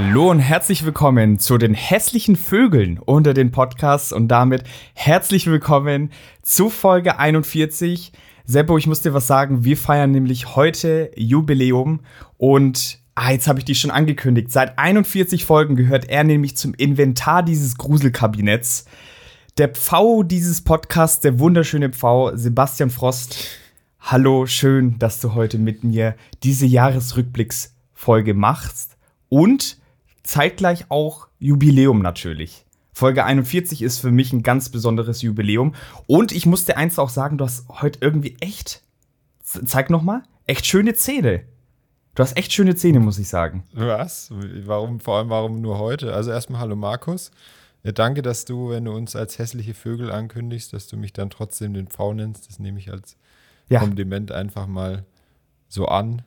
[0.00, 4.62] Hallo und herzlich willkommen zu den hässlichen Vögeln unter den Podcasts und damit
[4.94, 8.12] herzlich willkommen zu Folge 41.
[8.44, 11.98] Seppo, ich muss dir was sagen, wir feiern nämlich heute Jubiläum
[12.36, 14.52] und ah, jetzt habe ich dich schon angekündigt.
[14.52, 18.84] Seit 41 Folgen gehört er nämlich zum Inventar dieses Gruselkabinetts.
[19.58, 23.48] Der Pfau dieses Podcasts, der wunderschöne Pfau, Sebastian Frost.
[23.98, 28.96] Hallo, schön, dass du heute mit mir diese Jahresrückblicksfolge machst
[29.28, 29.76] und
[30.28, 32.66] zeitgleich auch Jubiläum natürlich.
[32.92, 35.74] Folge 41 ist für mich ein ganz besonderes Jubiläum.
[36.06, 38.82] Und ich muss dir eins auch sagen, du hast heute irgendwie echt,
[39.42, 41.44] zeig noch mal, echt schöne Zähne.
[42.14, 43.64] Du hast echt schöne Zähne, muss ich sagen.
[43.72, 44.30] Was?
[44.66, 46.12] Warum, vor allem, warum nur heute?
[46.12, 47.30] Also erstmal hallo Markus.
[47.82, 51.30] Ja, danke, dass du, wenn du uns als hässliche Vögel ankündigst, dass du mich dann
[51.30, 52.48] trotzdem den V nennst.
[52.48, 53.16] Das nehme ich als
[53.70, 53.80] ja.
[53.80, 55.06] Kompliment einfach mal
[55.68, 56.20] so an.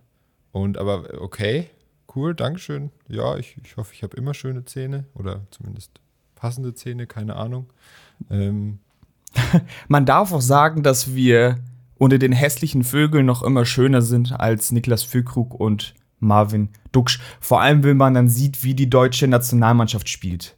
[0.52, 1.70] Und aber okay,
[2.14, 2.92] Cool, Dankeschön.
[3.08, 5.92] Ja, ich, ich hoffe, ich habe immer schöne Zähne oder zumindest
[6.36, 7.68] passende Zähne, keine Ahnung.
[8.30, 8.80] Ähm.
[9.88, 11.60] Man darf auch sagen, dass wir
[11.98, 17.20] unter den hässlichen Vögeln noch immer schöner sind als Niklas Füllkrug und Marvin Duksch.
[17.40, 20.56] Vor allem, wenn man dann sieht, wie die deutsche Nationalmannschaft spielt.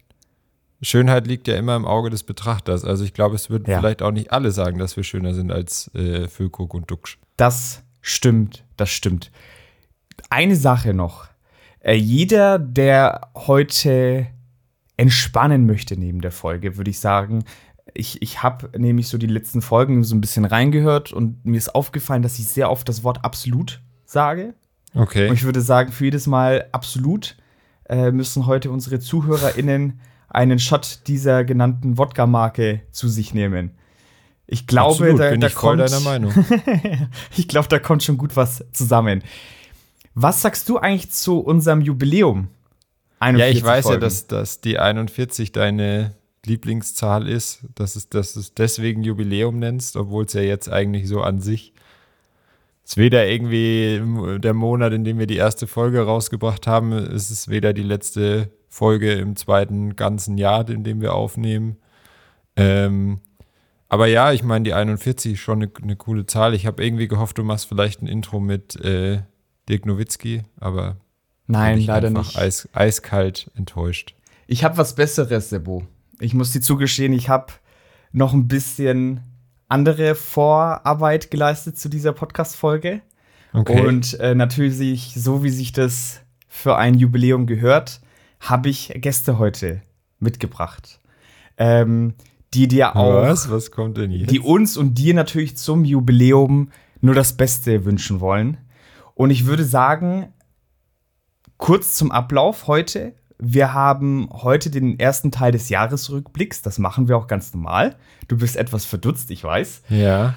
[0.82, 2.84] Schönheit liegt ja immer im Auge des Betrachters.
[2.84, 3.80] Also ich glaube, es würden ja.
[3.80, 7.18] vielleicht auch nicht alle sagen, dass wir schöner sind als äh, Füllkrug und Duksch.
[7.38, 9.32] Das stimmt, das stimmt.
[10.30, 11.28] Eine Sache noch.
[11.84, 14.28] Äh, jeder, der heute
[14.98, 17.44] entspannen möchte neben der Folge, würde ich sagen,
[17.94, 21.76] ich, ich habe nämlich so die letzten Folgen so ein bisschen reingehört und mir ist
[21.76, 24.56] aufgefallen, dass ich sehr oft das Wort absolut sage.
[24.96, 25.28] Okay.
[25.28, 27.36] Und ich würde sagen, für jedes Mal absolut
[27.90, 33.72] äh, müssen heute unsere ZuhörerInnen einen Shot dieser genannten Wodka-Marke zu sich nehmen.
[34.48, 36.34] Ich glaube, Absolut, da, bin da ich kommt, voll deiner Meinung.
[37.38, 39.24] ich glaube, da kommt schon gut was zusammen.
[40.16, 42.50] Was sagst du eigentlich zu unserem Jubiläum?
[43.38, 44.02] ja, ich weiß Folgen.
[44.02, 46.16] ja, dass, dass die 41 deine
[46.46, 51.22] Lieblingszahl ist, dass es, dass es deswegen Jubiläum nennst, obwohl es ja jetzt eigentlich so
[51.22, 51.74] an sich
[52.86, 54.02] ist weder irgendwie
[54.40, 58.50] der Monat, in dem wir die erste Folge rausgebracht haben, es ist weder die letzte
[58.70, 61.78] Folge im zweiten ganzen Jahr, in dem wir aufnehmen.
[62.56, 63.20] Ähm,
[63.88, 66.54] aber ja, ich meine, die 41 ist schon eine, eine coole Zahl.
[66.54, 69.22] Ich habe irgendwie gehofft, du machst vielleicht ein Intro mit äh,
[69.70, 70.98] Dirk Nowitzki, aber
[71.48, 72.38] Nein, leider nicht.
[72.38, 74.16] Eis, eiskalt enttäuscht.
[74.48, 75.84] Ich habe was Besseres, Sebo.
[76.20, 77.54] Ich muss dir zugestehen, ich habe
[78.12, 79.22] noch ein bisschen
[79.68, 83.02] andere Vorarbeit geleistet zu dieser Podcast-Folge.
[83.54, 83.86] Okay.
[83.86, 88.02] Und äh, natürlich, so wie sich das für ein Jubiläum gehört,
[88.40, 89.82] habe ich Gäste heute
[90.20, 91.00] mitgebracht.
[91.58, 92.14] Ähm,
[92.54, 93.24] die dir auch.
[93.24, 93.50] Was?
[93.50, 94.32] Was kommt denn jetzt?
[94.32, 96.70] Die uns und dir natürlich zum Jubiläum
[97.02, 98.58] nur das Beste wünschen wollen.
[99.16, 100.34] Und ich würde sagen,
[101.58, 103.14] kurz zum Ablauf heute.
[103.40, 106.62] Wir haben heute den ersten Teil des Jahresrückblicks.
[106.62, 107.96] Das machen wir auch ganz normal.
[108.28, 109.84] Du bist etwas verdutzt, ich weiß.
[109.90, 110.36] Ja.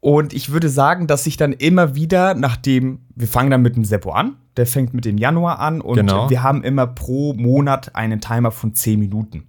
[0.00, 3.84] Und ich würde sagen, dass sich dann immer wieder, nachdem wir fangen dann mit dem
[3.84, 6.30] Seppo an, der fängt mit dem Januar an und genau.
[6.30, 9.48] wir haben immer pro Monat einen Timer von 10 Minuten.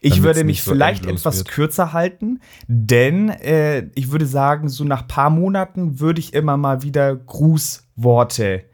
[0.00, 1.48] Ich Damit's würde mich so vielleicht etwas wird.
[1.48, 6.82] kürzer halten, denn äh, ich würde sagen, so nach paar Monaten würde ich immer mal
[6.82, 7.16] wieder
[7.98, 8.64] Grußworte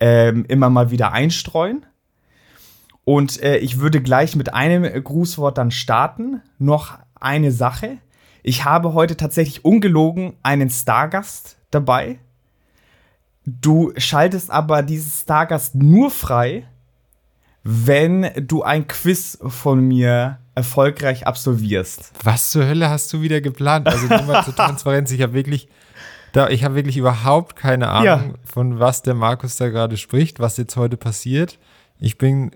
[0.00, 1.86] ähm, immer mal wieder einstreuen.
[3.04, 6.42] Und äh, ich würde gleich mit einem Grußwort dann starten.
[6.58, 7.98] Noch eine Sache.
[8.42, 12.18] Ich habe heute tatsächlich ungelogen einen Stargast dabei.
[13.46, 16.66] Du schaltest aber diesen Stargast nur frei,
[17.62, 22.12] wenn du ein Quiz von mir erfolgreich absolvierst.
[22.22, 23.86] Was zur Hölle hast du wieder geplant?
[23.86, 25.68] Also nur mal zur Transparenz, ich habe wirklich,
[26.34, 28.24] da, ich habe wirklich überhaupt keine Ahnung, ja.
[28.44, 31.60] von was der Markus da gerade spricht, was jetzt heute passiert.
[32.00, 32.50] Ich bin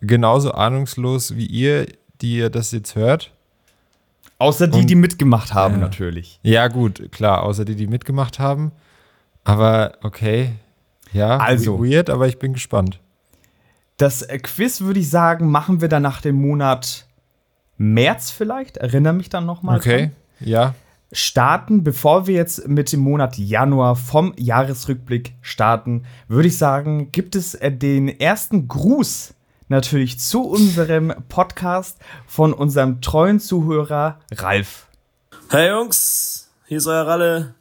[0.00, 1.86] genauso ahnungslos wie ihr,
[2.22, 3.34] die ihr das jetzt hört.
[4.38, 6.40] Außer die, Und, die mitgemacht haben, äh, natürlich.
[6.42, 8.72] Ja, gut, klar, außer die, die mitgemacht haben.
[9.44, 10.52] Aber okay,
[11.12, 12.98] ja, also, weird, aber ich bin gespannt.
[13.98, 17.06] Das Quiz, würde ich sagen, machen wir dann nach dem Monat
[17.76, 19.76] März vielleicht, erinnere mich dann noch mal.
[19.76, 20.48] Okay, dran.
[20.48, 20.74] ja.
[21.10, 27.34] Starten, bevor wir jetzt mit dem Monat Januar vom Jahresrückblick starten, würde ich sagen, gibt
[27.34, 29.34] es äh, den ersten Gruß
[29.68, 34.86] natürlich zu unserem Podcast von unserem treuen Zuhörer Ralf.
[35.48, 37.54] Hey Jungs, hier ist euer Ralle.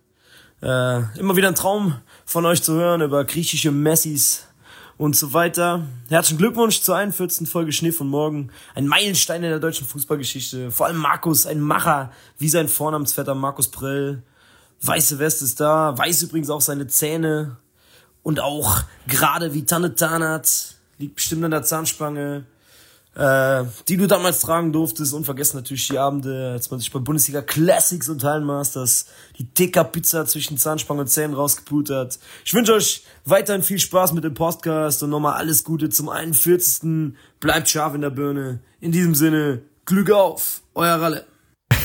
[0.62, 1.96] Äh, immer wieder ein Traum
[2.26, 4.47] von euch zu hören über griechische Messis
[4.98, 5.86] und so weiter.
[6.10, 7.48] Herzlichen Glückwunsch zur 41.
[7.48, 8.50] Folge Schnee von Morgen.
[8.74, 10.72] Ein Meilenstein in der deutschen Fußballgeschichte.
[10.72, 14.24] Vor allem Markus, ein Macher, wie sein Vornamensvetter Markus Prell.
[14.82, 17.58] Weiße Weste ist da, weiß übrigens auch seine Zähne.
[18.24, 22.46] Und auch gerade wie Tanne Tanat liegt bestimmt an der Zahnspange,
[23.18, 25.14] äh, die du damals tragen durftest.
[25.14, 29.84] Und vergessen natürlich die Abende, als man sich bei Bundesliga Classics und Hallenmasters die dicker
[29.84, 32.20] Pizza zwischen Zahnspange und Zähnen rausgepult hat.
[32.46, 37.14] Ich wünsche euch weiterhin viel Spaß mit dem Podcast und nochmal alles Gute zum 41.
[37.40, 38.60] Bleibt scharf in der Birne.
[38.80, 41.26] In diesem Sinne, Glück auf, euer Ralle.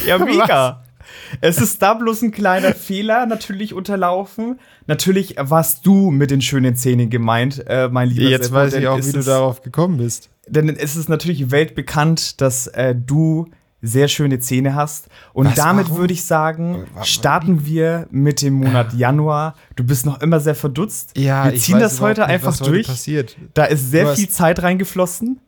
[0.06, 0.84] Ja, mega.
[1.40, 4.60] Es ist da bloß ein kleiner Fehler natürlich unterlaufen.
[4.86, 8.86] Natürlich warst du mit den schönen Zähnen gemeint, äh, mein lieber Jetzt Seppo, weiß ich
[8.88, 10.30] auch, wie du darauf gekommen bist.
[10.46, 13.48] Denn es ist natürlich weltbekannt, dass äh, du
[13.82, 15.08] sehr schöne Zähne hast.
[15.32, 19.54] Und Was, damit würde ich sagen, starten wir mit dem Monat Januar.
[19.74, 21.18] Du bist noch immer sehr verdutzt.
[21.18, 22.86] Ja, wir ziehen das heute nicht, einfach durch.
[22.86, 23.36] Passiert.
[23.54, 25.40] Da ist sehr viel Zeit reingeflossen.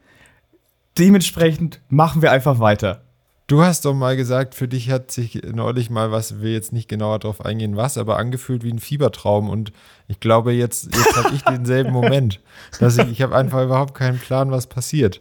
[0.99, 3.03] Dementsprechend machen wir einfach weiter.
[3.46, 6.88] Du hast doch mal gesagt, für dich hat sich neulich mal was, will jetzt nicht
[6.88, 9.50] genauer darauf eingehen, was, aber angefühlt wie ein Fiebertraum.
[9.50, 9.70] Und
[10.08, 12.41] ich glaube, jetzt, jetzt habe ich denselben Moment.
[12.81, 15.20] Dass ich ich habe einfach überhaupt keinen Plan, was passiert.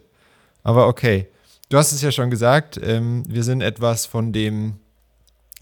[0.63, 1.27] Aber okay.
[1.67, 4.77] Du hast es ja schon gesagt, ähm, wir sind etwas von dem.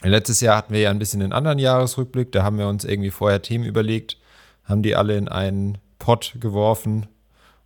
[0.04, 2.32] Letztes Jahr hatten wir ja ein bisschen einen anderen Jahresrückblick.
[2.32, 4.18] Da haben wir uns irgendwie vorher Themen überlegt,
[4.66, 7.08] haben die alle in einen Pott geworfen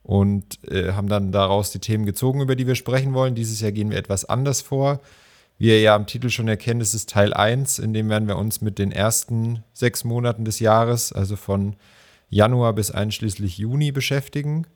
[0.06, 3.34] und äh, haben dann daraus die Themen gezogen, über die wir sprechen wollen.
[3.34, 5.02] Dieses Jahr gehen wir etwas anders vor.
[5.58, 8.38] Wie ihr ja am Titel schon erkennt, es ist Teil 1, in dem werden wir
[8.38, 11.76] uns mit den ersten sechs Monaten des Jahres, also von
[12.30, 14.68] Januar bis einschließlich Juni beschäftigen.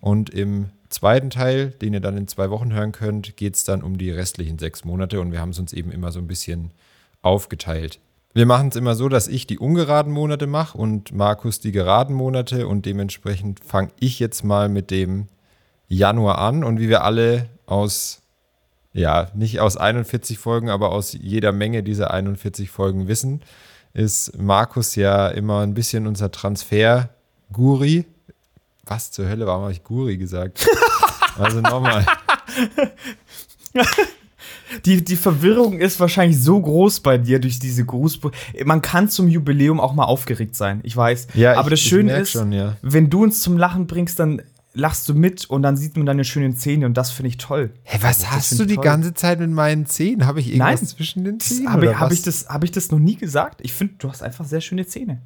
[0.00, 3.82] Und im zweiten Teil, den ihr dann in zwei Wochen hören könnt, geht es dann
[3.82, 6.70] um die restlichen sechs Monate und wir haben es uns eben immer so ein bisschen
[7.22, 7.98] aufgeteilt.
[8.36, 12.14] Wir machen es immer so, dass ich die ungeraden Monate mache und Markus die geraden
[12.14, 15.28] Monate und dementsprechend fange ich jetzt mal mit dem
[15.88, 18.20] Januar an und wie wir alle aus,
[18.92, 23.40] ja, nicht aus 41 Folgen, aber aus jeder Menge dieser 41 Folgen wissen,
[23.94, 28.04] ist Markus ja immer ein bisschen unser Transfer-Guri.
[28.84, 30.68] Was zur Hölle, warum habe ich Guri gesagt?
[31.38, 32.06] Also nochmal.
[34.84, 38.20] Die, die Verwirrung ist wahrscheinlich so groß bei dir durch diese Gruß.
[38.64, 41.28] Man kann zum Jubiläum auch mal aufgeregt sein, ich weiß.
[41.34, 42.76] Ja, aber ich, das Schöne ist, schon, ja.
[42.82, 44.42] wenn du uns zum Lachen bringst, dann
[44.76, 47.70] lachst du mit und dann sieht man deine schönen Zähne und das finde ich toll.
[47.82, 48.84] Hey, was also, hast du die toll.
[48.84, 50.26] ganze Zeit mit meinen Zähnen?
[50.26, 51.72] Habe ich irgendwas Nein, zwischen den Zähnen?
[51.72, 53.60] Habe hab ich, das, hab ich das noch nie gesagt?
[53.62, 55.22] Ich finde, du hast einfach sehr schöne Zähne.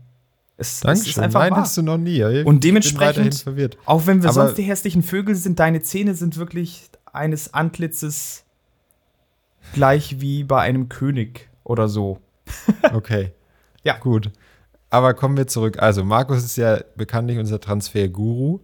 [0.57, 1.03] Es, Dankeschön.
[1.03, 1.63] Es ist einfach Nein, wahr.
[1.63, 2.23] hast du noch nie.
[2.23, 3.45] Ich und dementsprechend,
[3.87, 8.45] auch wenn wir Aber sonst die hässlichen Vögel sind, deine Zähne sind wirklich eines Antlitzes
[9.73, 12.19] gleich wie bei einem König oder so.
[12.95, 13.33] okay.
[13.83, 13.97] Ja.
[13.99, 14.31] Gut.
[14.91, 15.81] Aber kommen wir zurück.
[15.81, 18.61] Also, Markus ist ja bekanntlich unser Transfer-Guru.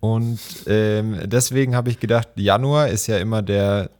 [0.00, 3.90] Und ähm, deswegen habe ich gedacht, Januar ist ja immer der,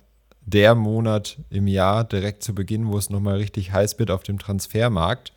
[0.40, 4.38] der Monat im Jahr direkt zu Beginn, wo es nochmal richtig heiß wird auf dem
[4.38, 5.32] Transfermarkt.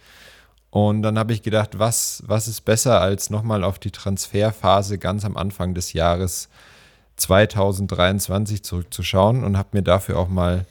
[0.71, 5.23] Und dann habe ich gedacht, was, was ist besser, als nochmal auf die Transferphase ganz
[5.23, 6.49] am Anfang des Jahres
[7.15, 10.65] 2023 zurückzuschauen und habe mir dafür auch mal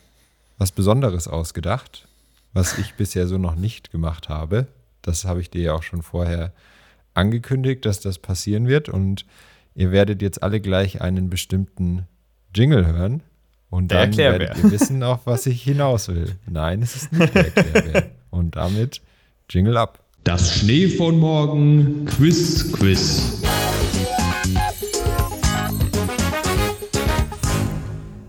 [0.58, 2.06] was Besonderes ausgedacht,
[2.52, 4.66] was ich bisher so noch nicht gemacht habe.
[5.02, 6.52] Das habe ich dir ja auch schon vorher
[7.14, 8.88] angekündigt, dass das passieren wird.
[8.88, 9.24] Und
[9.74, 12.06] ihr werdet jetzt alle gleich einen bestimmten
[12.55, 13.22] Jingle hören.
[13.70, 16.36] Und dann der werdet ihr wissen, auf was ich hinaus will.
[16.46, 18.10] Nein, es ist nicht der Erklärbär.
[18.31, 19.00] Und damit
[19.50, 19.98] Jingle ab.
[20.22, 23.44] Das Schnee von morgen Quiz Quiz.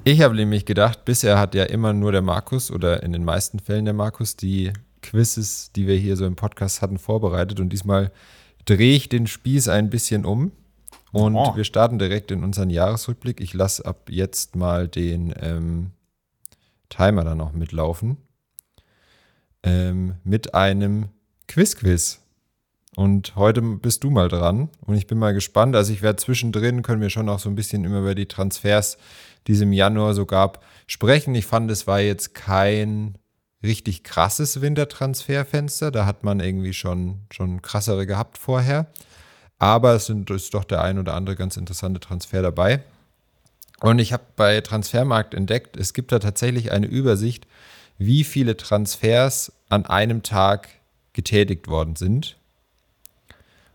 [0.08, 3.58] Ich habe nämlich gedacht, bisher hat ja immer nur der Markus oder in den meisten
[3.58, 4.72] Fällen der Markus die
[5.02, 7.60] Quizzes, die wir hier so im Podcast hatten, vorbereitet.
[7.60, 8.12] Und diesmal
[8.66, 10.52] drehe ich den Spieß ein bisschen um.
[11.12, 11.56] Und oh.
[11.56, 13.42] wir starten direkt in unseren Jahresrückblick.
[13.42, 15.90] Ich lasse ab jetzt mal den ähm,
[16.90, 18.18] Timer dann auch mitlaufen.
[19.64, 21.10] Ähm, mit einem
[21.48, 22.20] Quiz-Quiz.
[22.96, 25.76] Und heute bist du mal dran und ich bin mal gespannt.
[25.76, 28.98] Also ich werde zwischendrin, können wir schon auch so ein bisschen immer über die Transfers
[29.48, 31.36] die es im Januar so gab, sprechen.
[31.36, 33.18] Ich fand, es war jetzt kein
[33.64, 35.92] richtig krasses Wintertransferfenster.
[35.92, 38.88] Da hat man irgendwie schon, schon krassere gehabt vorher.
[39.58, 42.84] Aber es sind, ist doch der ein oder andere ganz interessante Transfer dabei.
[43.82, 47.48] Und ich habe bei Transfermarkt entdeckt, es gibt da tatsächlich eine Übersicht,
[47.98, 50.70] wie viele Transfers an einem Tag
[51.14, 52.38] getätigt worden sind.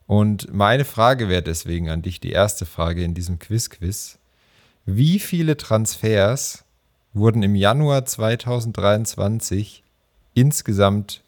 [0.07, 4.19] Und meine Frage wäre deswegen an dich, die erste Frage in diesem Quiz-Quiz.
[4.87, 6.65] Wie viele Transfers
[7.13, 9.83] wurden im Januar 2023
[10.35, 11.23] insgesamt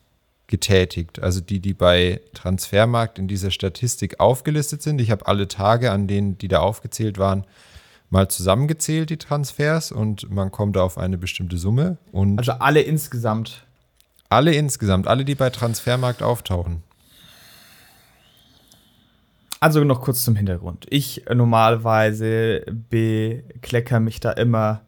[0.47, 1.21] getätigt?
[1.21, 5.01] Also die, die bei Transfermarkt in dieser Statistik aufgelistet sind.
[5.01, 7.45] Ich habe alle Tage, an denen die da aufgezählt waren,
[8.11, 11.97] mal zusammengezählt, die Transfers, und man kommt auf eine bestimmte Summe.
[12.13, 13.65] Und also alle insgesamt.
[14.29, 16.83] Alle insgesamt, alle, die bei Transfermarkt auftauchen.
[19.63, 20.89] Also noch kurz zum Hintergrund.
[20.91, 24.81] Ich äh, normalerweise beklecker mich da immer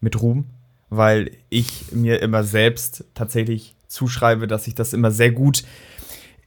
[0.00, 0.46] mit Ruhm,
[0.88, 5.64] weil ich mir immer selbst tatsächlich zuschreibe, dass ich das immer sehr gut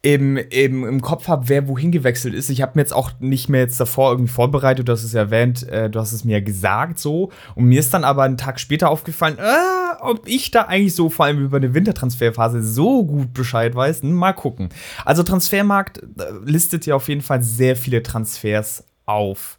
[0.01, 2.49] im, im, im Kopf habe, wer wohin gewechselt ist.
[2.49, 5.21] Ich habe mir jetzt auch nicht mehr jetzt davor irgendwie vorbereitet, du hast es ja
[5.21, 7.31] erwähnt, äh, du hast es mir gesagt so.
[7.55, 11.09] Und mir ist dann aber einen Tag später aufgefallen, äh, ob ich da eigentlich so
[11.09, 14.01] vor allem über eine Wintertransferphase so gut Bescheid weiß.
[14.03, 14.69] Hm, mal gucken.
[15.03, 19.57] Also Transfermarkt äh, listet ja auf jeden Fall sehr viele Transfers auf.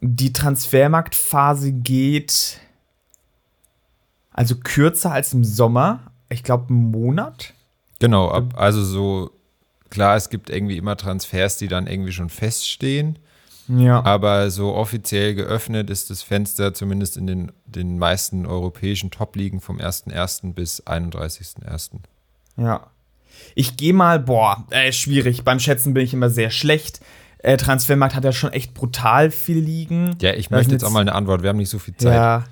[0.00, 2.60] Die Transfermarktphase geht
[4.32, 6.12] also kürzer als im Sommer.
[6.30, 7.52] Ich glaube, einen Monat.
[7.98, 9.30] Genau, ab, also so
[9.90, 13.18] Klar, es gibt irgendwie immer Transfers, die dann irgendwie schon feststehen.
[13.68, 14.04] Ja.
[14.04, 19.78] Aber so offiziell geöffnet ist das Fenster zumindest in den, den meisten europäischen Top-Ligen vom
[19.78, 20.54] 1.1.
[20.54, 21.90] bis 31.1.
[22.56, 22.86] Ja.
[23.54, 25.44] Ich gehe mal, boah, äh, schwierig.
[25.44, 27.00] Beim Schätzen bin ich immer sehr schlecht.
[27.38, 30.16] Äh, Transfermarkt hat ja schon echt brutal viel liegen.
[30.20, 31.42] Ja, ich möchte jetzt auch mal eine Antwort.
[31.42, 32.14] Wir haben nicht so viel Zeit.
[32.14, 32.44] Ja.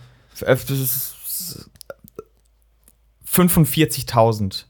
[3.27, 4.65] 45.000.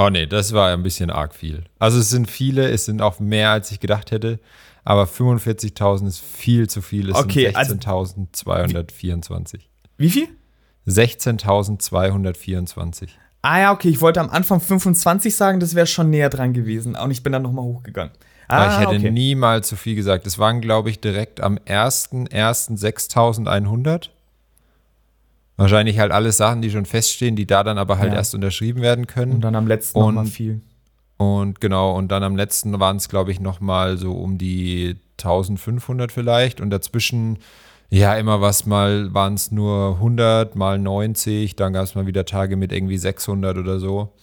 [0.00, 1.64] Oh nee, das war ein bisschen arg viel.
[1.78, 4.40] Also es sind viele, es sind auch mehr, als ich gedacht hätte.
[4.82, 7.10] Aber 45.000 ist viel zu viel.
[7.10, 9.30] Es okay, sind 16.224.
[9.30, 9.58] Also,
[9.98, 10.28] wie viel?
[10.86, 13.08] 16.224.
[13.42, 16.96] Ah ja, okay, ich wollte am Anfang 25 sagen, das wäre schon näher dran gewesen.
[16.96, 18.14] Und ich bin dann nochmal hochgegangen.
[18.48, 19.10] Ah, ich hätte okay.
[19.10, 20.26] niemals zu viel gesagt.
[20.26, 22.80] Es waren, glaube ich, direkt am 1.1.
[22.80, 24.08] 6.100.
[25.60, 28.16] Wahrscheinlich halt alles Sachen, die schon feststehen, die da dann aber halt ja.
[28.16, 29.32] erst unterschrieben werden können.
[29.32, 30.62] Und dann am letzten nochmal viel.
[31.18, 36.12] Und genau, und dann am letzten waren es, glaube ich, nochmal so um die 1500
[36.12, 36.62] vielleicht.
[36.62, 37.40] Und dazwischen,
[37.90, 41.56] ja, immer was mal, waren es nur 100 mal 90.
[41.56, 44.14] Dann gab es mal wieder Tage mit irgendwie 600 oder so.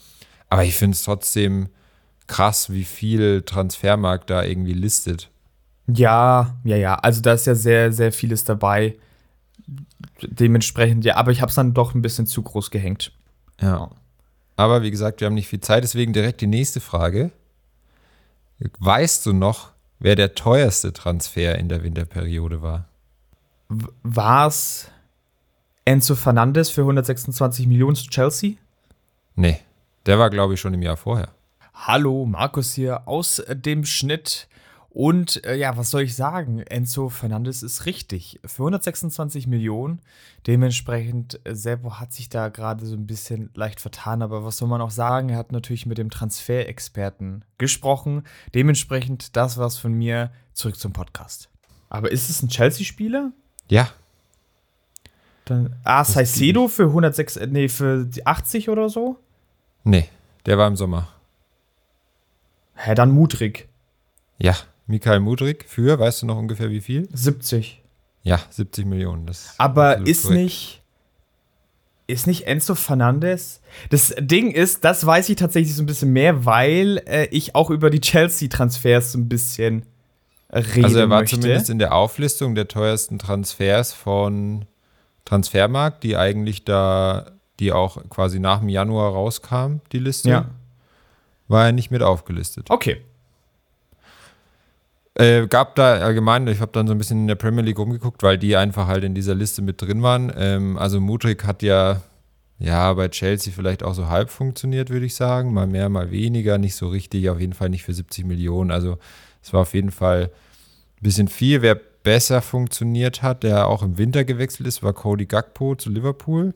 [0.50, 1.70] Aber ich finde es trotzdem
[2.26, 5.30] krass, wie viel Transfermarkt da irgendwie listet.
[5.86, 6.96] Ja, ja, ja.
[6.96, 8.96] Also da ist ja sehr, sehr vieles dabei
[10.22, 13.12] dementsprechend, ja, aber ich habe es dann doch ein bisschen zu groß gehängt.
[13.62, 13.90] Ja.
[14.56, 17.32] Aber wie gesagt, wir haben nicht viel Zeit, deswegen direkt die nächste Frage.
[18.80, 22.88] Weißt du noch, wer der teuerste Transfer in der Winterperiode war?
[24.04, 24.90] War es
[25.86, 28.54] Enzo Fernandes für 126 Millionen zu Chelsea?
[29.36, 29.60] Nee,
[30.06, 31.30] der war, glaube ich, schon im Jahr vorher.
[31.74, 34.48] Hallo, Markus hier aus dem Schnitt.
[34.98, 36.58] Und äh, ja, was soll ich sagen?
[36.58, 38.40] Enzo Fernandes ist richtig.
[38.44, 40.00] Für 126 Millionen.
[40.48, 44.24] Dementsprechend, äh, Sebo hat sich da gerade so ein bisschen leicht vertan.
[44.24, 45.30] Aber was soll man auch sagen?
[45.30, 48.24] Er hat natürlich mit dem Transferexperten gesprochen.
[48.56, 50.32] Dementsprechend, das war's von mir.
[50.54, 51.50] Zurück zum Podcast.
[51.90, 53.34] Aber ist es ein Chelsea-Spieler?
[53.70, 53.92] Ja.
[55.46, 59.20] Dann, ah, Saicedo für 106, äh, nee, für 80 oder so?
[59.84, 60.10] Nee,
[60.48, 61.08] der war im Sommer.
[62.74, 63.70] Hä, dann Mutrig.
[64.40, 64.56] Ja.
[64.88, 67.08] Mikael Mudrik für, weißt du noch ungefähr wie viel?
[67.14, 67.82] 70.
[68.24, 69.26] Ja, 70 Millionen.
[69.26, 70.42] Das Aber ist korrekt.
[70.42, 70.82] nicht.
[72.10, 73.60] Ist nicht Enzo Fernandes?
[73.90, 77.70] Das Ding ist, das weiß ich tatsächlich so ein bisschen mehr, weil äh, ich auch
[77.70, 79.84] über die Chelsea-Transfers so ein bisschen
[80.54, 81.36] reden Also er war möchte.
[81.38, 84.64] zumindest in der Auflistung der teuersten Transfers von
[85.26, 90.30] Transfermarkt, die eigentlich da, die auch quasi nach dem Januar rauskam, die Liste.
[90.30, 90.50] Ja.
[91.50, 92.68] War er nicht mit aufgelistet.
[92.70, 93.02] Okay,
[95.18, 98.22] äh, gab da allgemein, ich habe dann so ein bisschen in der Premier League rumgeguckt,
[98.22, 100.32] weil die einfach halt in dieser Liste mit drin waren.
[100.38, 102.02] Ähm, also Mudrik hat ja,
[102.60, 105.54] ja bei Chelsea vielleicht auch so halb funktioniert, würde ich sagen.
[105.54, 108.70] Mal mehr, mal weniger, nicht so richtig, auf jeden Fall nicht für 70 Millionen.
[108.70, 109.00] Also
[109.42, 111.64] es war auf jeden Fall ein bisschen viel.
[111.64, 116.54] Wer besser funktioniert hat, der auch im Winter gewechselt ist, war Cody Gakpo zu Liverpool.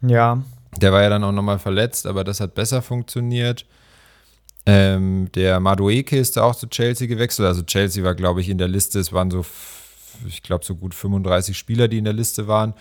[0.00, 0.42] Ja.
[0.80, 3.66] Der war ja dann auch nochmal verletzt, aber das hat besser funktioniert.
[4.66, 7.46] Ähm, der Madueke ist da auch zu Chelsea gewechselt.
[7.46, 8.98] Also Chelsea war, glaube ich, in der Liste.
[8.98, 9.46] Es waren so,
[10.26, 12.74] ich glaube, so gut 35 Spieler, die in der Liste waren.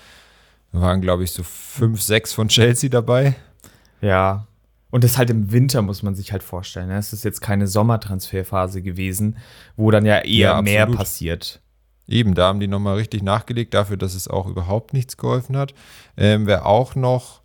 [0.73, 3.35] Da waren, glaube ich, so fünf, sechs von Chelsea dabei.
[4.01, 4.47] Ja.
[4.89, 6.87] Und das halt im Winter, muss man sich halt vorstellen.
[6.87, 6.97] Ne?
[6.97, 9.37] Es ist jetzt keine Sommertransferphase gewesen,
[9.75, 11.61] wo dann ja eher ja, mehr passiert.
[12.07, 15.73] Eben, da haben die nochmal richtig nachgelegt, dafür, dass es auch überhaupt nichts geholfen hat.
[16.17, 17.41] Ähm, wer auch noch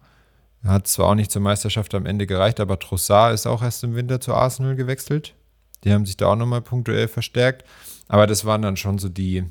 [0.64, 3.94] hat zwar auch nicht zur Meisterschaft am Ende gereicht, aber Trossard ist auch erst im
[3.94, 5.34] Winter zu Arsenal gewechselt.
[5.84, 7.64] Die haben sich da auch nochmal punktuell verstärkt.
[8.08, 9.44] Aber das waren dann schon so die,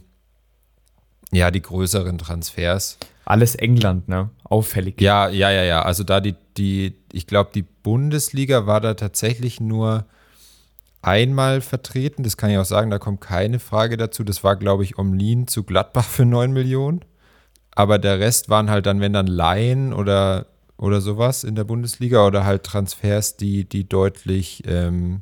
[1.31, 2.97] ja, die größeren Transfers.
[3.25, 4.29] Alles England, ne?
[4.43, 4.99] Auffällig.
[5.01, 5.81] Ja, ja, ja, ja.
[5.81, 10.05] Also da die, die, ich glaube, die Bundesliga war da tatsächlich nur
[11.01, 12.23] einmal vertreten.
[12.23, 14.23] Das kann ich auch sagen, da kommt keine Frage dazu.
[14.23, 17.05] Das war, glaube ich, Omlin zu Gladbach für 9 Millionen.
[17.71, 20.47] Aber der Rest waren halt dann, wenn dann Laien oder
[20.79, 25.21] oder sowas in der Bundesliga oder halt Transfers, die, die deutlich ähm,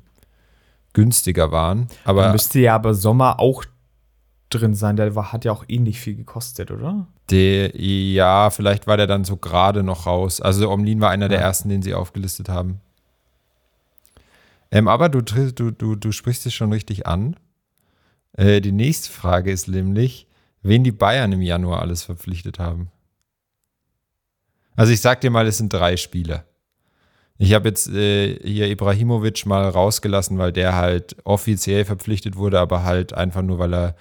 [0.94, 1.88] günstiger waren.
[2.06, 3.66] Aber da müsste ja aber Sommer auch
[4.50, 4.96] drin sein.
[4.96, 7.08] Der war, hat ja auch ähnlich viel gekostet, oder?
[7.32, 10.40] Der, ja, vielleicht war der dann so gerade noch raus.
[10.40, 11.30] Also Omlin war einer ja.
[11.30, 12.80] der ersten, den sie aufgelistet haben.
[14.70, 17.36] Ähm, aber du, du, du, du sprichst es schon richtig an.
[18.34, 20.28] Äh, die nächste Frage ist nämlich,
[20.62, 22.92] wen die Bayern im Januar alles verpflichtet haben.
[24.78, 26.46] Also ich sag dir mal, es sind drei Spieler.
[27.40, 32.84] Ich habe jetzt äh, hier Ibrahimovic mal rausgelassen, weil der halt offiziell verpflichtet wurde, aber
[32.84, 33.96] halt einfach nur, weil er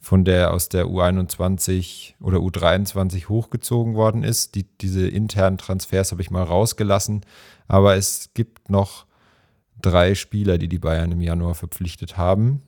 [0.00, 4.56] von der aus der U21 oder U23 hochgezogen worden ist.
[4.56, 7.24] Die, diese internen Transfers habe ich mal rausgelassen.
[7.68, 9.06] Aber es gibt noch
[9.80, 12.62] drei Spieler, die die Bayern im Januar verpflichtet haben.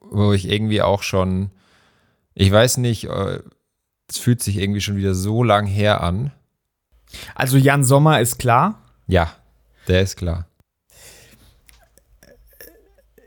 [0.00, 1.50] Wo ich irgendwie auch schon,
[2.34, 3.40] ich weiß nicht, äh,
[4.10, 6.32] es fühlt sich irgendwie schon wieder so lang her an.
[7.34, 8.82] Also Jan Sommer ist klar.
[9.06, 9.32] Ja,
[9.88, 10.46] der ist klar.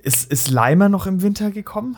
[0.03, 1.97] Ist, ist Leimer noch im Winter gekommen?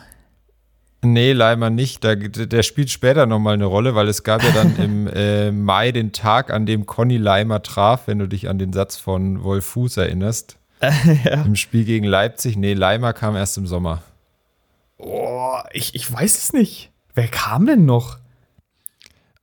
[1.02, 2.04] Nee, Leimer nicht.
[2.04, 5.92] Der, der spielt später nochmal eine Rolle, weil es gab ja dann im äh, Mai
[5.92, 9.66] den Tag, an dem Conny Leimer traf, wenn du dich an den Satz von Wolf
[9.66, 10.56] Fuß erinnerst.
[10.80, 11.42] ja.
[11.42, 12.56] Im Spiel gegen Leipzig.
[12.56, 14.02] Nee, Leimer kam erst im Sommer.
[14.98, 16.90] Oh, ich, ich weiß es nicht.
[17.14, 18.18] Wer kam denn noch?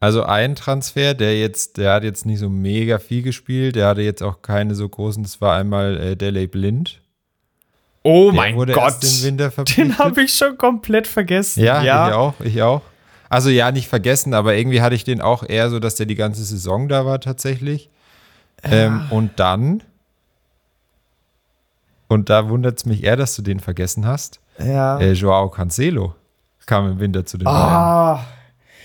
[0.04, 4.02] Also ein Transfer, der jetzt, der hat jetzt nicht so mega viel gespielt, der hatte
[4.02, 7.00] jetzt auch keine so großen, das war einmal äh, Delay Blind.
[8.04, 8.98] Oh der mein Gott,
[9.78, 11.64] den habe ich schon komplett vergessen.
[11.64, 12.82] Ja, ja, ich auch, ich auch.
[13.30, 16.16] Also ja, nicht vergessen, aber irgendwie hatte ich den auch eher so, dass der die
[16.16, 17.90] ganze Saison da war tatsächlich.
[18.62, 18.72] Ja.
[18.72, 19.84] Ähm, und dann,
[22.10, 24.42] und da wundert es mich eher, dass du den vergessen hast.
[24.60, 25.00] Ja.
[25.00, 26.14] Äh, Joao Cancelo
[26.66, 28.16] kam im Winter zu den ah.
[28.16, 28.26] Bayern.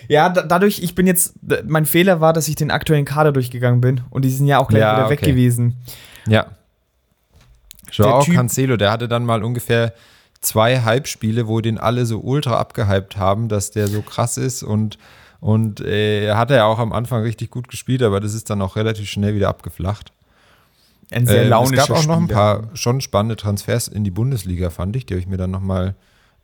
[0.07, 1.35] Ja, da, dadurch, ich bin jetzt,
[1.67, 4.69] mein Fehler war, dass ich den aktuellen Kader durchgegangen bin und die sind ja auch
[4.69, 5.13] gleich ja, wieder okay.
[5.13, 5.77] weg gewesen.
[6.27, 6.47] Ja.
[7.91, 9.95] Joao Cancelo, der hatte dann mal ungefähr
[10.41, 14.99] zwei Halbspiele, wo den alle so ultra abgehypt haben, dass der so krass ist und
[15.41, 18.61] und äh, er hat ja auch am Anfang richtig gut gespielt, aber das ist dann
[18.61, 20.13] auch relativ schnell wieder abgeflacht.
[21.11, 24.11] Ein sehr launischer äh, Es gab auch noch ein paar schon spannende Transfers in die
[24.11, 25.07] Bundesliga, fand ich.
[25.07, 25.95] Die habe ich mir dann nochmal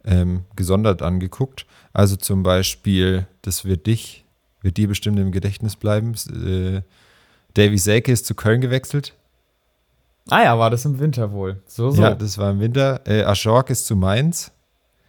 [0.05, 1.67] ähm, gesondert angeguckt.
[1.93, 4.25] Also zum Beispiel, das wird dich,
[4.63, 6.15] wird dir bestimmt im Gedächtnis bleiben.
[6.31, 6.83] Äh,
[7.55, 9.15] Davy Selke ist zu Köln gewechselt.
[10.31, 11.63] Ah ja, war das im Winter wohl.
[11.67, 12.03] So, so.
[12.03, 13.01] Ja, das war im Winter.
[13.07, 14.51] Äh, Aschork ist zu Mainz.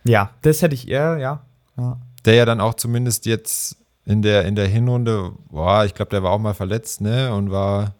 [0.03, 1.41] Ja, das hätte ich eher, ja.
[1.77, 1.97] ja.
[2.25, 6.21] Der ja dann auch zumindest jetzt in der, in der Hinrunde, boah, ich glaube, der
[6.21, 7.33] war auch mal verletzt, ne?
[7.33, 7.95] Und war,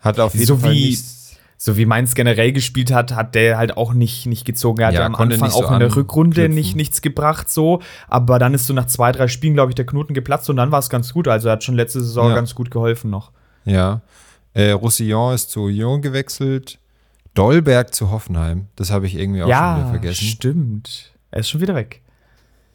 [0.00, 1.04] hat auf jeden so Fall wie, nicht
[1.64, 4.80] so wie Mainz generell gespielt hat, hat der halt auch nicht, nicht gezogen.
[4.80, 7.80] Er hat ja, am Anfang auch so in der Rückrunde nicht, nichts gebracht, so.
[8.08, 10.72] Aber dann ist so nach zwei, drei Spielen, glaube ich, der Knoten geplatzt und dann
[10.72, 11.28] war es ganz gut.
[11.28, 12.34] Also er hat schon letzte Saison ja.
[12.34, 13.30] ganz gut geholfen noch.
[13.64, 14.00] Ja.
[14.54, 16.80] Äh, Roussillon ist zu Lyon gewechselt.
[17.34, 18.66] Dolberg zu Hoffenheim.
[18.74, 20.24] Das habe ich irgendwie auch ja, schon wieder vergessen.
[20.24, 21.12] Stimmt.
[21.30, 22.02] Er ist schon wieder weg.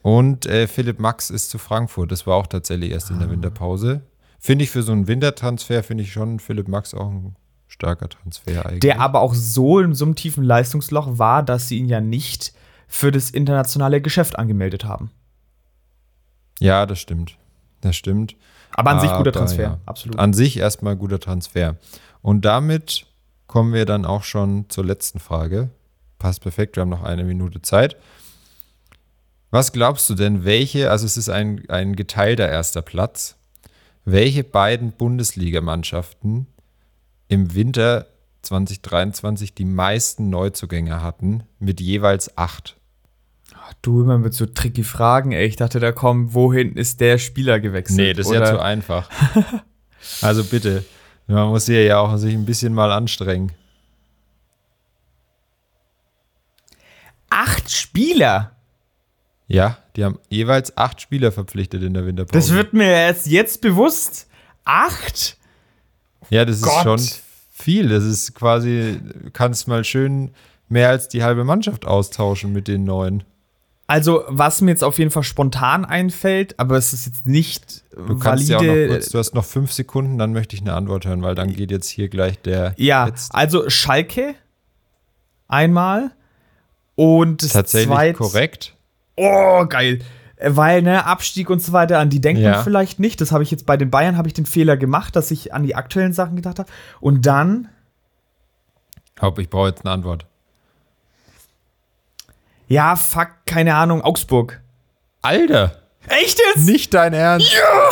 [0.02, 2.14] Und äh, Philipp Max ist zu Frankfurt.
[2.14, 3.32] Das war auch tatsächlich erst in der ah.
[3.32, 4.04] Winterpause.
[4.40, 7.36] Finde ich für so einen Wintertransfer, finde ich schon Philipp Max auch ein
[7.68, 8.80] starker Transfer eigentlich.
[8.80, 12.54] Der aber auch so in so einem tiefen Leistungsloch war, dass sie ihn ja nicht
[12.88, 15.12] für das internationale Geschäft angemeldet haben.
[16.60, 17.38] Ja, das stimmt.
[17.82, 18.36] Das stimmt.
[18.72, 19.78] Aber an aber, sich guter Transfer, ja.
[19.86, 20.20] absolut.
[20.20, 21.76] An sich erstmal guter Transfer.
[22.22, 23.06] Und damit
[23.48, 25.70] kommen wir dann auch schon zur letzten Frage.
[26.20, 27.96] Passt perfekt, wir haben noch eine Minute Zeit.
[29.52, 33.36] Was glaubst du denn, welche, also es ist ein, ein geteilter erster Platz,
[34.04, 36.48] welche beiden Bundesligamannschaften
[37.28, 38.08] im Winter
[38.44, 42.78] 2023 die meisten Neuzugänge hatten, mit jeweils acht.
[43.82, 45.46] Du immer mit so tricky Fragen, ey.
[45.46, 47.98] Ich dachte, da kommt, wohin ist der Spieler gewechselt?
[47.98, 48.40] Nee, das ist oder?
[48.40, 49.10] ja zu einfach.
[50.22, 50.86] also bitte,
[51.28, 53.52] man muss hier ja auch sich ein bisschen mal anstrengen.
[57.30, 58.56] Acht Spieler?
[59.48, 62.38] Ja, die haben jeweils acht Spieler verpflichtet in der Winterpause.
[62.38, 64.28] Das wird mir erst jetzt bewusst.
[64.64, 65.37] Acht?
[66.30, 66.78] Ja, das Gott.
[66.78, 67.90] ist schon viel.
[67.90, 70.32] Das ist quasi, du kannst mal schön
[70.70, 73.24] mehr als die halbe Mannschaft austauschen mit den neuen.
[73.90, 78.20] Also, was mir jetzt auf jeden Fall spontan einfällt, aber es ist jetzt nicht du
[78.20, 78.52] kannst valide.
[78.52, 81.22] Ja auch noch kurz, du hast noch fünf Sekunden, dann möchte ich eine Antwort hören,
[81.22, 82.74] weil dann geht jetzt hier gleich der.
[82.78, 83.34] Ja, letzte.
[83.34, 84.36] also Schalke
[85.48, 86.12] einmal
[86.96, 88.76] und das Tatsächlich zweit, korrekt.
[89.16, 90.00] Oh, geil.
[90.40, 92.52] Weil, ne, Abstieg und so weiter, an die denkt ja.
[92.52, 93.20] man vielleicht nicht.
[93.22, 95.64] Das habe ich jetzt bei den Bayern, habe ich den Fehler gemacht, dass ich an
[95.64, 96.70] die aktuellen Sachen gedacht habe.
[97.00, 97.70] Und dann.
[99.20, 100.26] Haupt, ich brauche jetzt eine Antwort.
[102.68, 104.62] Ja, fuck, keine Ahnung, Augsburg.
[105.22, 105.82] Alter!
[106.08, 106.66] Echt jetzt?
[106.66, 107.52] Nicht dein Ernst.
[107.52, 107.90] Ja!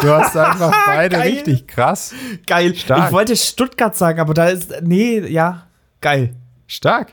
[0.00, 1.32] Du hast einfach beide geil.
[1.32, 2.14] richtig krass.
[2.46, 2.74] Geil.
[2.74, 3.06] Stark.
[3.06, 4.82] Ich wollte Stuttgart sagen, aber da ist.
[4.82, 5.66] Nee, ja,
[6.00, 6.34] geil.
[6.66, 7.12] Stark.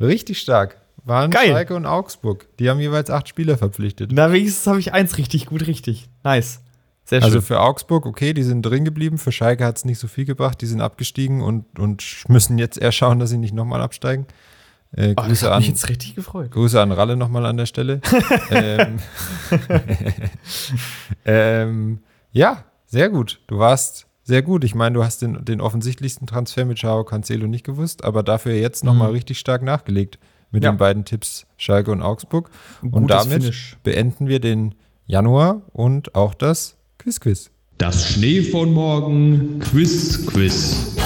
[0.00, 0.76] Richtig stark.
[1.04, 1.48] Waren Geil.
[1.48, 2.46] Schalke und Augsburg.
[2.58, 4.10] Die haben jeweils acht Spieler verpflichtet.
[4.12, 6.08] Na, wenigstens habe ich eins richtig gut, richtig.
[6.22, 6.62] Nice.
[7.04, 7.36] Sehr also schön.
[7.36, 9.18] Also für Augsburg, okay, die sind drin geblieben.
[9.18, 10.62] Für Schalke hat es nicht so viel gebracht.
[10.62, 14.26] Die sind abgestiegen und, und müssen jetzt eher schauen, dass sie nicht nochmal absteigen.
[14.96, 16.50] Äh, Grüße oh, an, mich jetzt richtig gefreut.
[16.50, 18.00] Grüße an Ralle nochmal an der Stelle.
[18.50, 18.98] ähm,
[21.26, 21.98] ähm,
[22.32, 23.42] ja, sehr gut.
[23.46, 24.64] Du warst sehr gut.
[24.64, 28.54] Ich meine, du hast den, den offensichtlichsten Transfer mit Chao Cancelo nicht gewusst, aber dafür
[28.54, 29.14] jetzt nochmal mhm.
[29.14, 30.18] richtig stark nachgelegt
[30.54, 30.70] mit ja.
[30.70, 32.48] den beiden Tipps Schalke und Augsburg.
[32.80, 33.76] Und damit Finish.
[33.82, 37.50] beenden wir den Januar und auch das Quiz-Quiz.
[37.76, 40.96] Das Schnee von morgen Quiz-Quiz.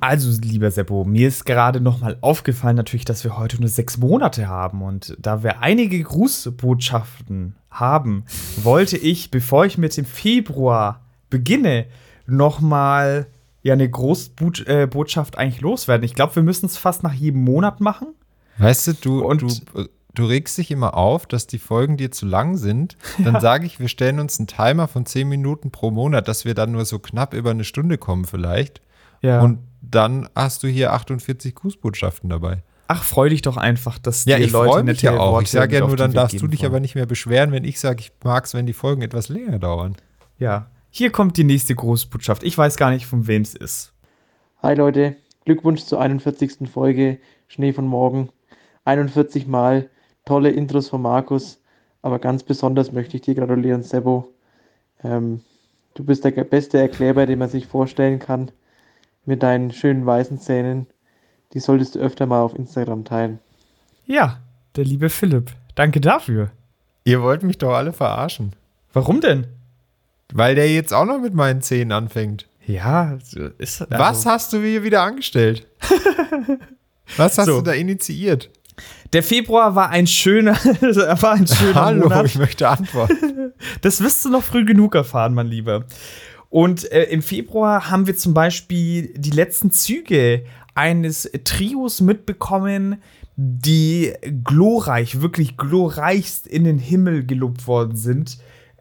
[0.00, 4.48] Also, lieber Seppo, mir ist gerade nochmal aufgefallen, natürlich, dass wir heute nur sechs Monate
[4.48, 4.82] haben.
[4.82, 8.24] Und da wir einige Grußbotschaften haben,
[8.56, 11.86] wollte ich, bevor ich mit dem Februar beginne,
[12.26, 13.28] nochmal
[13.62, 16.04] ja eine Großbotschaft äh, eigentlich loswerden.
[16.04, 18.08] Ich glaube, wir müssen es fast nach jedem Monat machen.
[18.58, 19.48] Weißt du, du, und du,
[20.14, 22.96] du regst dich immer auf, dass die Folgen dir zu lang sind.
[23.18, 23.40] Dann ja.
[23.40, 26.72] sage ich, wir stellen uns einen Timer von zehn Minuten pro Monat, dass wir dann
[26.72, 28.80] nur so knapp über eine Stunde kommen vielleicht.
[29.22, 29.40] Ja.
[29.40, 32.62] Und dann hast du hier 48 Grußbotschaften dabei.
[32.88, 35.32] Ach, freu dich doch einfach, dass ja, die ich Leute mich ja auch.
[35.32, 36.72] Worte ich sage ja nur, dann darfst du dich wollen.
[36.72, 39.58] aber nicht mehr beschweren, wenn ich sage, ich mag es, wenn die Folgen etwas länger
[39.58, 39.94] dauern.
[40.38, 42.42] Ja, hier kommt die nächste Grußbotschaft.
[42.42, 43.92] Ich weiß gar nicht, von wem es ist.
[44.62, 46.68] Hi Leute, Glückwunsch zur 41.
[46.70, 48.30] Folge Schnee von morgen.
[48.84, 49.90] 41 Mal
[50.24, 51.60] tolle Intros von Markus,
[52.02, 54.32] aber ganz besonders möchte ich dir gratulieren, Sebo.
[55.02, 55.42] Ähm,
[55.94, 58.50] du bist der beste Erklärer, den man sich vorstellen kann
[59.24, 60.86] mit deinen schönen weißen Zähnen.
[61.54, 63.38] Die solltest du öfter mal auf Instagram teilen.
[64.04, 64.40] Ja,
[64.76, 65.52] der liebe Philipp.
[65.74, 66.50] Danke dafür.
[67.04, 68.54] Ihr wollt mich doch alle verarschen.
[68.92, 69.46] Warum denn?
[70.32, 72.46] Weil der jetzt auch noch mit meinen Zähnen anfängt.
[72.66, 73.18] Ja,
[73.58, 73.80] ist.
[73.80, 75.66] Also Was hast du hier wieder angestellt?
[77.16, 77.58] Was hast so.
[77.58, 78.50] du da initiiert?
[79.12, 82.26] Der Februar war ein schöner, war ein schöner Hallo, Monat.
[82.26, 83.52] ich möchte antworten.
[83.80, 85.84] Das wirst du noch früh genug erfahren, mein Lieber.
[86.48, 93.02] Und äh, im Februar haben wir zum Beispiel die letzten Züge eines Trios mitbekommen,
[93.36, 94.12] die
[94.44, 98.38] glorreich, wirklich glorreichst in den Himmel gelobt worden sind.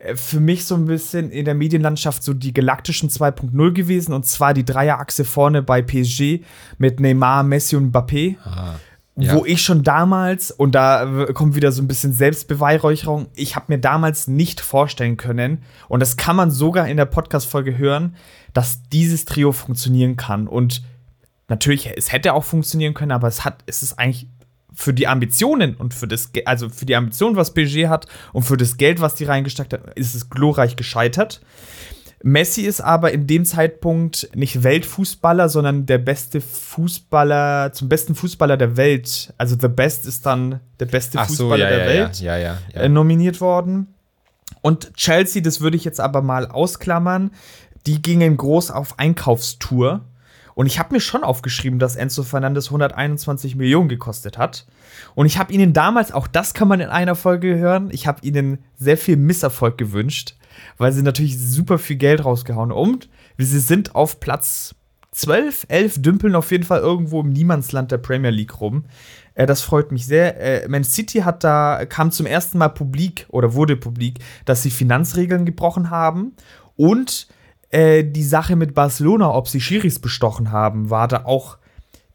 [0.07, 4.25] Äh, für mich so ein bisschen in der Medienlandschaft so die galaktischen 2.0 gewesen und
[4.25, 6.41] zwar die Dreierachse vorne bei PSG
[6.77, 8.37] mit Neymar, Messi und Mbappé.
[8.43, 8.75] Ah.
[9.19, 9.33] Ja.
[9.33, 13.79] Wo ich schon damals, und da kommt wieder so ein bisschen Selbstbeweihräucherung, ich habe mir
[13.79, 18.15] damals nicht vorstellen können, und das kann man sogar in der Podcast-Folge hören,
[18.53, 20.47] dass dieses Trio funktionieren kann.
[20.47, 20.83] Und
[21.47, 24.27] natürlich, es hätte auch funktionieren können, aber es hat, es ist eigentlich
[24.77, 28.57] für die Ambitionen und für das, also für die Ambitionen, was PSG hat und für
[28.57, 31.41] das Geld, was die reingesteckt hat, ist es glorreich gescheitert.
[32.21, 38.55] Messi ist aber in dem Zeitpunkt nicht Weltfußballer, sondern der beste Fußballer, zum besten Fußballer
[38.55, 39.33] der Welt.
[39.37, 42.37] Also The Best ist dann der beste Ach Fußballer so, ja, der ja, Welt ja,
[42.37, 43.87] ja, äh, nominiert worden.
[44.61, 47.31] Und Chelsea, das würde ich jetzt aber mal ausklammern,
[47.87, 50.05] die gingen groß auf Einkaufstour.
[50.57, 54.65] Und ich habe mir schon aufgeschrieben, dass Enzo Fernandes 121 Millionen gekostet hat.
[55.13, 58.25] Und ich habe ihnen damals, auch das kann man in einer Folge hören, ich habe
[58.25, 60.33] ihnen sehr viel Misserfolg gewünscht
[60.77, 62.71] weil sie natürlich super viel Geld rausgehauen.
[62.71, 64.75] Und sie sind auf Platz
[65.11, 68.85] 12, 11, dümpeln auf jeden Fall irgendwo im Niemandsland der Premier League rum.
[69.33, 70.39] Äh, das freut mich sehr.
[70.39, 74.69] Äh, Man City hat da, kam zum ersten Mal publik oder wurde publik, dass sie
[74.69, 76.33] Finanzregeln gebrochen haben.
[76.75, 77.27] Und
[77.77, 81.59] äh, die Sache mit Barcelona, ob sie Schiris bestochen haben, war da auch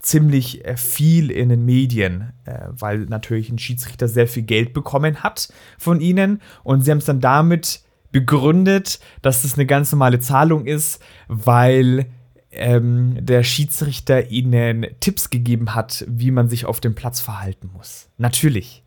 [0.01, 5.23] ziemlich äh, viel in den Medien, äh, weil natürlich ein Schiedsrichter sehr viel Geld bekommen
[5.23, 6.43] hat von ihnen.
[6.65, 12.07] Und sie haben es dann damit begründet, dass das eine ganz normale Zahlung ist, weil
[12.51, 18.09] ähm, der Schiedsrichter ihnen Tipps gegeben hat, wie man sich auf dem Platz verhalten muss.
[18.19, 18.83] Natürlich.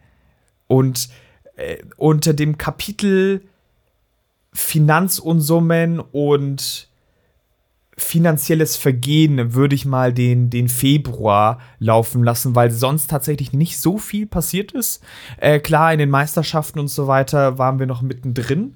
[0.67, 1.07] Und
[1.55, 3.43] äh, unter dem Kapitel
[4.55, 6.89] Finanzunsummen und
[7.97, 13.97] finanzielles Vergehen würde ich mal den, den Februar laufen lassen, weil sonst tatsächlich nicht so
[13.97, 15.03] viel passiert ist.
[15.37, 18.75] Äh, klar, in den Meisterschaften und so weiter waren wir noch mittendrin.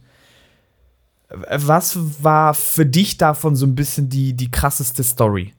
[1.30, 5.54] Was war für dich davon so ein bisschen die, die krasseste Story?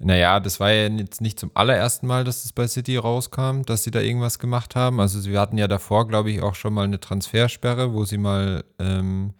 [0.00, 3.84] Naja, das war ja jetzt nicht zum allerersten Mal, dass es bei City rauskam, dass
[3.84, 4.98] sie da irgendwas gemacht haben.
[4.98, 8.64] Also sie hatten ja davor, glaube ich, auch schon mal eine Transfersperre, wo sie mal
[8.80, 9.34] ähm,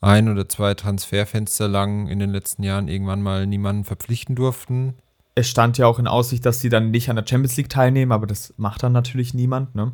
[0.00, 4.94] ein oder zwei Transferfenster lang in den letzten Jahren irgendwann mal niemanden verpflichten durften.
[5.34, 8.12] Es stand ja auch in Aussicht, dass sie dann nicht an der Champions League teilnehmen,
[8.12, 9.92] aber das macht dann natürlich niemand, ne?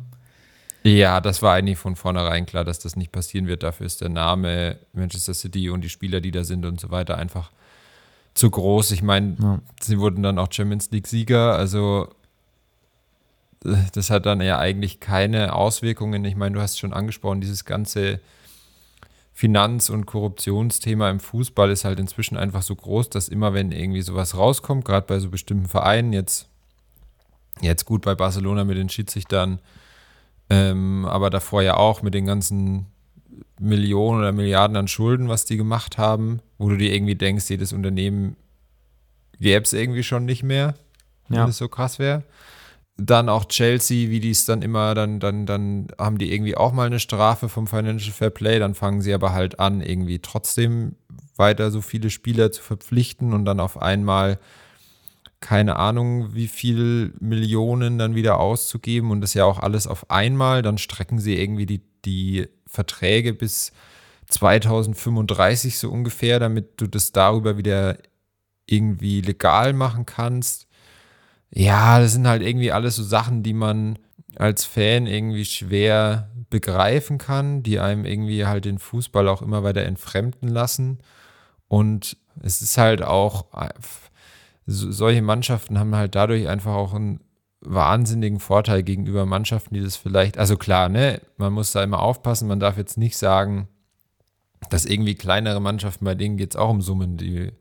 [0.83, 3.63] Ja, das war eigentlich von vornherein klar, dass das nicht passieren wird.
[3.63, 7.17] Dafür ist der Name Manchester City und die Spieler, die da sind und so weiter,
[7.17, 7.51] einfach
[8.33, 8.91] zu groß.
[8.91, 9.59] Ich meine, ja.
[9.81, 12.09] sie wurden dann auch Champions League-Sieger, also
[13.65, 16.25] äh, das hat dann ja eigentlich keine Auswirkungen.
[16.25, 18.19] Ich meine, du hast schon angesprochen, dieses ganze
[19.33, 24.03] Finanz- und Korruptionsthema im Fußball ist halt inzwischen einfach so groß, dass immer, wenn irgendwie
[24.03, 26.47] sowas rauskommt, gerade bei so bestimmten Vereinen, jetzt,
[27.59, 29.59] jetzt gut bei Barcelona mit den Schiedsrichtern,
[30.51, 32.85] ähm, aber davor ja auch mit den ganzen
[33.59, 37.73] Millionen oder Milliarden an Schulden, was die gemacht haben, wo du dir irgendwie denkst, jedes
[37.73, 38.35] Unternehmen
[39.39, 40.75] gäbe es irgendwie schon nicht mehr,
[41.27, 41.45] wenn ja.
[41.47, 42.23] das so krass wäre.
[42.97, 46.73] Dann auch Chelsea, wie die es dann immer, dann, dann, dann haben die irgendwie auch
[46.73, 50.95] mal eine Strafe vom Financial Fair Play, dann fangen sie aber halt an, irgendwie trotzdem
[51.35, 54.39] weiter so viele Spieler zu verpflichten und dann auf einmal
[55.43, 60.61] keine Ahnung, wie viel Millionen dann wieder auszugeben und das ja auch alles auf einmal.
[60.61, 63.73] Dann strecken sie irgendwie die, die Verträge bis
[64.29, 67.97] 2035 so ungefähr, damit du das darüber wieder
[68.65, 70.67] irgendwie legal machen kannst.
[71.55, 73.99] Ja, das sind halt irgendwie alles so Sachen, die man
[74.35, 79.83] als Fan irgendwie schwer begreifen kann, die einem irgendwie halt den Fußball auch immer weiter
[79.83, 80.99] entfremden lassen.
[81.67, 83.45] Und es ist halt auch
[84.65, 87.19] so, solche Mannschaften haben halt dadurch einfach auch einen
[87.61, 92.47] wahnsinnigen Vorteil gegenüber Mannschaften, die das vielleicht, also klar, ne, man muss da immer aufpassen,
[92.47, 93.67] man darf jetzt nicht sagen,
[94.69, 97.51] dass irgendwie kleinere Mannschaften, bei denen geht es auch um Summen, die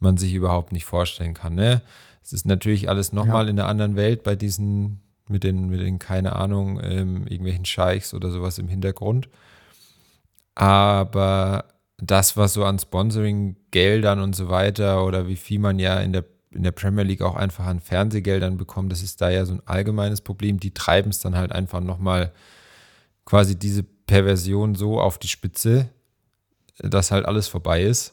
[0.00, 1.82] man sich überhaupt nicht vorstellen kann, ne?
[2.28, 3.50] Es ist natürlich alles nochmal ja.
[3.50, 8.12] in einer anderen Welt bei diesen, mit den, mit den, keine Ahnung, ähm, irgendwelchen Scheichs
[8.12, 9.30] oder sowas im Hintergrund.
[10.54, 11.64] Aber
[11.96, 16.26] das, was so an Sponsoring-Geldern und so weiter oder wie viel man ja in der,
[16.50, 19.62] in der Premier League auch einfach an Fernsehgeldern bekommt, das ist da ja so ein
[19.64, 20.60] allgemeines Problem.
[20.60, 22.34] Die treiben es dann halt einfach nochmal
[23.24, 25.88] quasi diese Perversion so auf die Spitze,
[26.76, 28.12] dass halt alles vorbei ist.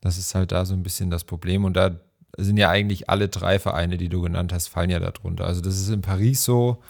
[0.00, 1.64] Das ist halt da so ein bisschen das Problem.
[1.64, 2.00] Und da
[2.36, 5.46] sind ja eigentlich alle drei Vereine, die du genannt hast, fallen ja darunter.
[5.46, 6.82] Also das ist in Paris so,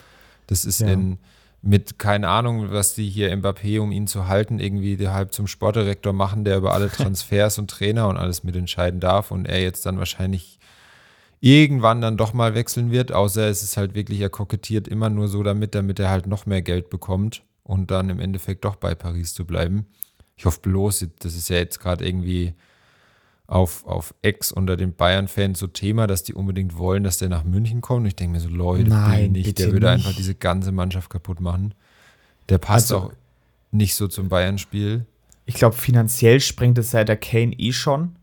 [0.47, 0.89] das ist ja.
[0.89, 1.19] in
[1.61, 6.13] mit, keine Ahnung, was die hier Mbappé, um ihn zu halten, irgendwie halb zum Sportdirektor
[6.13, 9.99] machen, der über alle Transfers und Trainer und alles mitentscheiden darf und er jetzt dann
[9.99, 10.59] wahrscheinlich
[11.41, 15.29] irgendwann dann doch mal wechseln wird, außer es ist halt wirklich, er kokettiert immer nur
[15.29, 18.95] so damit, damit er halt noch mehr Geld bekommt und dann im Endeffekt doch bei
[18.95, 19.87] Paris zu bleiben.
[20.37, 22.55] Ich hoffe bloß, das ist ja jetzt gerade irgendwie
[23.49, 27.45] auf, auf Ex unter den Bayern-Fans so Thema, dass die unbedingt wollen, dass der nach
[27.45, 28.01] München kommt.
[28.01, 29.59] Und ich denke mir so, Leute, Nein, nicht.
[29.59, 30.07] Der würde nicht.
[30.07, 31.75] einfach diese ganze Mannschaft kaputt machen.
[32.51, 33.13] Der passt also, auch
[33.73, 35.07] nicht so zum Bayern-Spiel.
[35.47, 38.17] Ich glaube, finanziell sprengt es ja der Kane eh schon,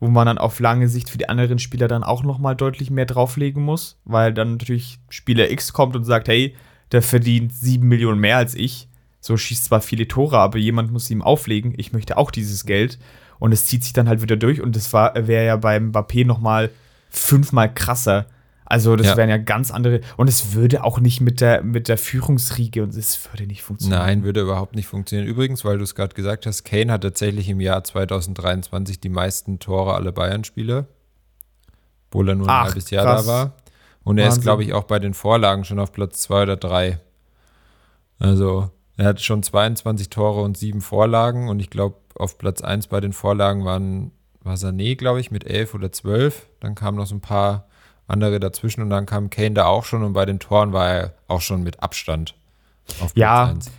[0.00, 2.90] wo man dann auf lange Sicht für die anderen Spieler dann auch noch mal deutlich
[2.90, 6.56] mehr drauflegen muss, weil dann natürlich Spieler X kommt und sagt, hey,
[6.90, 8.88] der verdient sieben Millionen mehr als ich.
[9.20, 11.74] So schießt zwar viele Tore, aber jemand muss ihm auflegen.
[11.76, 12.98] Ich möchte auch dieses Geld.
[13.38, 16.38] Und es zieht sich dann halt wieder durch und das wäre ja beim Mbappé noch
[16.38, 16.70] mal
[17.10, 18.26] fünfmal krasser.
[18.66, 19.16] Also das ja.
[19.16, 22.94] wären ja ganz andere und es würde auch nicht mit der mit der Führungsriege und
[22.94, 24.00] es würde nicht funktionieren.
[24.00, 25.28] Nein, würde überhaupt nicht funktionieren.
[25.28, 29.58] Übrigens, weil du es gerade gesagt hast, Kane hat tatsächlich im Jahr 2023 die meisten
[29.58, 30.86] Tore aller Bayern-Spieler,
[32.08, 33.26] obwohl er nur ein Ach, halbes Jahr krass.
[33.26, 33.56] da war.
[34.02, 34.40] Und er Wahnsinn.
[34.40, 37.00] ist, glaube ich, auch bei den Vorlagen schon auf Platz zwei oder drei.
[38.18, 42.86] Also er hat schon 22 Tore und sieben Vorlagen und ich glaube, auf Platz 1
[42.88, 46.46] bei den Vorlagen waren, war Sané, glaube ich, mit 11 oder 12.
[46.60, 47.66] Dann kamen noch so ein paar
[48.06, 51.14] andere dazwischen und dann kam Kane da auch schon und bei den Toren war er
[51.26, 52.34] auch schon mit Abstand.
[53.00, 53.70] Auf Platz ja, 1.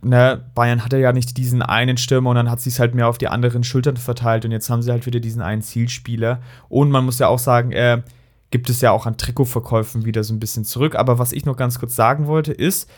[0.00, 3.06] Ne, Bayern hatte ja nicht diesen einen Stürmer und dann hat sie es halt mehr
[3.06, 6.40] auf die anderen Schultern verteilt und jetzt haben sie halt wieder diesen einen Zielspieler.
[6.70, 8.02] Und man muss ja auch sagen, äh,
[8.50, 10.94] gibt es ja auch an Trikotverkäufen wieder so ein bisschen zurück.
[10.94, 12.90] Aber was ich noch ganz kurz sagen wollte, ist,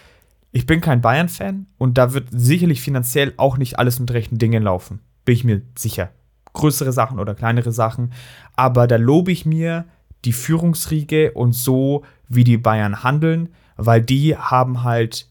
[0.53, 4.63] ich bin kein Bayern-Fan und da wird sicherlich finanziell auch nicht alles mit rechten Dingen
[4.63, 5.01] laufen.
[5.25, 6.11] Bin ich mir sicher.
[6.53, 8.13] Größere Sachen oder kleinere Sachen.
[8.55, 9.87] Aber da lobe ich mir
[10.27, 15.27] die Führungsriege und so, wie die Bayern handeln, weil die haben halt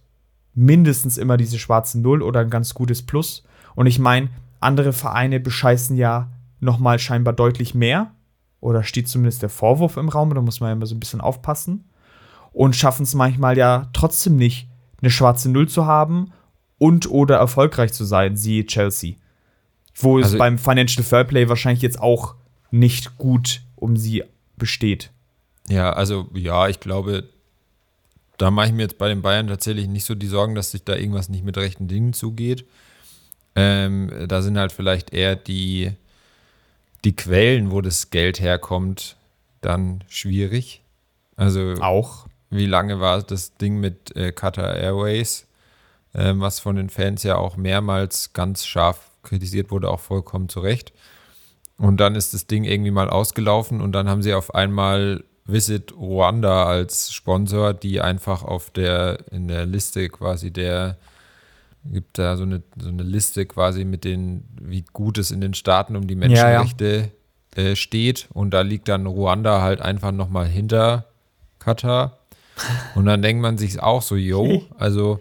[0.56, 3.44] mindestens immer diese schwarzen Null oder ein ganz gutes Plus.
[3.76, 4.30] Und ich meine,
[4.60, 8.12] andere Vereine bescheißen ja nochmal scheinbar deutlich mehr.
[8.60, 11.22] Oder steht zumindest der Vorwurf im Raum, da muss man ja immer so ein bisschen
[11.22, 11.90] aufpassen.
[12.52, 14.68] Und schaffen es manchmal ja trotzdem nicht,
[15.02, 16.32] eine schwarze Null zu haben
[16.78, 19.16] und oder erfolgreich zu sein, siehe Chelsea.
[19.96, 22.36] Wo es also, beim Financial Fairplay wahrscheinlich jetzt auch
[22.72, 24.24] nicht gut um sie
[24.58, 25.12] besteht.
[25.68, 27.30] Ja, also ja, ich glaube,
[28.38, 30.84] da mache ich mir jetzt bei den Bayern tatsächlich nicht so die Sorgen, dass sich
[30.84, 32.66] da irgendwas nicht mit rechten Dingen zugeht.
[33.56, 35.92] Ähm, da sind halt vielleicht eher die,
[37.04, 39.18] die Quellen, wo das Geld herkommt,
[39.60, 40.82] dann schwierig.
[41.36, 45.48] Also auch wie lange war das Ding mit äh, Qatar Airways,
[46.14, 50.60] äh, was von den Fans ja auch mehrmals ganz scharf kritisiert wurde, auch vollkommen zu
[50.60, 50.94] Recht.
[51.78, 55.94] Und dann ist das Ding irgendwie mal ausgelaufen und dann haben sie auf einmal Visit
[55.94, 60.98] Ruanda als Sponsor, die einfach auf der, in der Liste quasi der,
[61.86, 65.54] gibt da so eine, so eine Liste quasi mit den, wie gut es in den
[65.54, 67.12] Staaten um die Menschenrechte
[67.56, 67.72] ja, ja.
[67.72, 68.28] Äh, steht.
[68.34, 71.06] Und da liegt dann Ruanda halt einfach nochmal hinter
[71.58, 72.21] Katar.
[72.96, 75.20] Und dann denkt man sich auch so, yo, also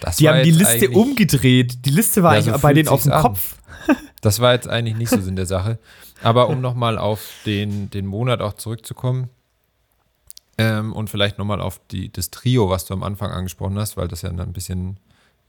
[0.00, 1.84] das Die haben die Liste umgedreht.
[1.84, 3.22] Die Liste war ja, eigentlich so bei denen auf dem an.
[3.22, 3.56] Kopf.
[4.22, 5.78] Das war jetzt eigentlich nicht so Sinn der Sache.
[6.22, 9.28] Aber um nochmal auf den, den Monat auch zurückzukommen
[10.58, 14.08] ähm, und vielleicht nochmal auf die, das Trio, was du am Anfang angesprochen hast, weil
[14.08, 14.98] das ja ein bisschen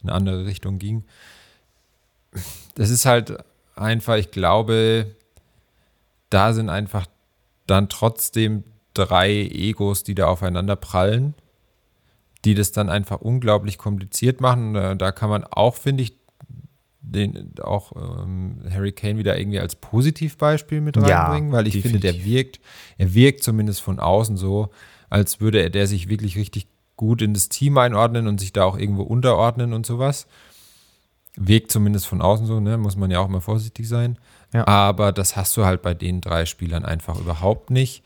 [0.04, 1.06] in eine andere Richtung ging.
[2.76, 3.38] Das ist halt
[3.76, 5.15] einfach, ich glaube,
[6.30, 7.08] da sind einfach
[7.65, 8.63] dann trotzdem
[8.97, 11.33] drei Egos, die da aufeinander prallen,
[12.45, 14.73] die das dann einfach unglaublich kompliziert machen.
[14.73, 16.17] Da kann man auch, finde ich,
[16.99, 22.01] den auch ähm, Harry Kane wieder irgendwie als Positivbeispiel mit reinbringen, ja, weil ich definitiv.
[22.01, 22.60] finde, der wirkt,
[22.97, 24.69] er wirkt zumindest von außen so,
[25.10, 28.63] als würde er der sich wirklich richtig gut in das Team einordnen und sich da
[28.63, 30.27] auch irgendwo unterordnen und sowas.
[31.36, 32.77] Wirkt zumindest von außen so, ne?
[32.77, 34.17] muss man ja auch mal vorsichtig sein.
[34.53, 34.67] Ja.
[34.67, 38.03] Aber das hast du halt bei den drei Spielern einfach überhaupt nicht.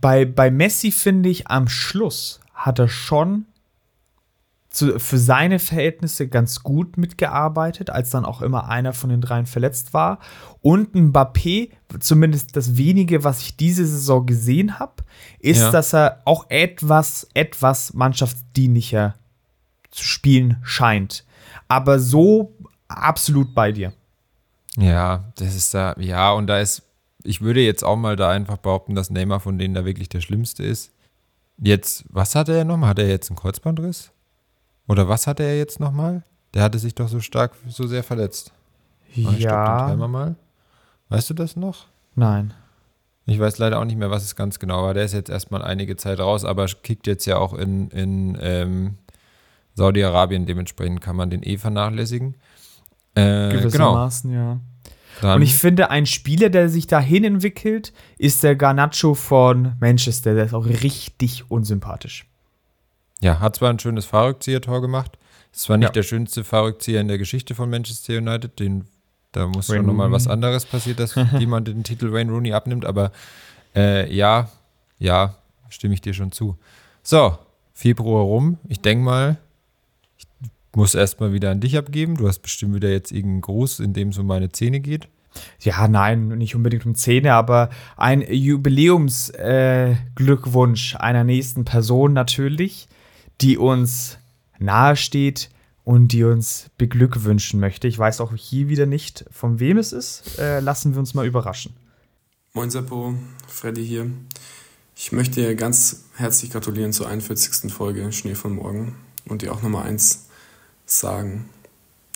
[0.00, 3.46] Bei, bei Messi finde ich, am Schluss hat er schon
[4.70, 9.46] zu, für seine Verhältnisse ganz gut mitgearbeitet, als dann auch immer einer von den dreien
[9.46, 10.20] verletzt war.
[10.62, 15.02] Und Mbappé, zumindest das wenige, was ich diese Saison gesehen habe,
[15.40, 15.70] ist, ja.
[15.72, 19.16] dass er auch etwas, etwas mannschaftsdienlicher
[19.90, 21.24] zu spielen scheint.
[21.66, 23.92] Aber so absolut bei dir.
[24.76, 26.82] Ja, das ist da, ja, und da ist,
[27.24, 30.20] ich würde jetzt auch mal da einfach behaupten, dass Neymar von denen da wirklich der
[30.20, 30.92] Schlimmste ist.
[31.58, 32.90] Jetzt, was hat er nochmal?
[32.90, 34.12] Hat er jetzt einen Kreuzbandriss?
[34.88, 36.22] Oder was hatte er jetzt nochmal?
[36.54, 38.52] Der hatte sich doch so stark, so sehr verletzt.
[39.14, 39.30] Ja.
[39.30, 40.36] Ich glaub, mal.
[41.08, 41.86] Weißt du das noch?
[42.14, 42.54] Nein.
[43.26, 44.94] Ich weiß leider auch nicht mehr, was es ganz genau war.
[44.94, 48.94] Der ist jetzt erstmal einige Zeit raus, aber kickt jetzt ja auch in, in ähm,
[49.74, 50.46] Saudi-Arabien.
[50.46, 52.34] Dementsprechend kann man den eh vernachlässigen.
[53.14, 54.42] Äh, Gewissermaßen, genau.
[54.42, 54.60] ja.
[55.20, 60.34] Dann und ich finde, ein Spieler, der sich dahin entwickelt, ist der Garnacho von Manchester.
[60.34, 62.26] Der ist auch richtig unsympathisch.
[63.20, 65.18] Ja, hat zwar ein schönes Fahrrückzieher-Tor gemacht.
[65.52, 65.92] Ist zwar nicht ja.
[65.92, 68.86] der schönste Fahrrückzieher in der Geschichte von Manchester United, den,
[69.32, 72.84] da muss Wayne schon nochmal was anderes passieren, dass jemand den Titel Wayne Rooney abnimmt,
[72.84, 73.12] aber
[73.74, 74.48] äh, ja,
[74.98, 75.34] ja,
[75.68, 76.56] stimme ich dir schon zu.
[77.02, 77.36] So,
[77.72, 78.58] Februar rum.
[78.68, 79.38] Ich denke mal,
[80.74, 82.16] muss erstmal wieder an dich abgeben.
[82.16, 85.08] Du hast bestimmt wieder jetzt irgendeinen Gruß, in dem es um meine Zähne geht.
[85.60, 92.88] Ja, nein, nicht unbedingt um Zähne, aber ein Jubiläumsglückwunsch äh, einer nächsten Person natürlich
[93.40, 94.18] die uns
[94.58, 95.50] nahesteht
[95.84, 97.88] und die uns beglückwünschen möchte.
[97.88, 100.38] Ich weiß auch hier wieder nicht, von wem es ist.
[100.38, 101.74] Äh, lassen wir uns mal überraschen.
[102.52, 103.14] Moin Seppo,
[103.46, 104.10] Freddy hier.
[104.94, 107.72] Ich möchte dir ganz herzlich gratulieren zur 41.
[107.72, 110.28] Folge Schnee von Morgen und dir auch nochmal eins
[110.90, 111.48] sagen.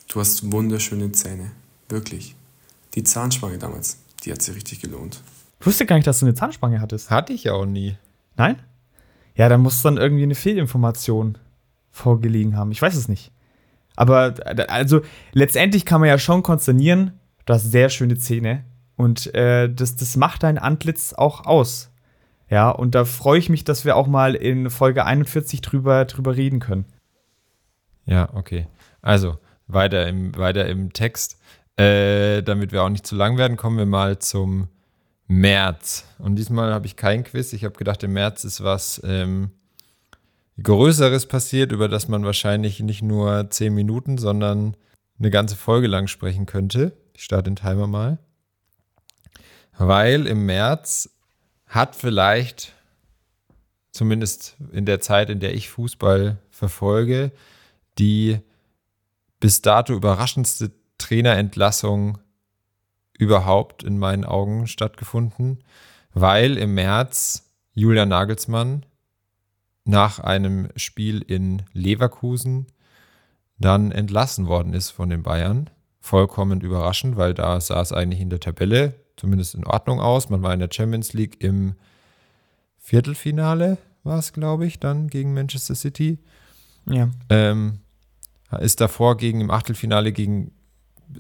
[0.09, 1.53] Du hast wunderschöne Zähne.
[1.89, 2.35] Wirklich.
[2.95, 5.23] Die Zahnspange damals, die hat sich richtig gelohnt.
[5.61, 7.11] Ich wusste gar nicht, dass du eine Zahnspange hattest.
[7.11, 7.97] Hatte ich ja auch nie.
[8.37, 8.57] Nein?
[9.35, 11.39] Ja, da muss dann irgendwie eine Fehlinformation
[11.91, 12.71] vorgelegen haben.
[12.71, 13.33] Ich weiß es nicht.
[13.97, 14.35] Aber
[14.69, 18.65] also letztendlich kann man ja schon konsternieren, du hast sehr schöne Zähne
[18.97, 21.91] und äh, das, das macht dein Antlitz auch aus.
[22.51, 26.37] Ja, und da freue ich mich, dass wir auch mal in Folge 41 drüber, drüber
[26.37, 26.85] reden können.
[28.07, 28.67] Ja, okay.
[29.03, 31.39] Also, weiter im, weiter im Text.
[31.77, 34.69] Äh, damit wir auch nicht zu lang werden, kommen wir mal zum
[35.27, 36.05] März.
[36.19, 37.53] Und diesmal habe ich kein Quiz.
[37.53, 39.51] Ich habe gedacht, im März ist was ähm,
[40.63, 44.77] Größeres passiert, über das man wahrscheinlich nicht nur zehn Minuten, sondern
[45.19, 46.93] eine ganze Folge lang sprechen könnte.
[47.15, 48.19] Ich starte den Timer mal.
[49.77, 51.11] Weil im März
[51.67, 52.73] hat vielleicht,
[53.91, 57.33] zumindest in der Zeit, in der ich Fußball verfolge,
[57.99, 58.41] die
[59.41, 62.19] bis dato überraschendste Trainerentlassung
[63.19, 65.63] überhaupt in meinen Augen stattgefunden,
[66.13, 68.87] weil im März Julian Nagelsmann
[69.85, 72.67] nach einem Spiel in Leverkusen
[73.59, 75.71] dann entlassen worden ist von den Bayern.
[76.01, 80.29] Vollkommen überraschend, weil da sah es eigentlich in der Tabelle zumindest in Ordnung aus.
[80.29, 81.75] Man war in der Champions League im
[82.79, 86.19] Viertelfinale, war es, glaube ich, dann gegen Manchester City.
[86.87, 87.11] Ja.
[87.31, 87.81] Ähm,
[88.57, 90.53] ist davor gegen im Achtelfinale gegen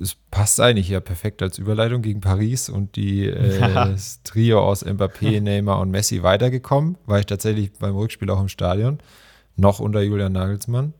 [0.00, 4.84] es passt eigentlich ja perfekt als Überleitung gegen Paris und die, äh, das Trio aus
[4.84, 6.96] Mbappé, Neymar und Messi weitergekommen.
[7.06, 8.98] War ich tatsächlich beim Rückspiel auch im Stadion,
[9.56, 10.94] noch unter Julian Nagelsmann.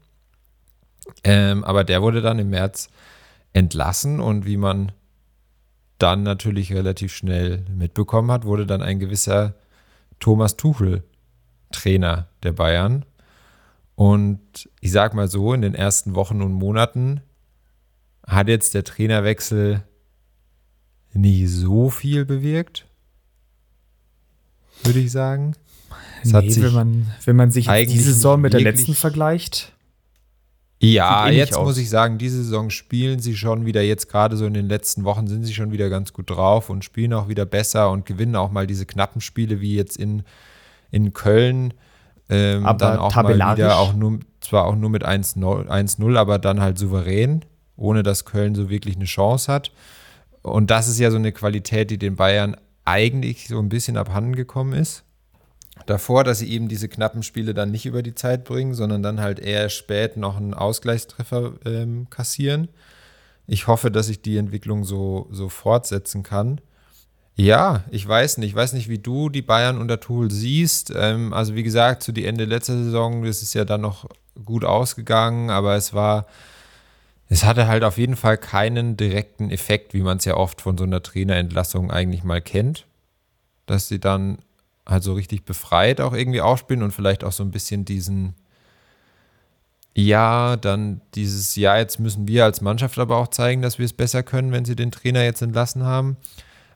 [1.22, 2.88] Ähm, aber der wurde dann im März
[3.52, 4.92] entlassen und wie man
[5.98, 9.54] dann natürlich relativ schnell mitbekommen hat, wurde dann ein gewisser
[10.18, 11.04] Thomas Tuchel
[11.70, 13.04] Trainer der Bayern.
[13.94, 17.20] Und ich sag mal so, in den ersten Wochen und Monaten
[18.26, 19.82] hat jetzt der Trainerwechsel
[21.12, 22.86] nie so viel bewirkt,
[24.82, 25.54] würde ich sagen.
[26.22, 29.72] Es nee, wenn man, wenn man sich diese Saison mit der letzten vergleicht.
[30.80, 34.44] Ja, eh jetzt muss ich sagen, diese Saison spielen sie schon wieder, jetzt gerade so
[34.44, 37.46] in den letzten Wochen sind sie schon wieder ganz gut drauf und spielen auch wieder
[37.46, 40.24] besser und gewinnen auch mal diese knappen Spiele wie jetzt in,
[40.90, 41.74] in Köln.
[42.30, 46.60] Ähm, aber dann auch mal wieder, auch nur, zwar auch nur mit 1-0, aber dann
[46.60, 47.44] halt souverän
[47.76, 49.72] ohne dass Köln so wirklich eine Chance hat.
[50.42, 54.36] Und das ist ja so eine Qualität, die den Bayern eigentlich so ein bisschen abhanden
[54.36, 55.04] gekommen ist.
[55.86, 59.20] Davor, dass sie eben diese knappen Spiele dann nicht über die Zeit bringen, sondern dann
[59.20, 62.68] halt eher spät noch einen Ausgleichstreffer ähm, kassieren.
[63.46, 66.60] Ich hoffe, dass ich die Entwicklung so, so fortsetzen kann.
[67.36, 68.50] Ja, ich weiß nicht.
[68.50, 70.92] Ich weiß nicht, wie du die Bayern unter Tuchel siehst.
[70.94, 74.08] Ähm, also wie gesagt, zu die Ende letzter Saison, das ist ja dann noch
[74.44, 76.26] gut ausgegangen, aber es war
[77.28, 80.76] es hatte halt auf jeden Fall keinen direkten Effekt, wie man es ja oft von
[80.76, 82.86] so einer Trainerentlassung eigentlich mal kennt.
[83.66, 84.38] Dass sie dann
[84.86, 88.34] halt so richtig befreit auch irgendwie aufspielen und vielleicht auch so ein bisschen diesen,
[89.94, 93.94] ja, dann dieses, ja, jetzt müssen wir als Mannschaft aber auch zeigen, dass wir es
[93.94, 96.18] besser können, wenn sie den Trainer jetzt entlassen haben.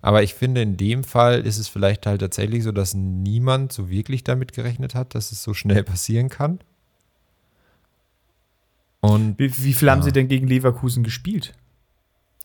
[0.00, 3.90] Aber ich finde, in dem Fall ist es vielleicht halt tatsächlich so, dass niemand so
[3.90, 6.60] wirklich damit gerechnet hat, dass es so schnell passieren kann.
[9.00, 9.92] Und, wie, wie viel ja.
[9.92, 11.54] haben sie denn gegen Leverkusen gespielt?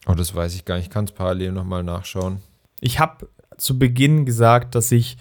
[0.06, 0.86] Oh, das weiß ich gar nicht.
[0.86, 2.40] Ich kann es parallel nochmal nachschauen.
[2.80, 3.28] Ich habe
[3.58, 5.18] zu Beginn gesagt, dass ich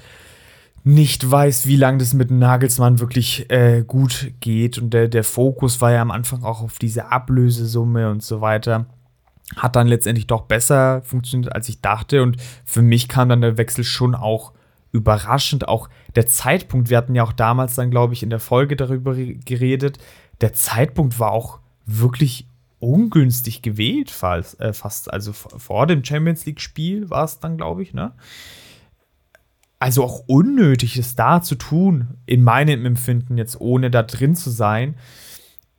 [0.84, 4.78] nicht weiß, wie lange das mit Nagelsmann wirklich äh, gut geht.
[4.78, 8.86] Und der, der Fokus war ja am Anfang auch auf diese Ablösesumme und so weiter.
[9.56, 12.22] Hat dann letztendlich doch besser funktioniert, als ich dachte.
[12.22, 14.52] Und für mich kam dann der Wechsel schon auch
[14.92, 15.68] überraschend.
[15.68, 19.14] Auch der Zeitpunkt, wir hatten ja auch damals dann, glaube ich, in der Folge darüber
[19.14, 19.98] geredet,
[20.40, 22.46] der Zeitpunkt war auch wirklich
[22.78, 24.60] ungünstig gewählt, fast.
[24.60, 25.12] Äh, fast.
[25.12, 28.12] Also vor dem Champions League-Spiel war es dann, glaube ich, ne?
[29.78, 34.50] Also auch unnötig, es da zu tun, in meinem Empfinden, jetzt ohne da drin zu
[34.50, 34.94] sein.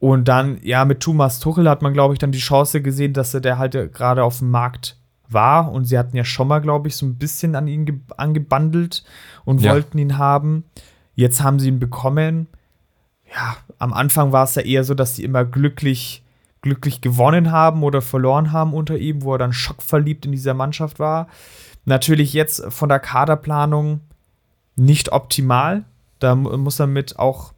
[0.03, 3.33] Und dann, ja, mit Thomas Tuchel hat man, glaube ich, dann die Chance gesehen, dass
[3.33, 4.97] er der halt gerade auf dem Markt
[5.29, 5.71] war.
[5.71, 9.03] Und sie hatten ja schon mal, glaube ich, so ein bisschen an ihn angebandelt
[9.45, 9.71] und ja.
[9.71, 10.65] wollten ihn haben.
[11.15, 12.47] Jetzt haben sie ihn bekommen
[13.35, 16.23] ja, am Anfang war es ja eher so, dass sie immer glücklich,
[16.61, 20.99] glücklich gewonnen haben oder verloren haben unter ihm, wo er dann schockverliebt in dieser Mannschaft
[20.99, 21.27] war.
[21.85, 24.01] Natürlich jetzt von der Kaderplanung
[24.75, 25.83] nicht optimal.
[26.19, 27.53] Da muss er mit auch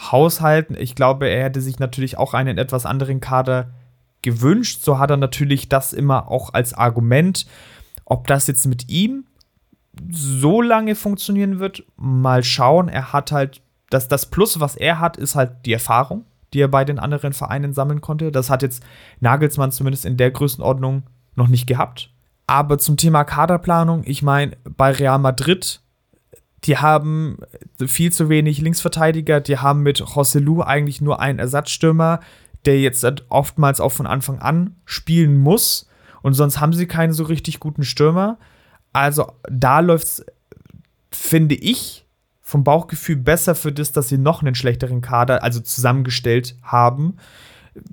[0.00, 0.76] haushalten.
[0.78, 3.70] Ich glaube, er hätte sich natürlich auch einen etwas anderen Kader
[4.22, 4.82] gewünscht.
[4.82, 7.46] So hat er natürlich das immer auch als Argument.
[8.04, 9.24] Ob das jetzt mit ihm
[10.10, 12.88] so lange funktionieren wird, mal schauen.
[12.88, 16.68] Er hat halt das, das Plus, was er hat, ist halt die Erfahrung, die er
[16.68, 18.32] bei den anderen Vereinen sammeln konnte.
[18.32, 18.82] Das hat jetzt
[19.20, 21.02] Nagelsmann zumindest in der Größenordnung
[21.34, 22.10] noch nicht gehabt.
[22.46, 25.80] Aber zum Thema Kaderplanung, ich meine, bei Real Madrid,
[26.64, 27.38] die haben
[27.86, 32.20] viel zu wenig Linksverteidiger, die haben mit Rossellou eigentlich nur einen Ersatzstürmer,
[32.66, 35.88] der jetzt oftmals auch von Anfang an spielen muss.
[36.22, 38.38] Und sonst haben sie keinen so richtig guten Stürmer.
[38.92, 40.26] Also da läuft es,
[41.10, 42.06] finde ich,
[42.42, 47.16] vom Bauchgefühl besser für das, dass sie noch einen schlechteren Kader, also zusammengestellt haben.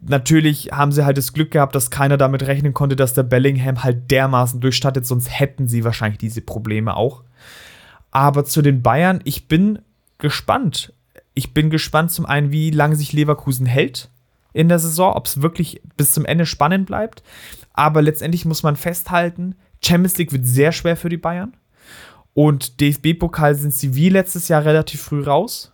[0.02, 3.84] Natürlich haben sie halt das Glück gehabt, dass keiner damit rechnen konnte, dass der Bellingham
[3.84, 7.24] halt dermaßen durchstattet, sonst hätten sie wahrscheinlich diese Probleme auch.
[8.12, 9.80] Aber zu den Bayern, ich bin
[10.18, 10.94] gespannt.
[11.34, 14.10] Ich bin gespannt zum einen, wie lange sich Leverkusen hält
[14.54, 17.22] in der Saison, ob es wirklich bis zum Ende spannend bleibt.
[17.74, 21.56] Aber letztendlich muss man festhalten, Champions League wird sehr schwer für die Bayern.
[22.34, 25.74] Und DFB-Pokal sind sie wie letztes Jahr relativ früh raus.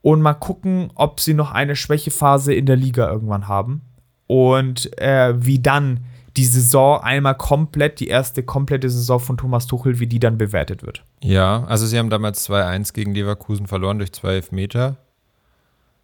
[0.00, 3.82] Und mal gucken, ob sie noch eine Schwächephase in der Liga irgendwann haben.
[4.26, 6.04] Und äh, wie dann
[6.36, 10.82] die Saison einmal komplett, die erste komplette Saison von Thomas Tuchel, wie die dann bewertet
[10.82, 11.04] wird.
[11.22, 14.96] Ja, also sie haben damals 2-1 gegen Leverkusen verloren durch zwei Elfmeter.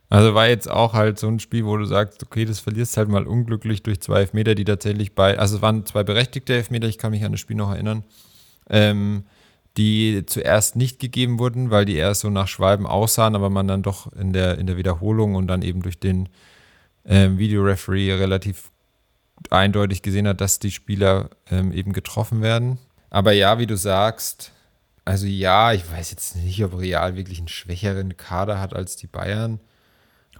[0.08, 3.08] Also war jetzt auch halt so ein Spiel, wo du sagst, okay, das verlierst halt
[3.08, 6.98] mal unglücklich durch zwei Elfmeter, die tatsächlich bei, also es waren zwei berechtigte Elfmeter, ich
[6.98, 8.04] kann mich an das Spiel noch erinnern.
[8.68, 9.24] Ähm,
[9.76, 13.82] die zuerst nicht gegeben wurden, weil die erst so nach Schwalben aussahen, aber man dann
[13.82, 16.28] doch in der, in der Wiederholung und dann eben durch den
[17.04, 18.70] ähm, Videoreferee relativ
[19.48, 22.78] eindeutig gesehen hat, dass die Spieler ähm, eben getroffen werden.
[23.08, 24.52] Aber ja, wie du sagst,
[25.04, 29.06] also ja, ich weiß jetzt nicht, ob Real wirklich einen schwächeren Kader hat als die
[29.06, 29.60] Bayern.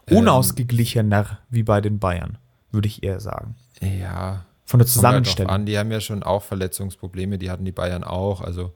[0.09, 2.39] Unausgeglichener ähm, wie bei den Bayern,
[2.71, 3.57] würde ich eher sagen.
[3.81, 4.45] Ja.
[4.67, 5.51] Von der Zusammenstellung.
[5.51, 8.41] An, die haben ja schon auch Verletzungsprobleme, die hatten die Bayern auch.
[8.41, 8.73] Also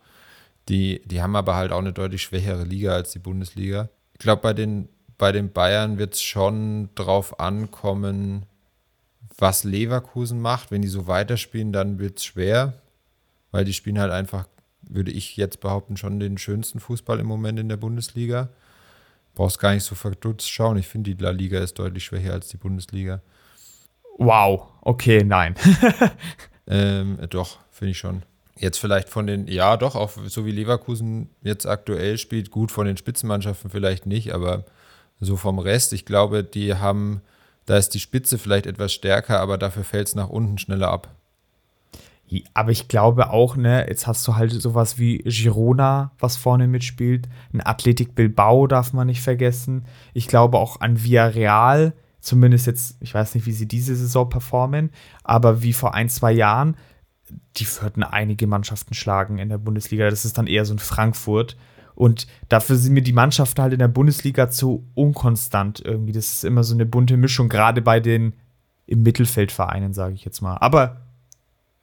[0.68, 3.90] die, die haben aber halt auch eine deutlich schwächere Liga als die Bundesliga.
[4.14, 8.46] Ich glaube, bei den, bei den Bayern wird es schon drauf ankommen,
[9.44, 10.70] was Leverkusen macht.
[10.70, 12.72] Wenn die so weiterspielen, dann wird es schwer,
[13.50, 14.48] weil die spielen halt einfach,
[14.80, 18.48] würde ich jetzt behaupten, schon den schönsten Fußball im Moment in der Bundesliga.
[19.34, 20.78] Brauchst gar nicht so verdutzt schauen.
[20.78, 23.20] Ich finde, die La Liga ist deutlich schwächer als die Bundesliga.
[24.16, 25.56] Wow, okay, nein.
[26.66, 28.22] ähm, doch, finde ich schon.
[28.56, 32.86] Jetzt vielleicht von den, ja doch, auch so wie Leverkusen jetzt aktuell spielt, gut von
[32.86, 34.64] den Spitzenmannschaften vielleicht nicht, aber
[35.20, 37.20] so vom Rest, ich glaube, die haben,
[37.66, 41.14] da ist die Spitze vielleicht etwas stärker, aber dafür fällt es nach unten schneller ab.
[42.52, 47.28] Aber ich glaube auch, ne, jetzt hast du halt sowas wie Girona, was vorne mitspielt.
[47.52, 49.84] Ein Athletic Bilbao darf man nicht vergessen.
[50.14, 54.90] Ich glaube auch an Villarreal, zumindest jetzt, ich weiß nicht, wie sie diese Saison performen,
[55.22, 56.76] aber wie vor ein, zwei Jahren,
[57.56, 60.08] die würden einige Mannschaften schlagen in der Bundesliga.
[60.10, 61.56] Das ist dann eher so ein Frankfurt.
[61.94, 66.12] Und dafür sind mir die Mannschaften halt in der Bundesliga zu unkonstant irgendwie.
[66.12, 68.34] Das ist immer so eine bunte Mischung, gerade bei den
[68.86, 70.56] im Mittelfeldvereinen, sage ich jetzt mal.
[70.56, 71.02] Aber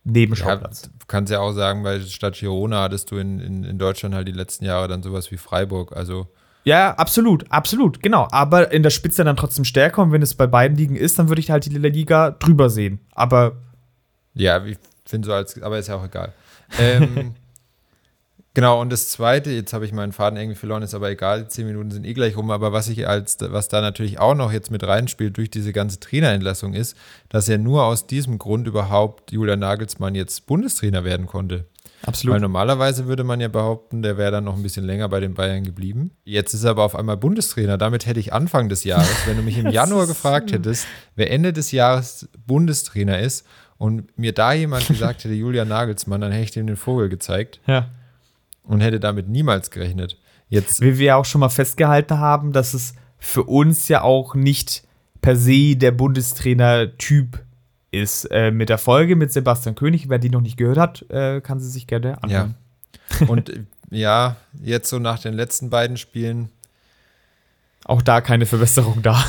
[0.03, 0.83] Nebenschauplatz.
[0.83, 4.15] Ja, du kannst ja auch sagen, bei Stadt Girona hattest du in, in, in Deutschland
[4.15, 5.95] halt die letzten Jahre dann sowas wie Freiburg.
[5.95, 6.27] Also
[6.63, 8.27] ja, absolut, absolut, genau.
[8.31, 11.27] Aber in der Spitze dann trotzdem stärker und wenn es bei beiden Ligen ist, dann
[11.29, 12.99] würde ich halt die Liga drüber sehen.
[13.13, 13.57] Aber.
[14.33, 16.33] Ja, ich finde so als, aber ist ja auch egal.
[16.79, 17.35] Ähm,
[18.53, 21.65] Genau, und das zweite, jetzt habe ich meinen Faden irgendwie verloren, ist aber egal, zehn
[21.65, 24.71] Minuten sind eh gleich rum, aber was ich als, was da natürlich auch noch jetzt
[24.71, 26.97] mit reinspielt durch diese ganze Trainerentlassung ist,
[27.29, 31.65] dass er nur aus diesem Grund überhaupt Julian Nagelsmann jetzt Bundestrainer werden konnte.
[32.03, 32.33] Absolut.
[32.33, 35.33] Weil normalerweise würde man ja behaupten, der wäre dann noch ein bisschen länger bei den
[35.33, 36.11] Bayern geblieben.
[36.25, 37.77] Jetzt ist er aber auf einmal Bundestrainer.
[37.77, 41.53] Damit hätte ich Anfang des Jahres, wenn du mich im Januar gefragt hättest, wer Ende
[41.53, 43.45] des Jahres Bundestrainer ist
[43.77, 47.61] und mir da jemand gesagt hätte, Julian Nagelsmann, dann hätte ich ihm den Vogel gezeigt.
[47.67, 47.87] Ja
[48.71, 50.17] und hätte damit niemals gerechnet.
[50.47, 54.83] Jetzt Wie wir auch schon mal festgehalten haben, dass es für uns ja auch nicht
[55.21, 57.43] per se der Bundestrainer-Typ
[57.91, 58.25] ist.
[58.31, 61.59] Äh, mit der Folge mit Sebastian König, wer die noch nicht gehört hat, äh, kann
[61.59, 62.55] sie sich gerne anhören.
[63.19, 63.27] Ja.
[63.27, 66.49] Und äh, ja, jetzt so nach den letzten beiden Spielen.
[67.83, 69.21] Auch da keine Verbesserung da.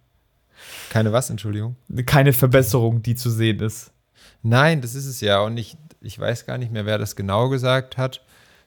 [0.90, 1.74] keine was, Entschuldigung?
[2.06, 3.90] Keine Verbesserung, die zu sehen ist.
[4.42, 5.40] Nein, das ist es ja.
[5.40, 8.22] Und ich, ich weiß gar nicht mehr, wer das genau gesagt hat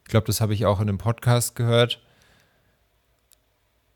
[0.05, 1.99] ich glaube, das habe ich auch in einem Podcast gehört,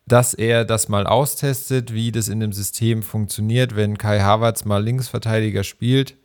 [0.08, 4.84] dass er das mal austestet, wie das in dem System funktioniert, wenn Kai Havertz mal
[4.84, 6.16] Linksverteidiger spielt.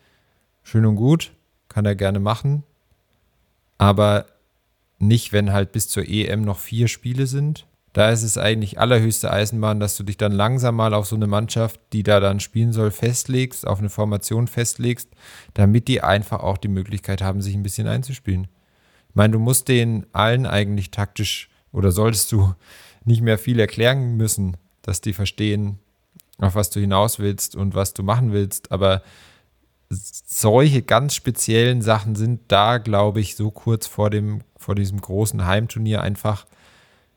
[0.62, 1.32] Schön und gut,
[1.68, 2.62] kann er gerne machen.
[3.76, 4.24] Aber
[4.98, 7.66] nicht, wenn halt bis zur EM noch vier Spiele sind.
[7.92, 11.26] Da ist es eigentlich allerhöchste Eisenbahn, dass du dich dann langsam mal auf so eine
[11.26, 15.10] Mannschaft, die da dann spielen soll, festlegst, auf eine Formation festlegst,
[15.52, 18.48] damit die einfach auch die Möglichkeit haben, sich ein bisschen einzuspielen.
[19.14, 22.52] Ich meine, du musst denen allen eigentlich taktisch oder solltest du
[23.04, 25.78] nicht mehr viel erklären müssen, dass die verstehen,
[26.38, 28.72] auf was du hinaus willst und was du machen willst.
[28.72, 29.02] Aber
[29.88, 35.46] solche ganz speziellen Sachen sind da, glaube ich, so kurz vor, dem, vor diesem großen
[35.46, 36.44] Heimturnier einfach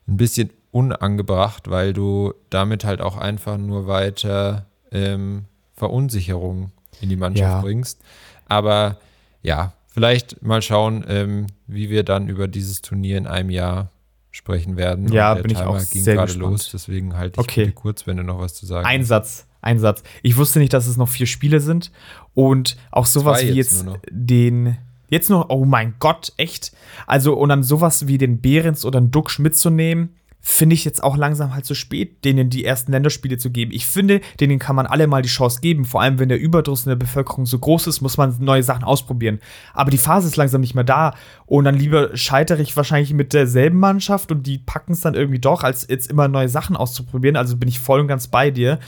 [0.06, 6.70] ein bisschen unangebracht, weil du damit halt auch einfach nur weiter ähm, Verunsicherung
[7.00, 7.60] in die Mannschaft ja.
[7.60, 8.00] bringst.
[8.46, 9.00] Aber
[9.42, 13.90] ja, vielleicht mal schauen, ähm, wie wir dann über dieses Turnier in einem Jahr
[14.30, 15.12] sprechen werden.
[15.12, 16.50] Ja, bin Timer ich auch ging sehr gerade gespannt.
[16.50, 17.72] los, deswegen halte ich okay.
[17.72, 19.08] kurz, wenn du noch was zu sagen Ein hast.
[19.08, 20.02] Satz, ein Satz.
[20.22, 21.92] Ich wusste nicht, dass es noch vier Spiele sind
[22.34, 24.78] und auch sowas Zwei wie jetzt, jetzt den
[25.10, 26.72] Jetzt noch, oh mein Gott, echt.
[27.06, 31.16] Also, und dann sowas wie den Behrens oder einen Duxch mitzunehmen, finde ich jetzt auch
[31.16, 33.72] langsam halt zu spät, denen die ersten Länderspiele zu geben.
[33.72, 35.84] Ich finde, denen kann man alle mal die Chance geben.
[35.84, 38.84] Vor allem, wenn der Überdruss in der Bevölkerung so groß ist, muss man neue Sachen
[38.84, 39.40] ausprobieren.
[39.74, 41.14] Aber die Phase ist langsam nicht mehr da.
[41.46, 45.40] Und dann lieber scheitere ich wahrscheinlich mit derselben Mannschaft und die packen es dann irgendwie
[45.40, 47.36] doch, als jetzt immer neue Sachen auszuprobieren.
[47.36, 48.78] Also bin ich voll und ganz bei dir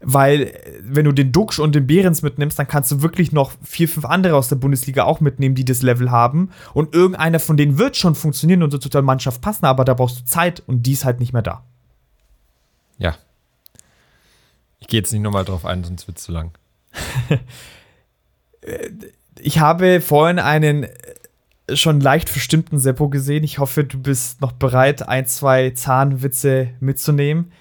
[0.00, 3.52] weil äh, wenn du den Duxch und den Behrens mitnimmst, dann kannst du wirklich noch
[3.62, 6.50] vier, fünf andere aus der Bundesliga auch mitnehmen, die das Level haben.
[6.74, 9.94] Und irgendeiner von denen wird schon funktionieren und so zu der Mannschaft passen, aber da
[9.94, 11.64] brauchst du Zeit und die ist halt nicht mehr da.
[12.98, 13.16] Ja.
[14.78, 16.52] Ich gehe jetzt nicht nochmal drauf ein, sonst wird es zu lang.
[19.40, 23.44] ich habe vorhin einen äh, schon leicht verstimmten Seppo gesehen.
[23.44, 27.52] Ich hoffe, du bist noch bereit, ein, zwei Zahnwitze mitzunehmen.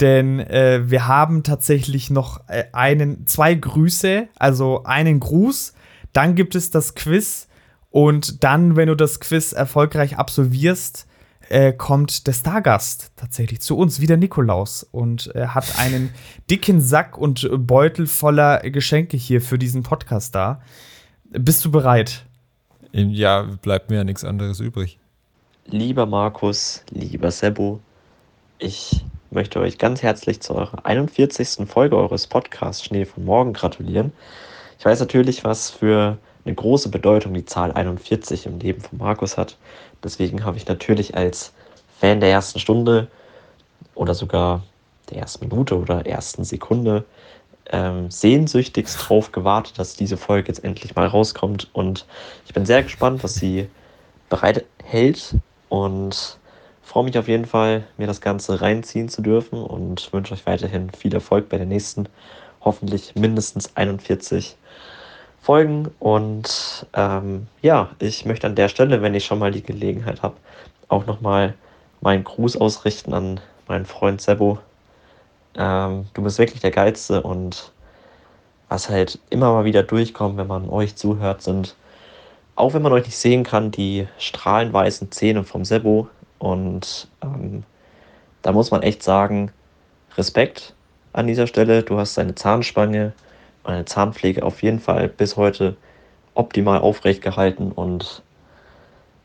[0.00, 5.74] Denn äh, wir haben tatsächlich noch äh, einen, zwei Grüße, also einen Gruß,
[6.12, 7.48] dann gibt es das Quiz
[7.90, 11.06] und dann, wenn du das Quiz erfolgreich absolvierst,
[11.48, 16.10] äh, kommt der Stargast tatsächlich zu uns, wie der Nikolaus, und äh, hat einen
[16.50, 20.60] dicken Sack und Beutel voller Geschenke hier für diesen Podcast da.
[21.30, 22.24] Bist du bereit?
[22.92, 24.98] Ja, bleibt mir ja nichts anderes übrig.
[25.66, 27.80] Lieber Markus, lieber Sebo,
[28.58, 31.68] ich möchte euch ganz herzlich zu eurer 41.
[31.68, 34.12] Folge eures Podcasts Schnee von Morgen gratulieren.
[34.78, 39.36] Ich weiß natürlich, was für eine große Bedeutung die Zahl 41 im Leben von Markus
[39.36, 39.56] hat.
[40.02, 41.52] Deswegen habe ich natürlich als
[42.00, 43.08] Fan der ersten Stunde
[43.94, 44.62] oder sogar
[45.10, 47.04] der ersten Minute oder ersten Sekunde
[47.70, 51.68] ähm, sehnsüchtigst drauf gewartet, dass diese Folge jetzt endlich mal rauskommt.
[51.74, 52.06] Und
[52.46, 53.68] ich bin sehr gespannt, was sie
[54.30, 55.34] bereithält
[55.68, 56.37] und
[56.88, 60.90] freue mich auf jeden Fall, mir das Ganze reinziehen zu dürfen und wünsche euch weiterhin
[60.90, 62.08] viel Erfolg bei den nächsten,
[62.62, 64.56] hoffentlich mindestens 41
[65.42, 65.90] Folgen.
[65.98, 70.36] Und ähm, ja, ich möchte an der Stelle, wenn ich schon mal die Gelegenheit habe,
[70.88, 71.52] auch nochmal
[72.00, 74.58] meinen Gruß ausrichten an meinen Freund Sebo.
[75.56, 77.70] Ähm, du bist wirklich der Geilste und
[78.70, 81.76] was halt immer mal wieder durchkommt, wenn man euch zuhört, sind,
[82.56, 86.08] auch wenn man euch nicht sehen kann, die strahlenweißen Zähne vom Sebo.
[86.38, 87.64] Und ähm,
[88.42, 89.52] da muss man echt sagen,
[90.16, 90.74] Respekt
[91.12, 91.82] an dieser Stelle.
[91.82, 93.12] Du hast deine Zahnspange
[93.64, 95.76] meine Zahnpflege auf jeden Fall bis heute
[96.34, 98.22] optimal aufrecht gehalten und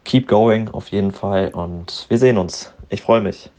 [0.04, 2.74] keep going auf jeden Fall und wir sehen uns.
[2.90, 3.50] Ich freue mich.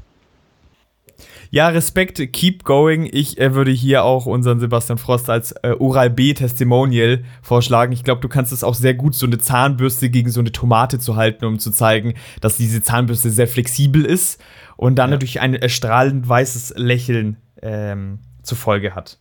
[1.54, 3.08] Ja, Respekt, keep going.
[3.12, 7.92] Ich äh, würde hier auch unseren Sebastian Frost als äh, Oral B Testimonial vorschlagen.
[7.92, 10.98] Ich glaube, du kannst es auch sehr gut, so eine Zahnbürste gegen so eine Tomate
[10.98, 14.42] zu halten, um zu zeigen, dass diese Zahnbürste sehr flexibel ist
[14.76, 15.14] und dann ja.
[15.14, 19.18] natürlich ein äh, strahlend weißes Lächeln ähm, zur Folge hat.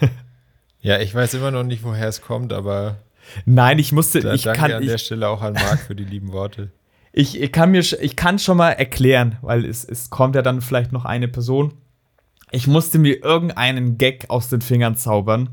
[0.82, 2.96] Ja, ich weiß immer noch nicht, woher es kommt, aber.
[3.44, 4.20] Nein, ich musste.
[4.20, 6.70] Da, ich danke kann an ich, der Stelle auch an Marc für die lieben Worte.
[7.12, 10.60] Ich, ich kann mir, ich kann schon mal erklären, weil es, es kommt ja dann
[10.60, 11.74] vielleicht noch eine Person.
[12.52, 15.50] Ich musste mir irgendeinen Gag aus den Fingern zaubern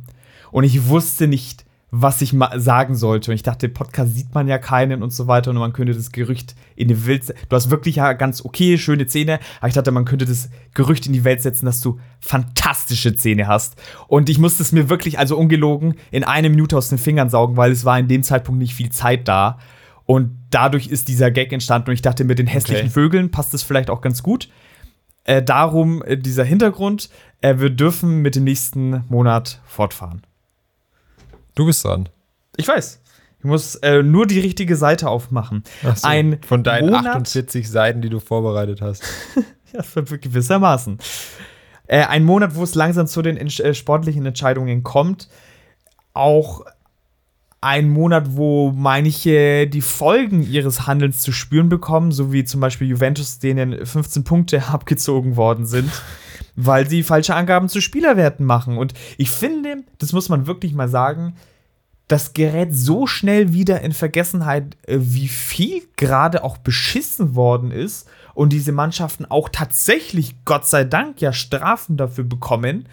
[0.51, 3.31] und ich wusste nicht, was ich sagen sollte.
[3.31, 6.11] Und ich dachte, Podcast sieht man ja keinen und so weiter und man könnte das
[6.11, 9.91] Gerücht in die Welt Du hast wirklich ja ganz okay, schöne Zähne, aber ich dachte,
[9.91, 13.81] man könnte das Gerücht in die Welt setzen, dass du fantastische Zähne hast.
[14.07, 17.57] Und ich musste es mir wirklich, also ungelogen, in eine Minute aus den Fingern saugen,
[17.57, 19.57] weil es war in dem Zeitpunkt nicht viel Zeit da.
[20.07, 22.93] Und dadurch ist dieser Gag entstanden und ich dachte, mit den hässlichen okay.
[22.93, 24.49] Vögeln passt es vielleicht auch ganz gut.
[25.25, 27.09] Äh, darum äh, dieser Hintergrund.
[27.41, 30.21] Äh, wir dürfen mit dem nächsten Monat fortfahren.
[31.55, 32.07] Du bist dran.
[32.55, 33.01] Ich weiß.
[33.39, 35.63] Ich muss äh, nur die richtige Seite aufmachen.
[35.83, 39.03] So, Ein von deinen Monat, 48 Seiten, die du vorbereitet hast.
[39.73, 40.99] ja, gewissermaßen.
[41.87, 45.27] Äh, ein Monat, wo es langsam zu den äh, sportlichen Entscheidungen kommt.
[46.13, 46.65] Auch
[47.67, 52.87] ein Monat, wo manche die Folgen ihres Handelns zu spüren bekommen, so wie zum Beispiel
[52.87, 55.91] Juventus, denen 15 Punkte abgezogen worden sind
[56.59, 58.79] weil sie falsche Angaben zu Spielerwerten machen.
[58.79, 61.35] Und ich finde, das muss man wirklich mal sagen,
[62.07, 68.09] das gerät so schnell wieder in Vergessenheit, äh, wie viel gerade auch beschissen worden ist
[68.33, 72.87] und diese Mannschaften auch tatsächlich, Gott sei Dank, ja Strafen dafür bekommen.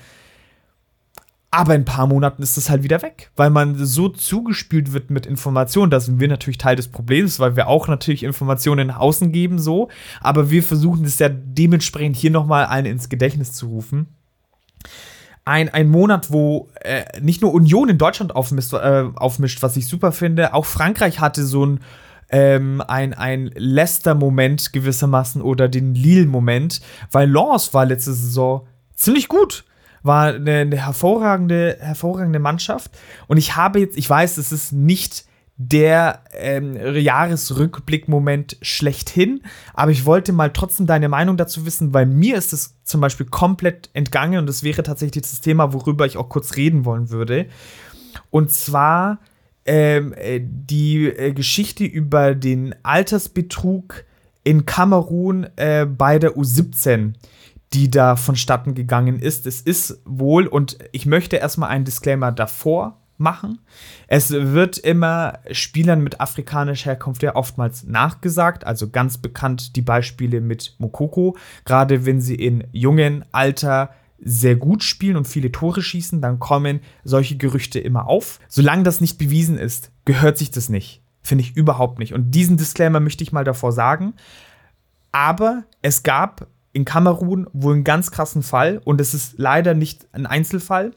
[1.57, 5.11] Aber in ein paar Monaten ist das halt wieder weg, weil man so zugespielt wird
[5.11, 5.89] mit Informationen.
[5.89, 9.61] Da sind wir natürlich Teil des Problems, weil wir auch natürlich Informationen nach außen geben,
[9.61, 9.89] so.
[10.21, 14.09] Aber wir versuchen es ja dementsprechend hier nochmal allen ins Gedächtnis zu rufen.
[15.45, 19.87] Ein, ein Monat, wo äh, nicht nur Union in Deutschland aufmischt, äh, aufmischt, was ich
[19.87, 21.81] super finde, auch Frankreich hatte so ein
[22.31, 26.81] ähm, ein, ein Leicester-Moment gewissermaßen oder den Lille-Moment,
[27.13, 29.65] weil Lens war letzte Saison ziemlich gut
[30.05, 32.93] war eine, eine hervorragende, hervorragende Mannschaft.
[33.27, 35.25] Und ich habe jetzt, ich weiß, es ist nicht
[35.57, 39.43] der ähm, Jahresrückblickmoment schlechthin,
[39.73, 43.27] aber ich wollte mal trotzdem deine Meinung dazu wissen, weil mir ist es zum Beispiel
[43.27, 47.47] komplett entgangen und das wäre tatsächlich das Thema, worüber ich auch kurz reden wollen würde.
[48.31, 49.21] Und zwar
[49.65, 54.05] ähm, äh, die äh, Geschichte über den Altersbetrug
[54.43, 57.15] in Kamerun äh, bei der U17
[57.75, 59.47] die da vonstatten gegangen ist.
[59.47, 63.61] Es ist wohl, und ich möchte erstmal einen Disclaimer davor machen.
[64.07, 70.41] Es wird immer Spielern mit afrikanischer Herkunft ja oftmals nachgesagt, also ganz bekannt die Beispiele
[70.41, 76.20] mit Mokoko, gerade wenn sie in jungen Alter sehr gut spielen und viele Tore schießen,
[76.20, 78.39] dann kommen solche Gerüchte immer auf.
[78.49, 81.03] Solange das nicht bewiesen ist, gehört sich das nicht.
[81.22, 82.14] Finde ich überhaupt nicht.
[82.14, 84.14] Und diesen Disclaimer möchte ich mal davor sagen.
[85.12, 90.07] Aber es gab in Kamerun wohl einen ganz krassen Fall und es ist leider nicht
[90.12, 90.93] ein Einzelfall.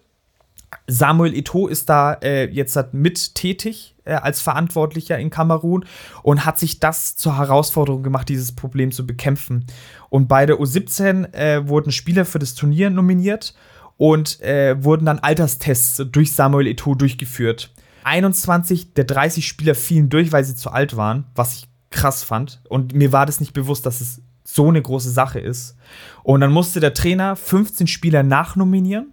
[0.88, 5.86] Samuel Eto'o ist da äh, jetzt mit tätig äh, als Verantwortlicher in Kamerun
[6.24, 9.66] und hat sich das zur Herausforderung gemacht, dieses Problem zu bekämpfen.
[10.10, 13.54] Und bei der U17 äh, wurden Spieler für das Turnier nominiert
[13.96, 17.72] und äh, wurden dann Alterstests durch Samuel Eto'o durchgeführt.
[18.04, 22.62] 21 der 30 Spieler fielen durch, weil sie zu alt waren, was ich krass fand.
[22.68, 25.76] Und mir war das nicht bewusst, dass es so eine große Sache ist.
[26.24, 29.12] Und dann musste der Trainer 15 Spieler nachnominieren,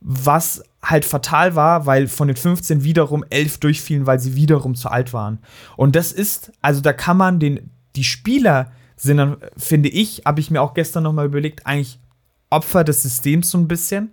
[0.00, 4.90] was halt fatal war, weil von den 15 wiederum 11 durchfielen, weil sie wiederum zu
[4.90, 5.38] alt waren.
[5.78, 10.40] Und das ist, also da kann man den, die Spieler sind dann, finde ich, habe
[10.40, 11.98] ich mir auch gestern nochmal überlegt, eigentlich
[12.50, 14.12] Opfer des Systems so ein bisschen.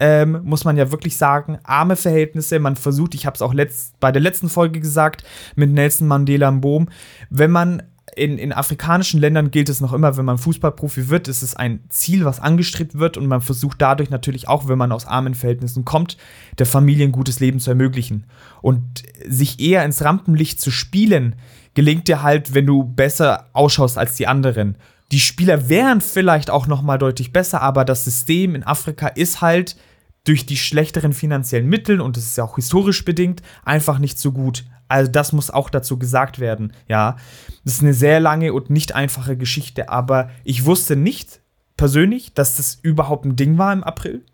[0.00, 2.58] Ähm, muss man ja wirklich sagen, arme Verhältnisse.
[2.58, 5.22] Man versucht, ich habe es auch letzt, bei der letzten Folge gesagt,
[5.54, 6.88] mit Nelson Mandela im Boom,
[7.30, 7.82] wenn man
[8.16, 11.80] in, in afrikanischen Ländern gilt es noch immer, wenn man Fußballprofi wird, ist es ein
[11.88, 15.84] Ziel, was angestrebt wird und man versucht dadurch natürlich auch, wenn man aus armen Verhältnissen
[15.84, 16.16] kommt,
[16.58, 18.24] der Familie ein gutes Leben zu ermöglichen.
[18.62, 21.36] Und sich eher ins Rampenlicht zu spielen,
[21.74, 24.76] gelingt dir halt, wenn du besser ausschaust als die anderen.
[25.12, 29.40] Die Spieler wären vielleicht auch noch mal deutlich besser, aber das System in Afrika ist
[29.40, 29.76] halt
[30.24, 34.32] durch die schlechteren finanziellen Mittel und das ist ja auch historisch bedingt einfach nicht so
[34.32, 34.64] gut.
[34.88, 37.16] Also das muss auch dazu gesagt werden, ja.
[37.64, 41.40] Das ist eine sehr lange und nicht einfache Geschichte, aber ich wusste nicht
[41.76, 44.24] persönlich, dass das überhaupt ein Ding war im April.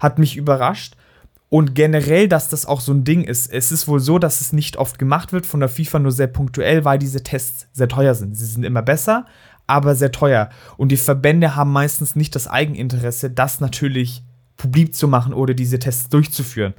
[0.00, 0.96] Hat mich überrascht.
[1.48, 3.52] Und generell, dass das auch so ein Ding ist.
[3.52, 6.26] Es ist wohl so, dass es nicht oft gemacht wird von der FIFA, nur sehr
[6.26, 8.36] punktuell, weil diese Tests sehr teuer sind.
[8.36, 9.26] Sie sind immer besser,
[9.68, 10.50] aber sehr teuer.
[10.76, 14.24] Und die Verbände haben meistens nicht das Eigeninteresse, das natürlich
[14.56, 16.74] publik zu machen oder diese Tests durchzuführen.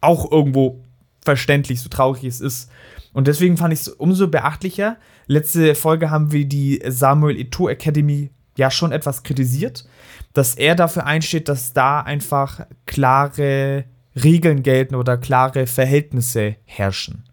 [0.00, 0.82] Auch irgendwo
[1.24, 2.70] verständlich, so traurig es ist.
[3.12, 4.96] Und deswegen fand ich es umso beachtlicher.
[5.26, 9.86] Letzte Folge haben wir die Samuel Eto'o Academy ja schon etwas kritisiert,
[10.34, 17.24] dass er dafür einsteht, dass da einfach klare Regeln gelten oder klare Verhältnisse herrschen.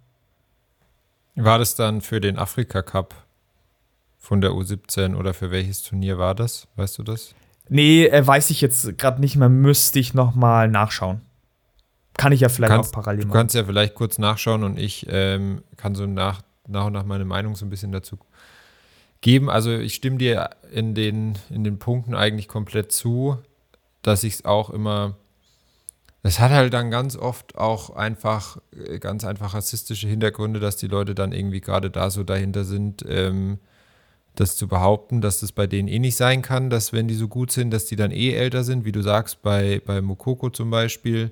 [1.36, 3.16] War das dann für den Afrika Cup
[4.18, 6.68] von der U17 oder für welches Turnier war das?
[6.76, 7.34] Weißt du das?
[7.70, 11.22] Nee, äh, weiß ich jetzt gerade nicht mehr, müsste ich noch mal nachschauen.
[12.16, 13.30] Kann ich ja vielleicht kannst, auch parallel machen.
[13.30, 17.06] Du kannst ja vielleicht kurz nachschauen und ich ähm, kann so nach, nach und nach
[17.06, 18.18] meine Meinung so ein bisschen dazu
[19.22, 19.50] geben.
[19.50, 23.38] Also ich stimme dir in den, in den Punkten eigentlich komplett zu,
[24.02, 25.16] dass ich es auch immer.
[26.22, 30.88] Es hat halt dann ganz oft auch einfach äh, ganz einfach rassistische Hintergründe, dass die
[30.88, 33.60] Leute dann irgendwie gerade da so dahinter sind, ähm,
[34.40, 37.28] das zu behaupten, dass das bei denen eh nicht sein kann, dass wenn die so
[37.28, 40.70] gut sind, dass die dann eh älter sind, wie du sagst, bei, bei Mokoko zum
[40.70, 41.32] Beispiel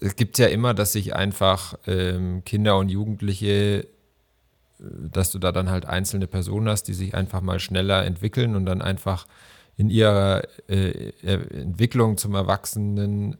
[0.00, 3.86] es gibt ja immer, dass sich einfach ähm, Kinder und Jugendliche, äh,
[4.78, 8.66] dass du da dann halt einzelne Personen hast, die sich einfach mal schneller entwickeln und
[8.66, 9.26] dann einfach
[9.76, 13.36] in ihrer äh, Entwicklung zum Erwachsenen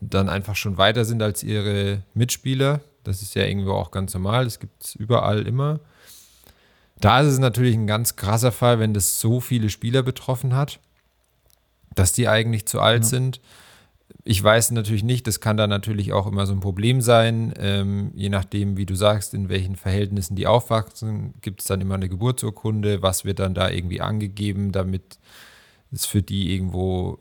[0.00, 2.80] dann einfach schon weiter sind als ihre Mitspieler.
[3.04, 5.80] Das ist ja irgendwo auch ganz normal, das gibt es überall immer.
[7.00, 10.80] Da ist es natürlich ein ganz krasser Fall, wenn das so viele Spieler betroffen hat,
[11.94, 13.08] dass die eigentlich zu alt ja.
[13.08, 13.40] sind
[14.24, 18.10] ich weiß natürlich nicht, das kann da natürlich auch immer so ein Problem sein, ähm,
[18.14, 22.08] je nachdem, wie du sagst, in welchen Verhältnissen die aufwachsen, gibt es dann immer eine
[22.08, 25.18] Geburtsurkunde, was wird dann da irgendwie angegeben, damit
[25.92, 27.18] es für die irgendwo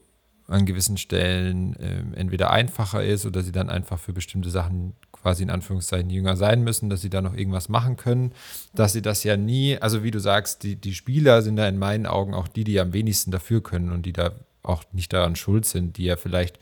[0.47, 5.43] an gewissen Stellen ähm, entweder einfacher ist oder sie dann einfach für bestimmte Sachen quasi
[5.43, 8.33] in Anführungszeichen jünger sein müssen, dass sie da noch irgendwas machen können,
[8.73, 11.77] dass sie das ja nie, also wie du sagst, die, die Spieler sind da in
[11.77, 14.31] meinen Augen auch die, die am wenigsten dafür können und die da
[14.63, 16.59] auch nicht daran schuld sind, die ja vielleicht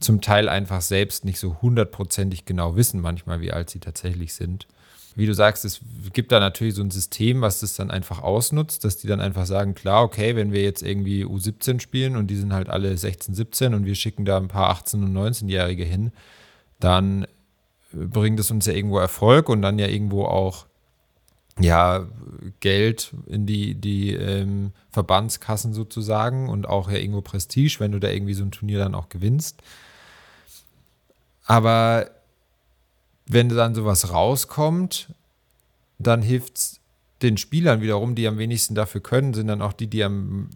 [0.00, 4.66] zum Teil einfach selbst nicht so hundertprozentig genau wissen, manchmal, wie alt sie tatsächlich sind.
[5.16, 5.80] Wie du sagst, es
[6.12, 9.46] gibt da natürlich so ein System, was das dann einfach ausnutzt, dass die dann einfach
[9.46, 13.34] sagen, klar, okay, wenn wir jetzt irgendwie U17 spielen und die sind halt alle 16,
[13.34, 16.10] 17 und wir schicken da ein paar 18- und 19-Jährige hin,
[16.80, 17.26] dann
[17.94, 20.66] bringt es uns ja irgendwo Erfolg und dann ja irgendwo auch
[21.60, 22.06] ja,
[22.60, 28.08] Geld in die, die ähm, Verbandskassen sozusagen und auch ja irgendwo Prestige, wenn du da
[28.08, 29.62] irgendwie so ein Turnier dann auch gewinnst.
[31.44, 32.10] Aber
[33.26, 35.10] wenn dann sowas rauskommt,
[35.98, 36.80] dann hilft es
[37.22, 40.50] den Spielern wiederum, die am wenigsten dafür können, sind dann auch die, die am,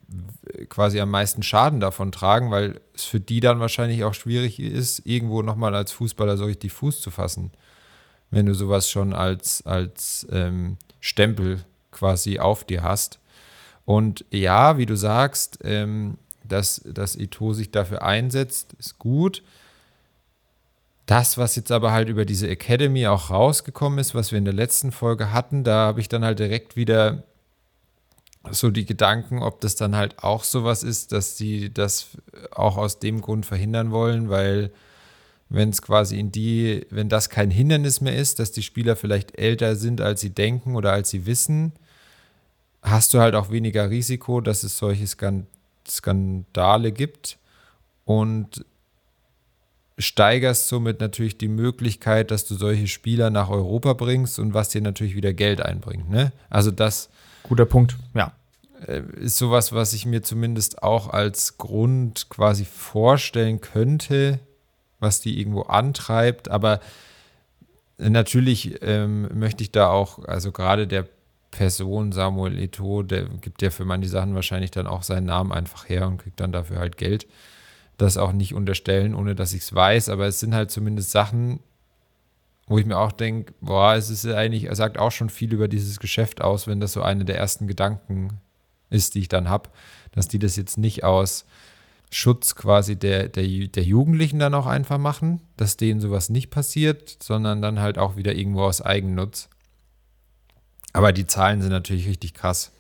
[0.69, 5.03] quasi am meisten Schaden davon tragen, weil es für die dann wahrscheinlich auch schwierig ist,
[5.05, 7.53] irgendwo nochmal als Fußballer so richtig Fuß zu fassen,
[8.31, 13.21] wenn du sowas schon als, als ähm, Stempel quasi auf dir hast.
[13.85, 19.43] Und ja, wie du sagst, ähm, dass, dass Ito sich dafür einsetzt, ist gut.
[21.07, 24.53] Das, was jetzt aber halt über diese Academy auch rausgekommen ist, was wir in der
[24.53, 27.25] letzten Folge hatten, da habe ich dann halt direkt wieder
[28.51, 32.09] so die Gedanken, ob das dann halt auch sowas ist, dass sie das
[32.51, 34.71] auch aus dem Grund verhindern wollen, weil
[35.51, 39.39] wenn es quasi in die, wenn das kein Hindernis mehr ist, dass die Spieler vielleicht
[39.39, 41.73] älter sind, als sie denken oder als sie wissen,
[42.83, 45.07] hast du halt auch weniger Risiko, dass es solche
[45.87, 47.39] Skandale gibt
[48.05, 48.65] und
[49.99, 54.81] steigerst somit natürlich die Möglichkeit, dass du solche Spieler nach Europa bringst und was dir
[54.81, 56.09] natürlich wieder Geld einbringt.
[56.09, 56.33] Ne?
[56.51, 57.11] Also das.
[57.49, 58.33] Guter Punkt, ja.
[58.87, 64.39] Äh, ist sowas, was ich mir zumindest auch als Grund quasi vorstellen könnte,
[65.01, 66.51] was die irgendwo antreibt.
[66.51, 66.81] Aber
[67.97, 71.07] natürlich ähm, möchte ich da auch, also gerade der
[71.51, 75.89] Person Samuel Eto, der gibt ja für manche Sachen wahrscheinlich dann auch seinen Namen einfach
[75.89, 77.27] her und kriegt dann dafür halt Geld.
[77.97, 81.61] Das auch nicht unterstellen, ohne dass ich es weiß, aber es sind halt zumindest Sachen,
[82.69, 85.69] wo ich mir auch denke, boah, es ist eigentlich, er sagt auch schon viel über
[85.69, 88.41] dieses Geschäft aus, wenn das so eine der ersten Gedanken
[88.91, 89.71] ist, die ich dann habe,
[90.13, 91.47] dass die das jetzt nicht aus
[92.11, 97.23] Schutz quasi der, der, der Jugendlichen dann auch einfach machen, dass denen sowas nicht passiert,
[97.23, 99.49] sondern dann halt auch wieder irgendwo aus Eigennutz.
[100.93, 102.73] Aber die Zahlen sind natürlich richtig krass.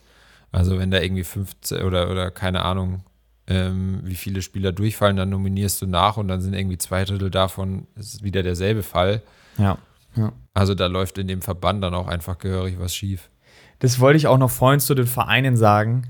[0.51, 3.05] Also wenn da irgendwie 15 oder, oder keine Ahnung,
[3.47, 7.31] ähm, wie viele Spieler durchfallen, dann nominierst du nach und dann sind irgendwie zwei Drittel
[7.31, 9.23] davon ist wieder derselbe Fall.
[9.59, 9.79] Ja.
[10.17, 10.33] ja.
[10.55, 13.31] Also da läuft in dem Verband dann auch einfach gehörig was schief.
[13.81, 16.09] Das wollte ich auch noch vorhin zu den Vereinen sagen.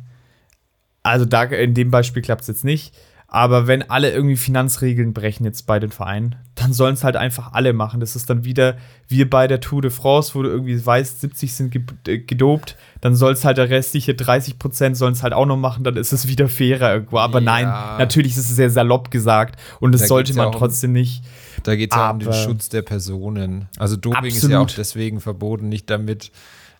[1.02, 2.94] Also da in dem Beispiel klappt es jetzt nicht.
[3.30, 7.52] Aber wenn alle irgendwie Finanzregeln brechen jetzt bei den Vereinen, dann sollen es halt einfach
[7.52, 8.00] alle machen.
[8.00, 11.52] Das ist dann wieder wie bei der Tour de France, wo du irgendwie weißt, 70
[11.52, 11.76] sind
[12.08, 15.58] äh, gedopt, dann soll es halt der restliche 30 Prozent sollen es halt auch noch
[15.58, 17.18] machen, dann ist es wieder fairer irgendwo.
[17.18, 17.44] Aber ja.
[17.44, 17.64] nein,
[17.98, 21.22] natürlich ist es sehr salopp gesagt und das da sollte man ja trotzdem nicht.
[21.64, 23.68] Da geht es ja um den Schutz der Personen.
[23.76, 24.42] Also Doping absolut.
[24.42, 26.32] ist ja auch deswegen verboten, nicht damit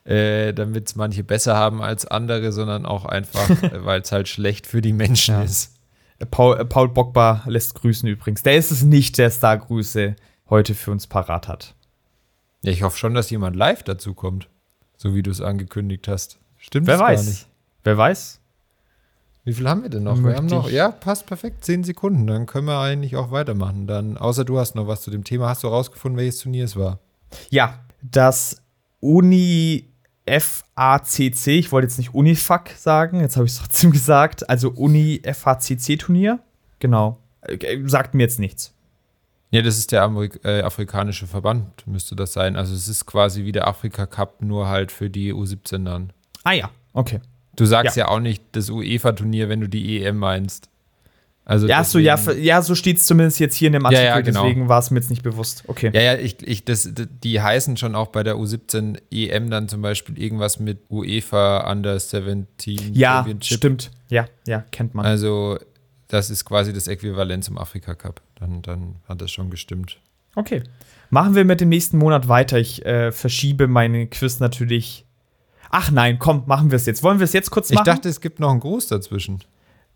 [0.04, 3.50] äh, damit es manche besser haben als andere, sondern auch einfach,
[3.84, 5.42] weil es halt schlecht für die Menschen ja.
[5.42, 5.77] ist.
[6.26, 8.42] Paul, äh, Paul Bogba lässt grüßen übrigens.
[8.42, 10.16] Der ist es nicht, der Star-Grüße
[10.50, 11.74] heute für uns parat hat.
[12.62, 14.48] Ja, ich hoffe schon, dass jemand live dazu kommt.
[14.96, 16.38] So wie du es angekündigt hast.
[16.56, 17.20] Stimmt Wer weiß.
[17.20, 17.46] Gar nicht.
[17.84, 18.40] Wer weiß.
[19.44, 20.16] Wie viel haben wir denn noch?
[20.16, 22.26] Möchte wir haben noch, ja, passt perfekt, zehn Sekunden.
[22.26, 23.86] Dann können wir eigentlich auch weitermachen.
[23.86, 25.48] Dann, außer du hast noch was zu dem Thema.
[25.48, 26.98] Hast du rausgefunden, welches Turnier es war?
[27.48, 28.60] Ja, das
[29.00, 29.87] Uni
[30.28, 36.40] FACC, ich wollte jetzt nicht Unifac sagen, jetzt habe ich es trotzdem gesagt, also Uni-FACC-Turnier.
[36.78, 37.18] Genau.
[37.42, 38.74] Äh, sagt mir jetzt nichts.
[39.50, 42.56] Ja, das ist der Amerik äh, afrikanische Verband, müsste das sein.
[42.56, 46.12] Also es ist quasi wie der Afrika Cup, nur halt für die U17 dann.
[46.44, 47.20] Ah ja, okay.
[47.56, 50.68] Du sagst ja, ja auch nicht das UEFA-Turnier, wenn du die EM meinst.
[51.48, 54.16] Also ja, so, ja, ja, so steht es zumindest jetzt hier in dem Artikel, ja,
[54.16, 54.42] ja, genau.
[54.42, 55.64] deswegen war es mir jetzt nicht bewusst.
[55.66, 55.90] Okay.
[55.94, 59.80] Ja, ja, ich, ich, das, die heißen schon auch bei der U17 EM dann zum
[59.80, 62.46] Beispiel irgendwas mit UEFA Under 17
[62.92, 63.90] Ja, stimmt.
[64.10, 65.06] Ja, ja, kennt man.
[65.06, 65.58] Also,
[66.08, 68.20] das ist quasi das Äquivalent zum Afrika Cup.
[68.38, 69.96] Dann, dann hat das schon gestimmt.
[70.34, 70.62] Okay.
[71.08, 72.58] Machen wir mit dem nächsten Monat weiter.
[72.58, 75.06] Ich äh, verschiebe meine Quiz natürlich.
[75.70, 77.02] Ach nein, komm, machen wir es jetzt.
[77.02, 77.88] Wollen wir es jetzt kurz machen?
[77.88, 79.38] Ich dachte, es gibt noch einen Gruß dazwischen.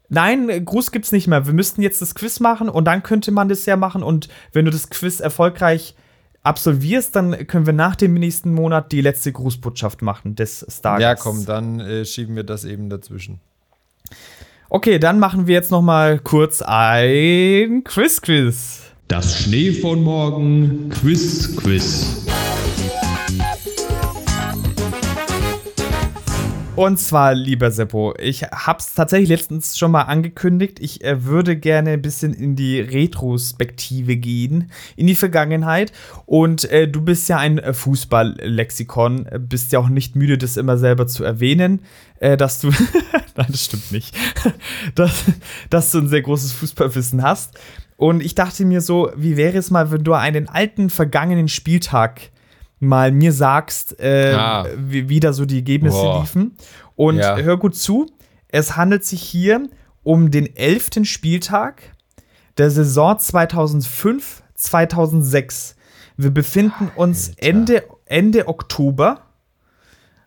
[0.09, 1.47] Nein, Gruß gibt's nicht mehr.
[1.47, 4.03] Wir müssten jetzt das Quiz machen und dann könnte man das ja machen.
[4.03, 5.95] Und wenn du das Quiz erfolgreich
[6.43, 11.01] absolvierst, dann können wir nach dem nächsten Monat die letzte Grußbotschaft machen des Stars.
[11.01, 13.41] Ja, komm, dann äh, schieben wir das eben dazwischen.
[14.69, 18.81] Okay, dann machen wir jetzt noch mal kurz ein Quiz-Quiz.
[19.09, 22.32] Das Schnee von morgen Quiz-Quiz.
[26.75, 30.81] Und zwar, lieber Seppo, ich hab's tatsächlich letztens schon mal angekündigt.
[30.81, 35.93] Ich äh, würde gerne ein bisschen in die Retrospektive gehen, in die Vergangenheit.
[36.25, 40.79] Und äh, du bist ja ein äh, Fußballlexikon, bist ja auch nicht müde, das immer
[40.79, 41.81] selber zu erwähnen,
[42.21, 42.71] äh, dass du.
[43.37, 44.17] Nein, das stimmt nicht.
[44.95, 45.25] dass,
[45.69, 47.59] dass du ein sehr großes Fußballwissen hast.
[47.97, 52.32] Und ich dachte mir so, wie wäre es mal, wenn du einen alten vergangenen Spieltag
[52.83, 54.67] mal mir sagst, äh, ah.
[54.77, 56.21] wie, wie, da so die Ergebnisse Boah.
[56.21, 56.57] liefen.
[56.97, 57.37] Und ja.
[57.39, 58.07] hör gut zu,
[58.49, 59.69] es handelt sich hier
[60.03, 61.83] um den elften Spieltag
[62.59, 65.77] der Saison 2005, 2006.
[66.17, 69.23] Wir befinden uns Ende, Ende Oktober.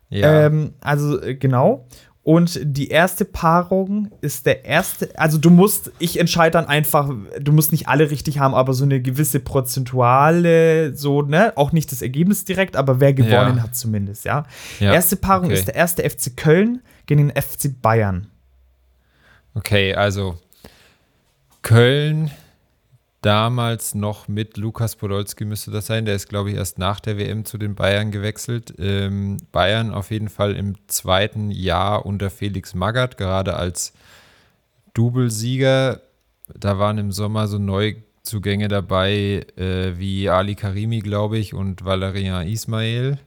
[0.08, 0.46] Ja.
[0.46, 1.86] Ähm, also äh, genau.
[2.26, 7.08] Und die erste Paarung ist der erste, also du musst, ich entscheide dann einfach,
[7.40, 11.92] du musst nicht alle richtig haben, aber so eine gewisse prozentuale, so, ne, auch nicht
[11.92, 13.62] das Ergebnis direkt, aber wer gewonnen ja.
[13.62, 14.44] hat zumindest, ja.
[14.80, 14.92] ja.
[14.92, 15.54] Erste Paarung okay.
[15.54, 18.26] ist der erste FC Köln gegen den FC Bayern.
[19.54, 20.36] Okay, also
[21.62, 22.32] Köln
[23.26, 26.04] damals noch mit Lukas Podolski müsste das sein.
[26.04, 28.72] Der ist, glaube ich, erst nach der WM zu den Bayern gewechselt.
[28.78, 33.94] Ähm, Bayern auf jeden Fall im zweiten Jahr unter Felix Magath, gerade als
[34.94, 36.02] Doublesieger.
[36.54, 42.46] Da waren im Sommer so Neuzugänge dabei äh, wie Ali Karimi, glaube ich, und Valerian
[42.46, 43.18] Ismail.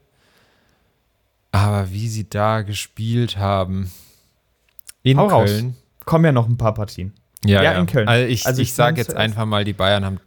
[1.52, 3.92] Aber wie sie da gespielt haben
[5.04, 5.66] in Hau Köln.
[5.66, 6.06] Raus.
[6.06, 7.14] Kommen ja noch ein paar Partien.
[7.46, 8.08] Ja, ja, in Köln.
[8.08, 10.20] Also ich, also ich, ich sage jetzt einfach mal, die Bayern haben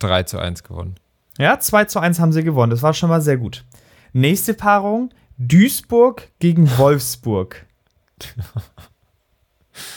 [0.00, 0.96] 3 zu 1 gewonnen.
[1.38, 2.70] Ja, 2 zu 1 haben sie gewonnen.
[2.70, 3.64] Das war schon mal sehr gut.
[4.12, 7.66] Nächste Paarung: Duisburg gegen Wolfsburg.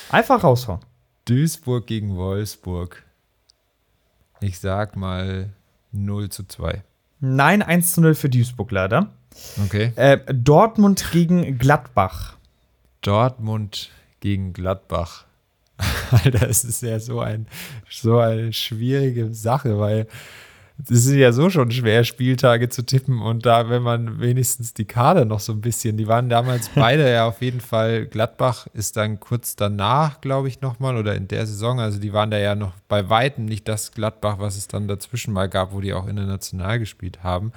[0.09, 0.79] Einfach raushauen.
[1.25, 3.03] Duisburg gegen Wolfsburg.
[4.39, 5.49] Ich sag mal
[5.91, 6.83] 0 zu 2.
[7.19, 9.09] Nein, 1 zu 0 für Duisburg leider.
[9.65, 9.91] Okay.
[9.95, 12.37] Äh, Dortmund gegen Gladbach.
[13.01, 13.89] Dortmund
[14.19, 15.24] gegen Gladbach.
[16.11, 17.47] Alter, es ist ja so, ein,
[17.89, 20.07] so eine schwierige Sache, weil
[20.83, 24.85] es ist ja so schon schwer, Spieltage zu tippen und da, wenn man wenigstens die
[24.85, 28.97] Kader noch so ein bisschen, die waren damals beide ja auf jeden Fall, Gladbach ist
[28.97, 32.55] dann kurz danach, glaube ich, nochmal oder in der Saison, also die waren da ja
[32.55, 36.07] noch bei Weitem nicht das Gladbach, was es dann dazwischen mal gab, wo die auch
[36.07, 37.53] international gespielt haben.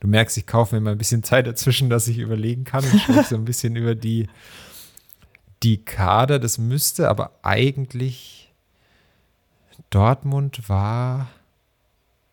[0.00, 3.00] Du merkst, ich kaufe mir mal ein bisschen Zeit dazwischen, dass ich überlegen kann und
[3.00, 4.26] spreche so ein bisschen über die
[5.64, 8.52] die Kader, das müsste aber eigentlich
[9.90, 11.28] Dortmund war.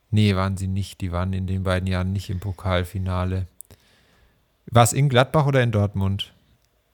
[0.09, 0.99] Nee, waren sie nicht.
[1.01, 3.47] Die waren in den beiden Jahren nicht im Pokalfinale.
[4.65, 6.33] War es in Gladbach oder in Dortmund?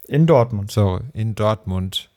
[0.08, 0.72] In Dortmund.
[0.72, 2.10] So, in Dortmund.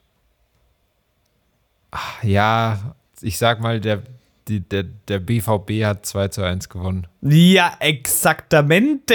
[1.91, 4.03] Ach, ja, ich sag mal, der
[4.51, 7.07] die, der, der BVB hat 2 zu 1 gewonnen.
[7.23, 9.15] Ja, exaktamente.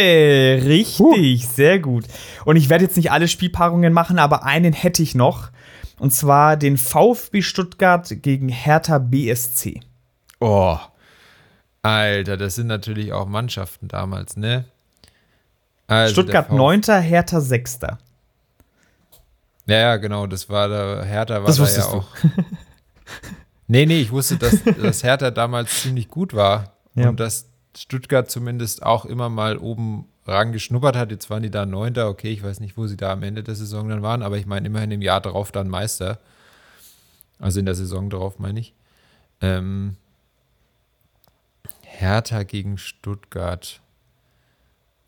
[0.63, 1.15] Richtig, huh.
[1.53, 2.05] sehr gut.
[2.45, 5.51] Und ich werde jetzt nicht alle Spielpaarungen machen, aber einen hätte ich noch.
[5.99, 9.81] Und zwar den VfB Stuttgart gegen Hertha BSC.
[10.39, 10.77] Oh,
[11.83, 14.65] Alter, das sind natürlich auch Mannschaften damals, ne?
[15.88, 17.79] Also Stuttgart 9., Hertha 6.
[19.67, 22.07] Ja, ja, genau, das war der Hertha war das da ja auch.
[23.68, 27.09] Nee, nee, ich wusste, dass, dass Hertha damals ziemlich gut war ja.
[27.09, 31.11] und dass Stuttgart zumindest auch immer mal oben rangeschnuppert hat.
[31.11, 33.55] Jetzt waren die da Neunter, okay, ich weiß nicht, wo sie da am Ende der
[33.55, 36.20] Saison dann waren, aber ich meine immerhin im Jahr darauf dann Meister.
[37.39, 38.74] Also in der Saison darauf meine ich.
[39.41, 39.97] Ähm,
[41.82, 43.82] Hertha gegen Stuttgart.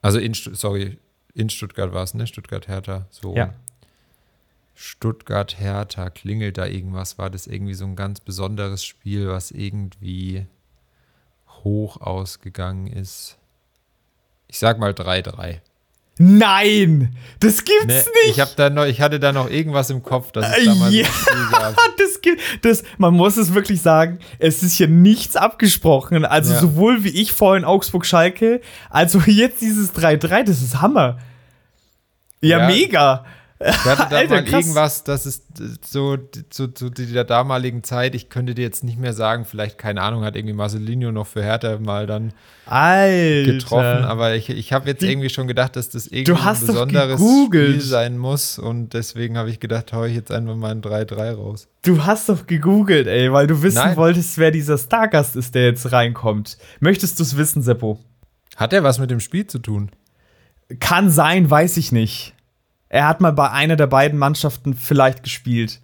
[0.02, 1.00] Also in, sorry,
[1.34, 2.28] in Stuttgart war es, ne?
[2.28, 3.08] Stuttgart-Hertha.
[3.10, 3.36] So.
[3.36, 3.54] Ja.
[4.80, 7.18] Stuttgart-Hertha, klingelt da irgendwas?
[7.18, 10.46] War das irgendwie so ein ganz besonderes Spiel, was irgendwie
[11.64, 13.40] hoch ausgegangen ist?
[14.48, 15.62] Ich sag mal 3-3.
[16.20, 18.38] Nein, das gibt's ne, nicht.
[18.38, 21.06] Ich, da noch, ich hatte da noch irgendwas im Kopf, dass es damals ja,
[21.98, 26.24] das gibt, das, man muss es wirklich sagen, es ist hier nichts abgesprochen.
[26.24, 26.60] Also ja.
[26.60, 28.62] sowohl wie ich vorhin Augsburg-Schalke,
[28.92, 31.18] also jetzt dieses 3-3, das ist Hammer.
[32.42, 33.26] Ja, ja, mega.
[33.60, 34.62] Ich hatte da Alter, mal krass.
[34.62, 35.44] irgendwas, das ist
[35.84, 36.18] so
[36.50, 40.24] zu, zu, der damaligen Zeit, ich könnte dir jetzt nicht mehr sagen, vielleicht, keine Ahnung,
[40.24, 42.34] hat irgendwie Marcelinho noch für Hertha mal dann
[42.68, 43.52] Alter.
[43.52, 47.82] getroffen, aber ich, ich habe jetzt irgendwie schon gedacht, dass das irgendwie ein besonderes Spiel
[47.82, 51.68] sein muss und deswegen habe ich gedacht, hau ich jetzt einfach mal ein 3-3 raus.
[51.84, 53.98] Du hast doch gegoogelt, ey, weil du wissen Nein.
[53.98, 56.58] wolltest, wer dieser Stargast ist, der jetzt reinkommt.
[56.80, 58.00] Möchtest du es wissen, Seppo?
[58.56, 59.90] Hat er was mit dem Spiel zu tun?
[60.80, 62.34] Kann sein, weiß ich nicht.
[62.90, 65.80] Er hat mal bei einer der beiden Mannschaften vielleicht gespielt.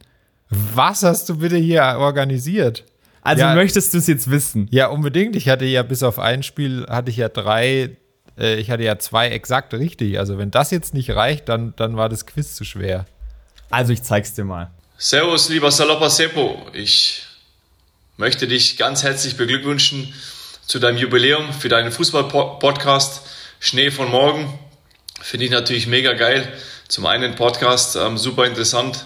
[0.49, 2.85] Was hast du bitte hier organisiert?
[3.21, 4.67] Also ja, möchtest du es jetzt wissen?
[4.69, 5.35] Ja, unbedingt.
[5.35, 7.97] Ich hatte ja bis auf ein Spiel hatte ich ja drei,
[8.37, 10.19] äh, ich hatte ja zwei exakt richtig.
[10.19, 13.05] Also wenn das jetzt nicht reicht, dann, dann war das Quiz zu schwer.
[13.69, 14.71] Also ich zeig's dir mal.
[14.97, 16.67] Servus, lieber Salopa Seppo.
[16.73, 17.23] Ich
[18.17, 20.13] möchte dich ganz herzlich beglückwünschen
[20.65, 23.21] zu deinem Jubiläum für deinen Fußball-Podcast
[23.59, 24.59] Schnee von morgen.
[25.21, 26.47] Finde ich natürlich mega geil.
[26.93, 29.05] Zum einen Podcast, ähm, super interessant,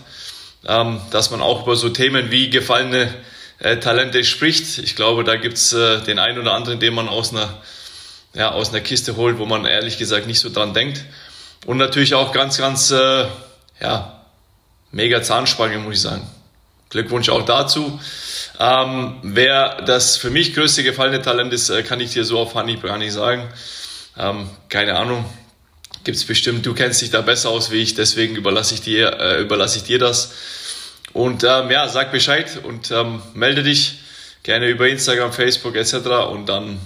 [0.67, 3.13] ähm, dass man auch über so Themen wie gefallene
[3.59, 4.79] äh, Talente spricht.
[4.79, 7.61] Ich glaube, da gibt's äh, den einen oder anderen, den man aus einer,
[8.33, 11.05] ja, aus einer Kiste holt, wo man ehrlich gesagt nicht so dran denkt.
[11.65, 13.27] Und natürlich auch ganz, ganz, äh,
[13.79, 14.21] ja,
[14.91, 16.29] mega Zahnspange, muss ich sagen.
[16.89, 18.01] Glückwunsch auch dazu.
[18.59, 22.53] Ähm, wer das für mich größte gefallene Talent ist, äh, kann ich dir so auf
[22.53, 23.47] Handy gar nicht sagen.
[24.17, 25.23] Ähm, keine Ahnung
[26.07, 29.19] gibt es bestimmt, du kennst dich da besser aus wie ich, deswegen überlasse ich dir,
[29.19, 30.31] äh, überlasse ich dir das.
[31.11, 33.99] Und ähm, ja, sag Bescheid und ähm, melde dich
[34.41, 35.95] gerne über Instagram, Facebook etc.
[36.31, 36.79] Und dann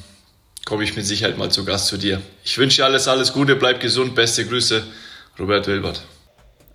[0.65, 2.19] komme ich mit Sicherheit mal zu Gast zu dir.
[2.43, 4.84] Ich wünsche dir alles, alles Gute, bleib gesund, beste Grüße,
[5.38, 6.01] Robert Wilbert.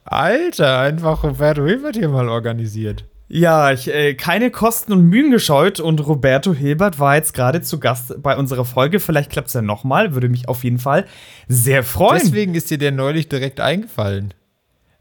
[0.04, 3.02] Alter, einfach Robert Wilbert hier mal organisiert.
[3.28, 7.80] Ja, ich, äh, keine Kosten und Mühen gescheut und Roberto Hilbert war jetzt gerade zu
[7.80, 9.00] Gast bei unserer Folge.
[9.00, 11.06] Vielleicht klappt es ja nochmal, würde mich auf jeden Fall
[11.48, 12.20] sehr freuen.
[12.22, 14.32] Deswegen ist dir der neulich direkt eingefallen.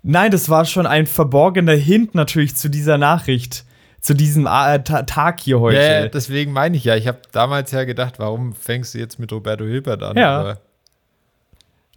[0.01, 3.65] Nein, das war schon ein verborgener Hint natürlich zu dieser Nachricht,
[4.01, 5.77] zu diesem äh, Tag hier heute.
[5.77, 6.95] Ja, deswegen meine ich ja.
[6.95, 10.17] Ich habe damals ja gedacht, warum fängst du jetzt mit Roberto Hilbert an?
[10.17, 10.39] Ja.
[10.39, 10.59] Aber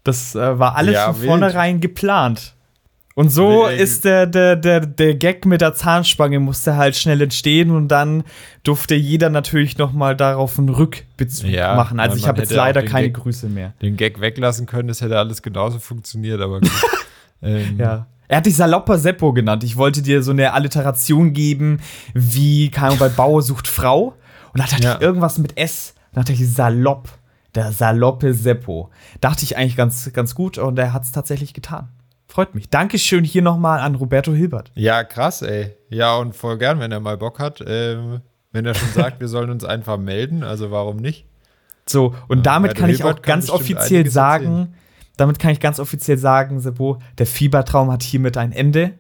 [0.05, 2.55] das äh, war alles ja, von vornherein geplant.
[3.19, 7.21] Und so nee, ist der, der, der, der Gag mit der Zahnspange musste halt schnell
[7.21, 8.23] entstehen und dann
[8.63, 11.99] durfte jeder natürlich noch mal darauf einen Rückbezug ja, machen.
[11.99, 13.75] Also ich habe jetzt leider keine Gag, Grüße mehr.
[13.83, 16.61] Den Gag weglassen können, das hätte alles genauso funktioniert, aber
[17.43, 17.77] ähm.
[17.77, 18.07] Ja.
[18.29, 19.65] Er hat dich Salopper Seppo genannt.
[19.65, 21.81] Ich wollte dir so eine Alliteration geben,
[22.15, 24.15] wie, Ahnung, bei Bauer sucht Frau.
[24.53, 24.95] Und da hatte ja.
[24.95, 25.95] ich irgendwas mit S.
[26.13, 27.09] Dann dachte ich Salopp.
[27.57, 28.91] Der Saloppe Seppo.
[29.21, 31.89] Dachte ich eigentlich ganz, ganz gut und er hat es tatsächlich getan.
[32.29, 32.69] Freut mich.
[32.69, 34.71] Dankeschön hier nochmal an Roberto Hilbert.
[34.75, 35.75] Ja, krass, ey.
[35.89, 37.65] Ja, und voll gern, wenn er mal Bock hat.
[37.67, 38.21] Ähm,
[38.53, 41.27] wenn er schon sagt, wir sollen uns einfach melden, also warum nicht?
[41.87, 44.75] So, und damit kann ich auch ganz offiziell sagen, erzählen.
[45.17, 48.93] damit kann ich ganz offiziell sagen, Sebo, der Fiebertraum hat hiermit ein Ende.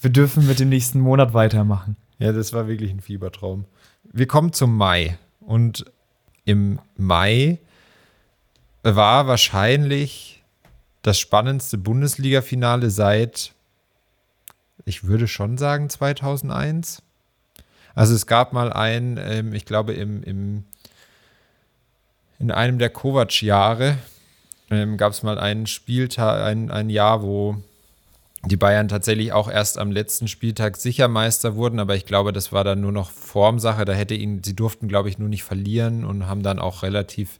[0.00, 1.96] Wir dürfen mit dem nächsten Monat weitermachen.
[2.18, 3.64] Ja, das war wirklich ein Fiebertraum.
[4.02, 5.18] Wir kommen zum Mai.
[5.40, 5.84] Und
[6.44, 7.58] im Mai
[8.82, 10.35] war wahrscheinlich
[11.06, 13.52] das spannendste Bundesliga-Finale seit,
[14.84, 17.00] ich würde schon sagen, 2001.
[17.94, 20.64] Also es gab mal ein, ähm, ich glaube, im, im,
[22.40, 23.98] in einem der Kovac-Jahre
[24.68, 27.56] ähm, gab es mal einen Spieltag, ein, ein Jahr, wo
[28.44, 32.50] die Bayern tatsächlich auch erst am letzten Spieltag sicher Meister wurden, aber ich glaube, das
[32.50, 33.84] war dann nur noch Formsache.
[33.84, 37.38] Da hätte ihn, sie durften, glaube ich, nur nicht verlieren und haben dann auch relativ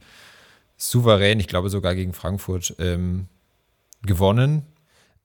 [0.76, 3.26] souverän, ich glaube sogar gegen Frankfurt, ähm,
[4.06, 4.62] gewonnen.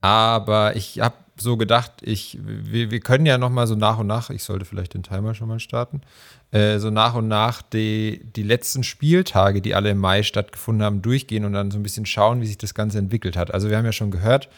[0.00, 4.06] Aber ich habe so gedacht, ich, wir, wir können ja noch mal so nach und
[4.06, 6.02] nach, ich sollte vielleicht den Timer schon mal starten,
[6.50, 11.02] äh, so nach und nach die, die letzten Spieltage, die alle im Mai stattgefunden haben,
[11.02, 13.54] durchgehen und dann so ein bisschen schauen, wie sich das Ganze entwickelt hat.
[13.54, 14.48] Also wir haben ja schon gehört,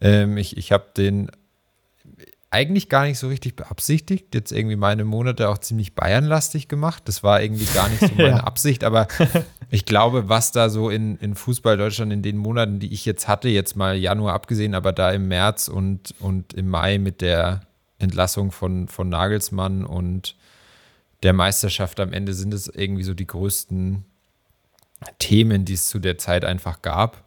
[0.00, 1.30] ähm, ich ich habe den
[2.54, 4.32] eigentlich gar nicht so richtig beabsichtigt.
[4.32, 7.02] Jetzt irgendwie meine Monate auch ziemlich Bayernlastig gemacht.
[7.06, 8.44] Das war irgendwie gar nicht so meine ja.
[8.44, 9.08] Absicht, aber
[9.70, 13.26] ich glaube, was da so in, in Fußball Deutschland in den Monaten, die ich jetzt
[13.26, 17.62] hatte, jetzt mal Januar abgesehen, aber da im März und, und im Mai mit der
[17.98, 20.36] Entlassung von, von Nagelsmann und
[21.24, 24.04] der Meisterschaft am Ende sind es irgendwie so die größten
[25.18, 27.23] Themen, die es zu der Zeit einfach gab.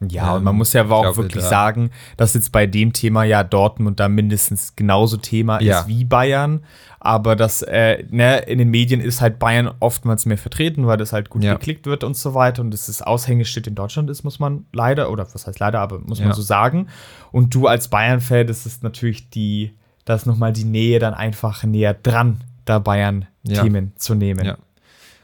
[0.00, 2.92] Ja, und man ähm, muss ja aber auch wirklich da sagen, dass jetzt bei dem
[2.92, 5.80] Thema ja Dortmund da mindestens genauso Thema ja.
[5.80, 6.60] ist wie Bayern.
[7.00, 11.12] Aber das, äh, ne, in den Medien ist halt Bayern oftmals mehr vertreten, weil das
[11.12, 11.54] halt gut ja.
[11.54, 12.62] geklickt wird und so weiter.
[12.62, 15.98] Und das das Aushängeschild in Deutschland ist, muss man leider, oder was heißt leider, aber
[15.98, 16.88] muss man so sagen.
[17.32, 19.74] Und du als Bayern-Fan, das ist natürlich die,
[20.04, 24.44] das ist nochmal die Nähe dann einfach näher dran, da Bayern-Themen zu nehmen.
[24.44, 24.58] Ja.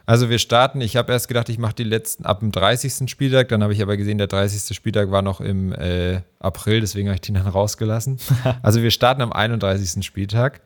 [0.07, 3.09] Also wir starten, ich habe erst gedacht, ich mache die letzten ab dem 30.
[3.09, 4.77] Spieltag, dann habe ich aber gesehen, der 30.
[4.77, 8.19] Spieltag war noch im äh, April, deswegen habe ich den dann rausgelassen.
[8.63, 10.05] also wir starten am 31.
[10.05, 10.61] Spieltag.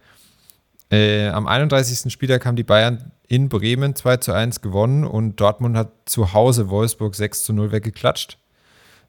[0.90, 2.12] Äh, am 31.
[2.12, 6.70] Spieltag haben die Bayern in Bremen 2 zu 1 gewonnen und Dortmund hat zu Hause
[6.70, 8.38] Wolfsburg 6 zu 0 weggeklatscht.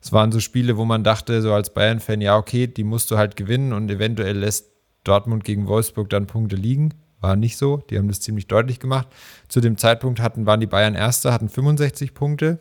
[0.01, 3.17] Es waren so Spiele, wo man dachte, so als Bayern-Fan, ja, okay, die musst du
[3.17, 4.71] halt gewinnen und eventuell lässt
[5.03, 6.93] Dortmund gegen Wolfsburg dann Punkte liegen.
[7.21, 7.77] War nicht so.
[7.89, 9.07] Die haben das ziemlich deutlich gemacht.
[9.47, 12.59] Zu dem Zeitpunkt hatten, waren die Bayern Erster, hatten 65 Punkte.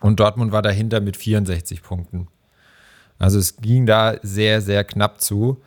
[0.00, 2.28] Und Dortmund war dahinter mit 64 Punkten.
[3.18, 5.62] Also es ging da sehr, sehr knapp zu.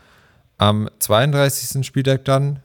[0.58, 1.86] Am 32.
[1.86, 2.60] Spieltag dann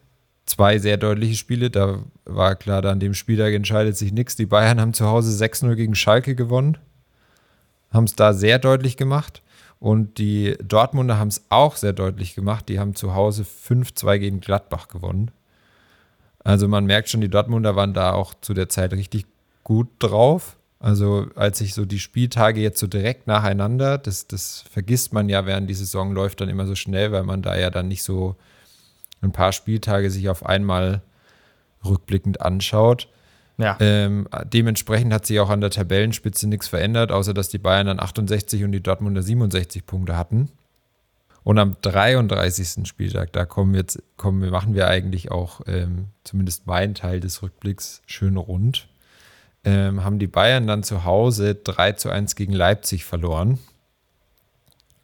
[0.47, 1.71] zwei sehr deutliche Spiele.
[1.71, 4.37] Da war klar, da an dem Spieltag entscheidet sich nichts.
[4.37, 6.77] Die Bayern haben zu Hause 6-0 gegen Schalke gewonnen.
[7.91, 9.43] Haben es da sehr deutlich gemacht.
[9.85, 12.71] Und die Dortmunder haben es auch sehr deutlich gemacht.
[12.71, 15.31] Die haben zu Hause 5-2 gegen Gladbach gewonnen.
[16.43, 19.27] Also man merkt schon, die Dortmunder waren da auch zu der Zeit richtig
[19.63, 20.57] gut drauf.
[20.81, 25.45] Also als ich so die Spieltage jetzt so direkt nacheinander, das, das vergisst man ja,
[25.45, 28.37] während die Saison läuft, dann immer so schnell, weil man da ja dann nicht so
[29.21, 31.03] ein paar Spieltage sich auf einmal
[31.85, 33.11] rückblickend anschaut.
[33.57, 33.77] Ja.
[33.81, 38.01] Ähm, dementsprechend hat sich auch an der Tabellenspitze nichts verändert, außer dass die Bayern dann
[38.01, 40.51] 68 und die Dortmunder 67 Punkte hatten.
[41.45, 42.89] Und am 33.
[42.89, 48.03] Spieltag, da kommen jetzt, kommen, machen wir eigentlich auch ähm, zumindest meinen Teil des Rückblicks
[48.07, 48.89] schön rund.
[49.63, 53.59] Ähm, haben die Bayern dann zu Hause 3 zu 1 gegen Leipzig verloren.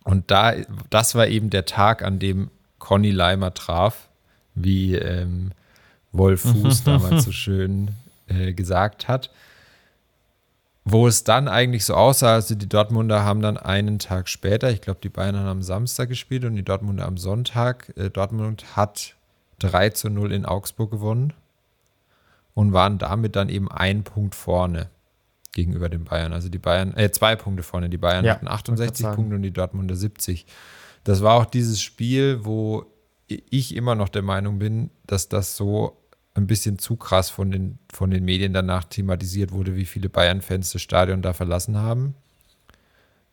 [0.04, 0.54] Und da,
[0.88, 4.08] das war eben der Tag, an dem Conny Leimer traf,
[4.54, 5.52] wie ähm,
[6.10, 7.90] Wolf Fuß damals so schön
[8.30, 9.30] äh, gesagt hat.
[10.84, 14.80] wo es dann eigentlich so aussah, also die Dortmunder haben dann einen Tag später, ich
[14.80, 17.92] glaube, die Bayern haben am Samstag gespielt und die Dortmunder am Sonntag.
[17.96, 19.14] Äh, Dortmund hat
[19.58, 21.34] 3 zu 0 in Augsburg gewonnen
[22.54, 24.88] und waren damit dann eben ein Punkt vorne
[25.52, 26.32] gegenüber den Bayern.
[26.32, 27.88] Also die Bayern, äh, zwei Punkte vorne.
[27.88, 30.46] Die Bayern ja, hatten 68 Punkte und die Dortmunder 70.
[31.04, 32.86] Das war auch dieses Spiel, wo
[33.26, 35.99] ich immer noch der Meinung bin, dass das so
[36.34, 40.72] ein bisschen zu krass von den, von den Medien danach thematisiert wurde, wie viele Bayern-Fans
[40.72, 42.14] das Stadion da verlassen haben.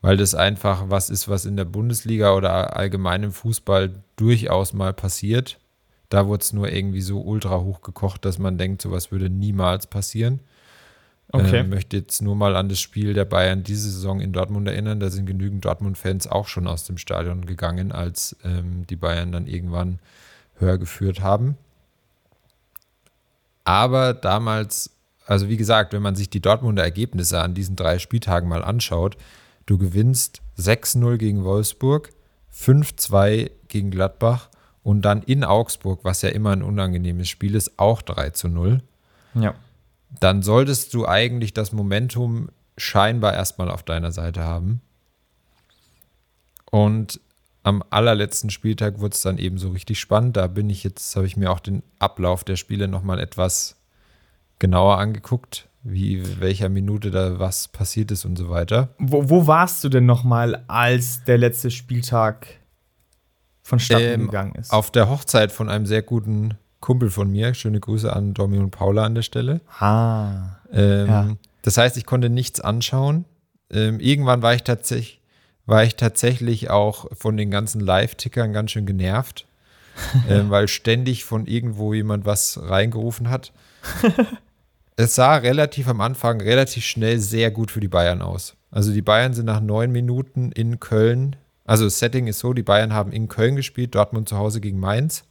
[0.00, 4.92] Weil das einfach was ist, was in der Bundesliga oder allgemein im Fußball durchaus mal
[4.92, 5.58] passiert.
[6.08, 9.86] Da wurde es nur irgendwie so ultra hoch gekocht, dass man denkt, sowas würde niemals
[9.86, 10.40] passieren.
[11.30, 11.46] Okay.
[11.46, 14.66] Ich äh, möchte jetzt nur mal an das Spiel der Bayern diese Saison in Dortmund
[14.66, 14.98] erinnern.
[14.98, 19.46] Da sind genügend Dortmund-Fans auch schon aus dem Stadion gegangen, als ähm, die Bayern dann
[19.46, 19.98] irgendwann
[20.58, 21.56] höher geführt haben.
[23.68, 24.96] Aber damals,
[25.26, 29.16] also wie gesagt, wenn man sich die Dortmunder Ergebnisse an diesen drei Spieltagen mal anschaut,
[29.66, 32.10] du gewinnst 6-0 gegen Wolfsburg,
[32.54, 34.48] 5-2 gegen Gladbach
[34.82, 38.82] und dann in Augsburg, was ja immer ein unangenehmes Spiel ist, auch 3 0.
[39.34, 39.54] Ja
[40.20, 44.80] dann solltest du eigentlich das Momentum scheinbar erstmal auf deiner Seite haben.
[46.70, 47.20] Und
[47.68, 50.36] am allerletzten Spieltag wurde es dann eben so richtig spannend.
[50.36, 53.76] Da bin ich jetzt, habe ich mir auch den Ablauf der Spiele nochmal etwas
[54.58, 58.88] genauer angeguckt, wie welcher Minute da was passiert ist und so weiter.
[58.98, 62.46] Wo, wo warst du denn nochmal, als der letzte Spieltag
[63.62, 64.72] vonstatten ähm, gegangen ist?
[64.72, 67.54] Auf der Hochzeit von einem sehr guten Kumpel von mir.
[67.54, 69.60] Schöne Grüße an Domi und Paula an der Stelle.
[69.78, 70.56] Ah.
[70.72, 71.28] Ähm, ja.
[71.62, 73.24] Das heißt, ich konnte nichts anschauen.
[73.70, 75.17] Ähm, irgendwann war ich, tatsächlich,
[75.68, 79.46] war ich tatsächlich auch von den ganzen Live-Tickern ganz schön genervt,
[80.28, 83.52] ähm, weil ständig von irgendwo jemand was reingerufen hat.
[84.96, 88.54] es sah relativ am Anfang relativ schnell sehr gut für die Bayern aus.
[88.70, 91.36] Also die Bayern sind nach neun Minuten in Köln.
[91.66, 94.80] Also das Setting ist so, die Bayern haben in Köln gespielt, Dortmund zu Hause gegen
[94.80, 95.24] Mainz.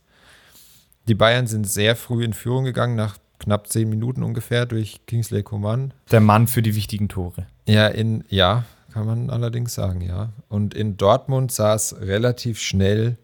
[1.07, 5.41] Die Bayern sind sehr früh in Führung gegangen, nach knapp zehn Minuten ungefähr durch Kingsley
[5.41, 5.93] Coman.
[6.11, 7.47] Der Mann für die wichtigen Tore.
[7.65, 8.65] Ja, in, ja,
[8.97, 10.33] kann man allerdings sagen, ja.
[10.49, 13.17] Und in Dortmund sah es relativ schnell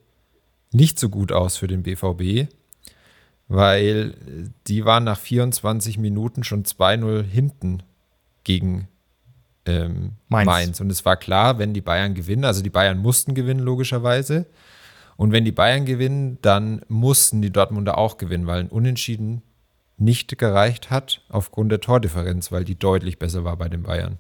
[0.71, 2.47] nicht so gut aus für den BVB,
[3.47, 4.13] weil
[4.67, 7.81] die waren nach 24 Minuten schon 2-0 hinten
[8.43, 8.87] gegen
[9.65, 10.45] ähm, Mainz.
[10.45, 10.79] Mainz.
[10.79, 14.45] Und es war klar, wenn die Bayern gewinnen, also die Bayern mussten gewinnen, logischerweise.
[15.17, 19.41] Und wenn die Bayern gewinnen, dann mussten die Dortmunder auch gewinnen, weil ein Unentschieden
[19.97, 24.19] nicht gereicht hat aufgrund der Tordifferenz, weil die deutlich besser war bei den Bayern.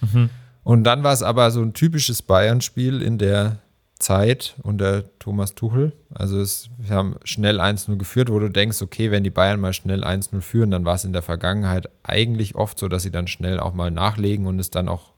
[0.00, 0.30] Mhm.
[0.64, 3.58] Und dann war es aber so ein typisches Bayern-Spiel in der
[3.98, 5.92] Zeit unter Thomas Tuchel.
[6.12, 9.72] Also es, wir haben schnell 1-0 geführt, wo du denkst, okay, wenn die Bayern mal
[9.72, 13.28] schnell 1-0 führen, dann war es in der Vergangenheit eigentlich oft so, dass sie dann
[13.28, 15.12] schnell auch mal nachlegen und es dann auch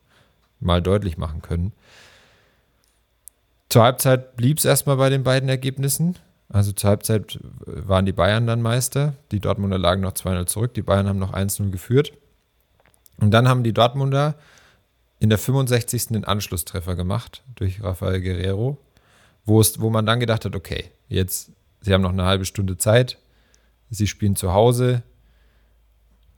[0.59, 1.73] mal deutlich machen können.
[3.69, 6.17] Zur Halbzeit blieb es erstmal bei den beiden Ergebnissen.
[6.47, 9.13] Also zur Halbzeit waren die Bayern dann Meister.
[9.31, 10.73] Die Dortmunder lagen noch 2-0 zurück.
[10.75, 12.13] Die Bayern haben noch 1-0 geführt.
[13.19, 14.35] Und dann haben die Dortmunder
[15.25, 16.09] in der 65.
[16.09, 18.77] den Anschlusstreffer gemacht durch Rafael Guerrero,
[19.43, 21.49] wo, es, wo man dann gedacht hat, okay, jetzt,
[21.81, 23.17] sie haben noch eine halbe Stunde Zeit,
[23.89, 25.01] sie spielen zu Hause,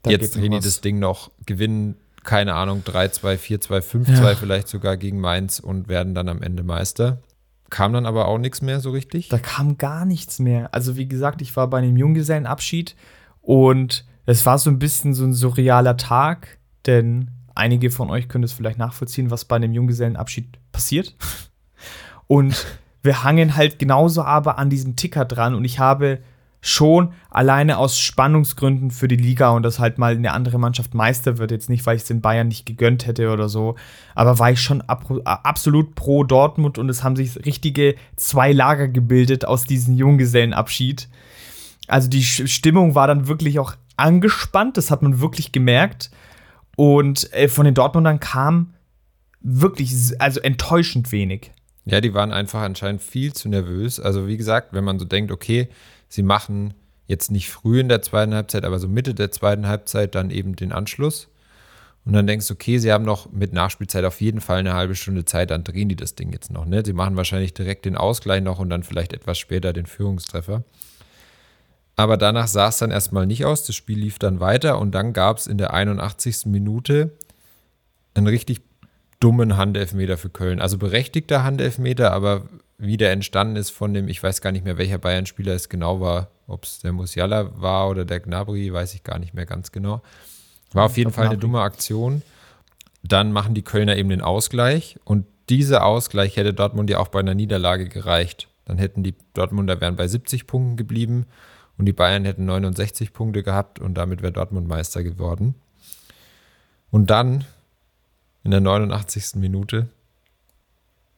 [0.04, 4.36] da jetzt drehen die das Ding noch, gewinnen keine Ahnung, 3-2, 4-2, 5-2 ja.
[4.36, 7.22] vielleicht sogar gegen Mainz und werden dann am Ende Meister.
[7.70, 9.28] Kam dann aber auch nichts mehr so richtig?
[9.28, 10.74] Da kam gar nichts mehr.
[10.74, 12.96] Also wie gesagt, ich war bei einem Junggesellenabschied
[13.42, 18.44] und es war so ein bisschen so ein surrealer Tag, denn einige von euch können
[18.44, 21.16] es vielleicht nachvollziehen, was bei einem Junggesellenabschied passiert.
[22.28, 22.66] Und
[23.04, 26.20] wir hangen halt genauso aber an diesem Ticker dran und ich habe
[26.60, 31.38] schon alleine aus Spannungsgründen für die Liga und dass halt mal eine andere Mannschaft Meister
[31.38, 31.52] wird.
[31.52, 33.76] Jetzt nicht, weil ich es den Bayern nicht gegönnt hätte oder so,
[34.16, 39.46] aber war ich schon absolut pro Dortmund und es haben sich richtige zwei Lager gebildet
[39.46, 41.08] aus diesem Junggesellenabschied.
[41.88, 46.12] Also die Stimmung war dann wirklich auch angespannt, das hat man wirklich gemerkt.
[46.78, 48.76] Und äh, von den Dortmundern kam
[49.42, 51.52] wirklich, also enttäuschend wenig.
[51.86, 54.00] Ja, die waren einfach anscheinend viel zu nervös.
[54.00, 55.70] Also wie gesagt, wenn man so denkt, okay,
[56.08, 56.76] sie machen
[57.08, 60.56] jetzt nicht früh in der zweiten Halbzeit, aber so Mitte der zweiten Halbzeit dann eben
[60.56, 61.30] den Anschluss.
[62.06, 64.94] Und dann denkst du, okay, sie haben noch mit Nachspielzeit auf jeden Fall eine halbe
[64.94, 66.66] Stunde Zeit, dann drehen die das Ding jetzt noch.
[66.66, 66.84] Ne?
[66.86, 70.64] Sie machen wahrscheinlich direkt den Ausgleich noch und dann vielleicht etwas später den Führungstreffer.
[71.98, 73.66] Aber danach sah es dann erstmal nicht aus.
[73.66, 76.46] Das Spiel lief dann weiter und dann gab es in der 81.
[76.46, 77.18] Minute
[78.14, 78.62] einen richtig
[79.20, 80.62] dummen Handelfmeter für Köln.
[80.62, 82.44] Also berechtigter Handelfmeter, aber
[82.78, 86.00] wie der entstanden ist von dem, ich weiß gar nicht mehr, welcher Bayern-Spieler es genau
[86.00, 89.72] war, ob es der Musiala war oder der Gnabry, weiß ich gar nicht mehr ganz
[89.72, 90.04] genau.
[90.74, 92.22] War auf jeden Fall eine dumme Aktion.
[93.02, 97.22] dann machen die Kölner eben den Ausgleich und dieser Ausgleich hätte Dortmund ja auch bei
[97.22, 98.50] einer Niederlage gereicht.
[98.66, 101.26] Dann hätten die Dortmunder wären bei 70 Punkten geblieben
[101.78, 105.56] und die Bayern hätten 69 Punkte gehabt und damit wäre Dortmund Meister geworden.
[106.90, 107.46] Und dann
[108.44, 109.36] in der 89.
[109.36, 109.90] Minute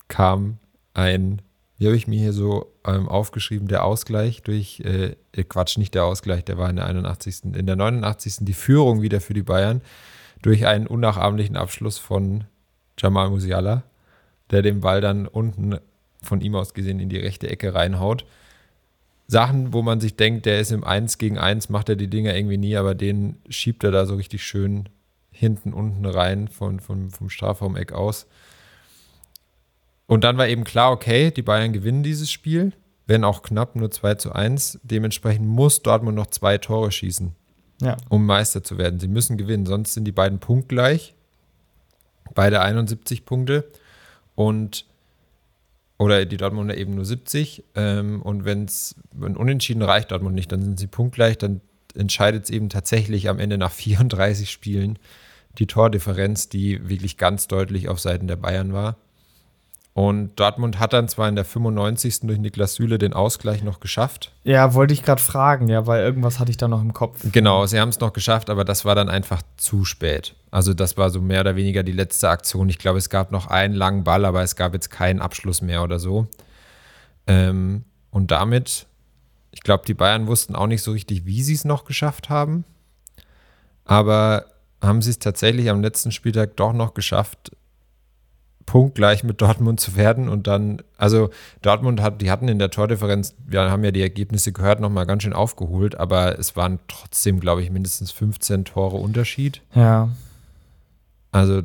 [0.08, 0.58] kam
[0.94, 1.42] ein,
[1.78, 5.94] wie habe ich mir hier so ähm, aufgeschrieben, der Ausgleich durch, äh, äh Quatsch, nicht
[5.94, 7.44] der Ausgleich, der war in der 81.
[7.56, 8.38] In der 89.
[8.42, 9.82] die Führung wieder für die Bayern
[10.42, 12.46] durch einen unnachahmlichen Abschluss von
[12.98, 13.84] Jamal Musiala,
[14.52, 15.78] der den Ball dann unten
[16.22, 18.26] von ihm aus gesehen in die rechte Ecke reinhaut.
[19.30, 22.36] Sachen, wo man sich denkt, der ist im 1 gegen 1, macht er die Dinger
[22.36, 24.90] irgendwie nie, aber den schiebt er da so richtig schön
[25.30, 28.26] hinten, unten rein von, von, vom Strafraumeck aus.
[30.08, 32.74] Und dann war eben klar, okay, die Bayern gewinnen dieses Spiel,
[33.06, 34.80] wenn auch knapp, nur 2 zu 1.
[34.82, 37.36] Dementsprechend muss Dortmund noch zwei Tore schießen,
[37.84, 37.98] ja.
[38.10, 39.00] um Meister zu werden.
[39.00, 41.14] Sie müssen gewinnen, sonst sind die beiden punktgleich.
[42.34, 43.70] Beide 71 Punkte.
[44.34, 44.88] Und
[46.00, 47.66] oder die Dortmunder eben nur 70.
[47.76, 51.38] Ähm, und wenn es unentschieden reicht Dortmund nicht, dann sind sie punktgleich.
[51.38, 51.62] Dann
[51.94, 54.98] entscheidet es eben tatsächlich am Ende nach 34 Spielen
[55.58, 58.98] die Tordifferenz, die wirklich ganz deutlich auf Seiten der Bayern war.
[60.00, 62.22] Und Dortmund hat dann zwar in der 95.
[62.22, 64.32] durch Niklas Süle den Ausgleich noch geschafft.
[64.46, 67.20] Ja, wollte ich gerade fragen, ja, weil irgendwas hatte ich da noch im Kopf.
[67.34, 70.36] Genau, sie haben es noch geschafft, aber das war dann einfach zu spät.
[70.52, 72.70] Also das war so mehr oder weniger die letzte Aktion.
[72.70, 75.84] Ich glaube, es gab noch einen langen Ball, aber es gab jetzt keinen Abschluss mehr
[75.84, 76.28] oder so.
[77.28, 78.88] Ähm, und damit,
[79.52, 82.64] ich glaube, die Bayern wussten auch nicht so richtig, wie sie es noch geschafft haben.
[83.84, 84.46] Aber
[84.82, 87.52] haben sie es tatsächlich am letzten Spieltag doch noch geschafft,
[88.70, 91.32] punktgleich mit Dortmund zu werden und dann, also
[91.64, 95.24] Dortmund hat, die hatten in der Tordifferenz, wir haben ja die Ergebnisse gehört, nochmal ganz
[95.24, 99.64] schön aufgeholt, aber es waren trotzdem, glaube ich, mindestens 15 Tore Unterschied.
[99.74, 100.10] Ja.
[101.32, 101.64] Also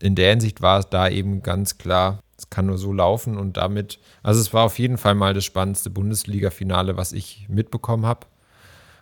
[0.00, 3.56] in der Hinsicht war es da eben ganz klar, es kann nur so laufen und
[3.56, 8.26] damit, also es war auf jeden Fall mal das spannendste Bundesliga-Finale, was ich mitbekommen habe.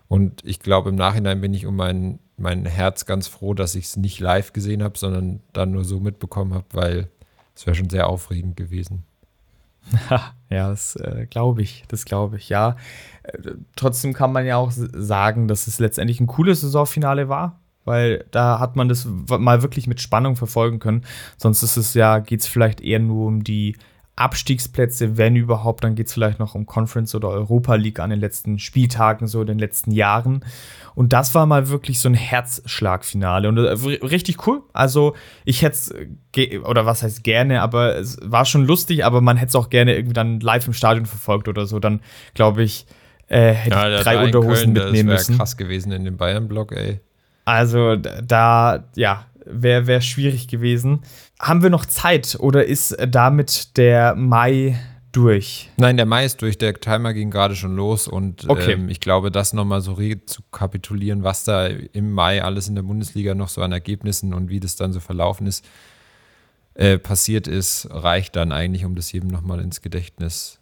[0.06, 3.86] Und ich glaube, im Nachhinein bin ich um mein, mein Herz ganz froh, dass ich
[3.86, 7.08] es nicht live gesehen habe, sondern dann nur so mitbekommen habe, weil
[7.58, 9.02] das wäre schon sehr aufregend gewesen.
[10.48, 12.76] ja, das äh, glaube ich, das glaube ich, ja.
[13.24, 18.24] Äh, trotzdem kann man ja auch sagen, dass es letztendlich ein cooles Saisonfinale war, weil
[18.30, 21.04] da hat man das mal wirklich mit Spannung verfolgen können.
[21.36, 23.76] Sonst ist es ja, geht es vielleicht eher nur um die
[24.18, 28.18] Abstiegsplätze, wenn überhaupt, dann geht es vielleicht noch um Conference oder Europa League an den
[28.18, 30.44] letzten Spieltagen, so in den letzten Jahren.
[30.94, 34.62] Und das war mal wirklich so ein Herzschlagfinale und äh, richtig cool.
[34.72, 35.14] Also
[35.44, 39.50] ich hätte es, oder was heißt gerne, aber es war schon lustig, aber man hätte
[39.50, 41.78] es auch gerne irgendwie dann live im Stadion verfolgt oder so.
[41.78, 42.00] Dann
[42.34, 42.86] glaube ich,
[43.28, 45.38] äh, hätte ja, ich drei Unterhosen Köln, mitnehmen das müssen.
[45.38, 47.00] krass gewesen in dem Bayern-Block, ey.
[47.44, 51.00] Also da, ja, wäre wär schwierig gewesen.
[51.40, 54.78] Haben wir noch Zeit oder ist damit der Mai
[55.12, 55.70] durch?
[55.76, 56.58] Nein, der Mai ist durch.
[56.58, 58.72] Der Timer ging gerade schon los und okay.
[58.72, 59.96] ähm, ich glaube, das nochmal so
[60.26, 64.48] zu kapitulieren, was da im Mai alles in der Bundesliga noch so an Ergebnissen und
[64.48, 65.64] wie das dann so verlaufen ist,
[66.74, 70.58] äh, passiert ist, reicht dann eigentlich, um das jedem nochmal ins Gedächtnis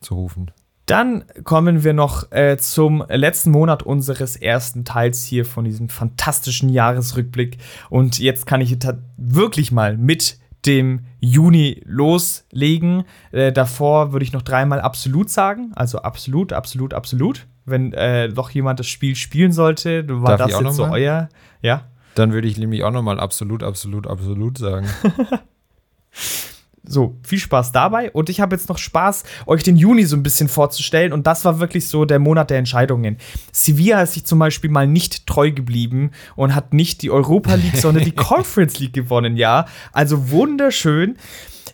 [0.00, 0.50] zu rufen.
[0.86, 6.68] Dann kommen wir noch äh, zum letzten Monat unseres ersten Teils hier von diesem fantastischen
[6.68, 7.56] Jahresrückblick.
[7.88, 8.76] Und jetzt kann ich
[9.16, 13.04] wirklich mal mit dem Juni loslegen.
[13.32, 15.72] Äh, davor würde ich noch dreimal absolut sagen.
[15.74, 17.46] Also absolut, absolut, absolut.
[17.64, 21.30] Wenn äh, doch jemand das Spiel spielen sollte, war Darf das jetzt so euer.
[21.62, 21.84] Ja.
[22.14, 24.86] Dann würde ich nämlich auch nochmal absolut, absolut, absolut sagen.
[26.86, 28.10] So, viel Spaß dabei.
[28.10, 31.12] Und ich habe jetzt noch Spaß, euch den Juni so ein bisschen vorzustellen.
[31.12, 33.16] Und das war wirklich so der Monat der Entscheidungen.
[33.52, 37.76] Sevilla ist sich zum Beispiel mal nicht treu geblieben und hat nicht die Europa League,
[37.76, 39.66] sondern die Conference League gewonnen, ja.
[39.92, 41.16] Also wunderschön.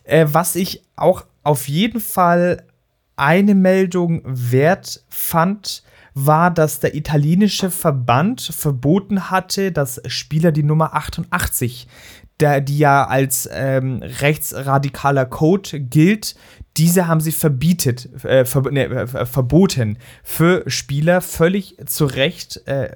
[0.04, 2.64] Äh, was ich auch auf jeden Fall
[3.16, 5.82] eine Meldung wert fand,
[6.14, 11.86] war, dass der italienische Verband verboten hatte, dass Spieler die Nummer 88
[12.40, 16.34] der, die ja als ähm, rechtsradikaler Code gilt,
[16.76, 21.20] diese haben sie verbietet, äh, ver ne, äh, verboten für Spieler.
[21.20, 22.90] Völlig zu Recht, äh,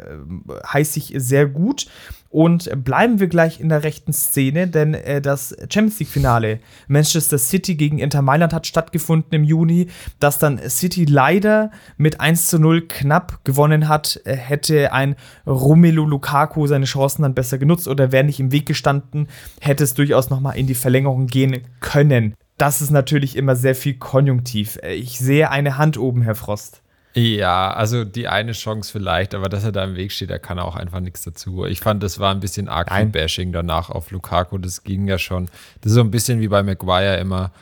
[0.66, 1.86] heißt sich sehr gut.
[2.34, 6.58] Und bleiben wir gleich in der rechten Szene, denn äh, das Champions League-Finale
[6.88, 9.86] Manchester City gegen Inter Mailand hat stattgefunden im Juni,
[10.18, 14.20] das dann City leider mit 1 zu 0 knapp gewonnen hat.
[14.24, 15.14] Äh, hätte ein
[15.46, 19.28] Romelu Lukaku seine Chancen dann besser genutzt oder wäre nicht im Weg gestanden,
[19.60, 22.34] hätte es durchaus nochmal in die Verlängerung gehen können.
[22.58, 24.80] Das ist natürlich immer sehr viel konjunktiv.
[24.82, 26.82] Äh, ich sehe eine Hand oben, Herr Frost.
[27.16, 30.58] Ja, also die eine Chance vielleicht, aber dass er da im Weg steht, da kann
[30.58, 31.64] er auch einfach nichts dazu.
[31.64, 34.58] Ich fand, das war ein bisschen arg viel Bashing danach auf Lukaku.
[34.58, 35.46] Das ging ja schon.
[35.80, 37.52] Das ist so ein bisschen wie bei Maguire immer.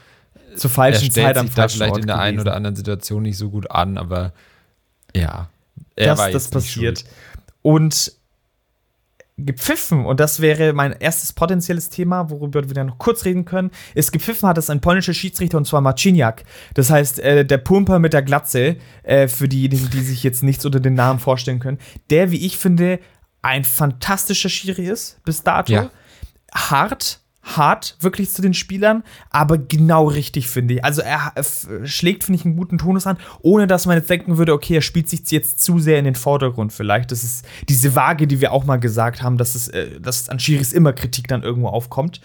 [0.56, 3.22] Zur falschen er Zeit am sich da vielleicht Ort in der einen oder anderen Situation
[3.22, 4.32] nicht so gut an, aber
[5.14, 5.50] ja,
[5.96, 7.04] er dass das passiert.
[7.60, 8.12] Und
[9.38, 13.70] gepfiffen, und das wäre mein erstes potenzielles Thema, worüber wir dann noch kurz reden können,
[13.94, 16.44] ist gepfiffen hat es ein polnischer Schiedsrichter und zwar Marciniak.
[16.74, 20.64] Das heißt, äh, der Pumper mit der Glatze, äh, für diejenigen, die sich jetzt nichts
[20.66, 21.78] unter den Namen vorstellen können,
[22.10, 23.00] der, wie ich finde,
[23.40, 25.72] ein fantastischer Schiri ist bis dato.
[25.72, 25.90] Ja.
[26.54, 30.84] Hart, hart wirklich zu den Spielern, aber genau richtig, finde ich.
[30.84, 31.32] Also er
[31.84, 34.82] schlägt, finde ich, einen guten Tonus an, ohne dass man jetzt denken würde, okay, er
[34.82, 37.10] spielt sich jetzt zu sehr in den Vordergrund vielleicht.
[37.10, 40.38] Das ist diese Waage, die wir auch mal gesagt haben, dass es, äh, dass an
[40.38, 42.20] Schiris immer Kritik dann irgendwo aufkommt.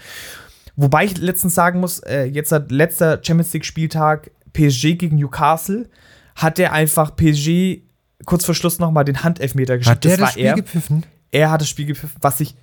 [0.75, 5.89] Wobei ich letztens sagen muss, äh, jetzt hat letzter Champions League Spieltag PSG gegen Newcastle,
[6.35, 7.81] hat er einfach PSG
[8.25, 9.95] kurz vor Schluss nochmal den Handelfmeter geschickt.
[9.95, 10.55] Hat der das, das Spiel er.
[10.55, 11.05] gepfiffen?
[11.31, 12.55] Er hat das Spiel gepfiffen, was ich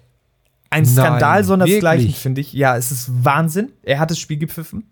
[0.70, 2.53] ein Skandal Nein, sondersgleichen, finde ich.
[2.53, 3.73] Ja, es ist Wahnsinn.
[3.82, 4.91] Er hat das Spiel gepfiffen.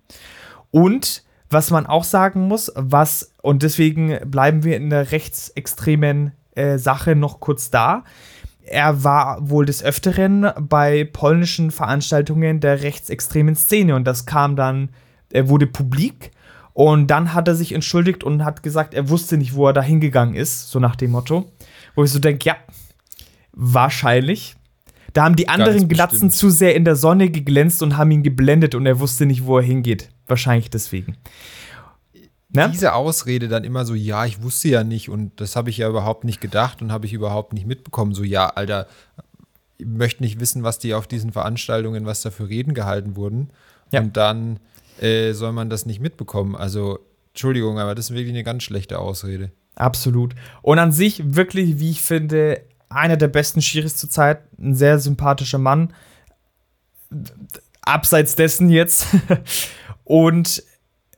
[0.71, 6.79] Und was man auch sagen muss, was, und deswegen bleiben wir in der rechtsextremen äh,
[6.79, 8.05] Sache noch kurz da.
[8.65, 14.91] Er war wohl des Öfteren bei polnischen Veranstaltungen der rechtsextremen Szene und das kam dann,
[15.31, 16.31] er wurde publik
[16.73, 19.83] und dann hat er sich entschuldigt und hat gesagt, er wusste nicht, wo er da
[19.83, 21.51] hingegangen ist, so nach dem Motto.
[21.95, 22.57] Wo ich so denke, ja,
[23.53, 24.57] wahrscheinlich.
[25.13, 28.75] Da haben die anderen Glatzen zu sehr in der Sonne geglänzt und haben ihn geblendet
[28.75, 30.09] und er wusste nicht, wo er hingeht.
[30.27, 31.17] Wahrscheinlich deswegen.
[32.55, 32.69] Ne?
[32.71, 35.89] Diese Ausrede dann immer so, ja, ich wusste ja nicht und das habe ich ja
[35.89, 38.13] überhaupt nicht gedacht und habe ich überhaupt nicht mitbekommen.
[38.13, 38.87] So, ja, Alter,
[39.79, 43.51] ich möchte nicht wissen, was die auf diesen Veranstaltungen, was da für Reden gehalten wurden.
[43.91, 44.01] Ja.
[44.01, 44.61] Und dann
[45.01, 46.55] äh, soll man das nicht mitbekommen.
[46.55, 46.99] Also,
[47.31, 49.51] Entschuldigung, aber das ist wirklich eine ganz schlechte Ausrede.
[49.75, 50.35] Absolut.
[50.61, 52.61] Und an sich wirklich, wie ich finde,
[52.95, 55.93] einer der besten Schiris zurzeit, ein sehr sympathischer Mann.
[57.83, 59.07] Abseits dessen jetzt.
[60.05, 60.63] Und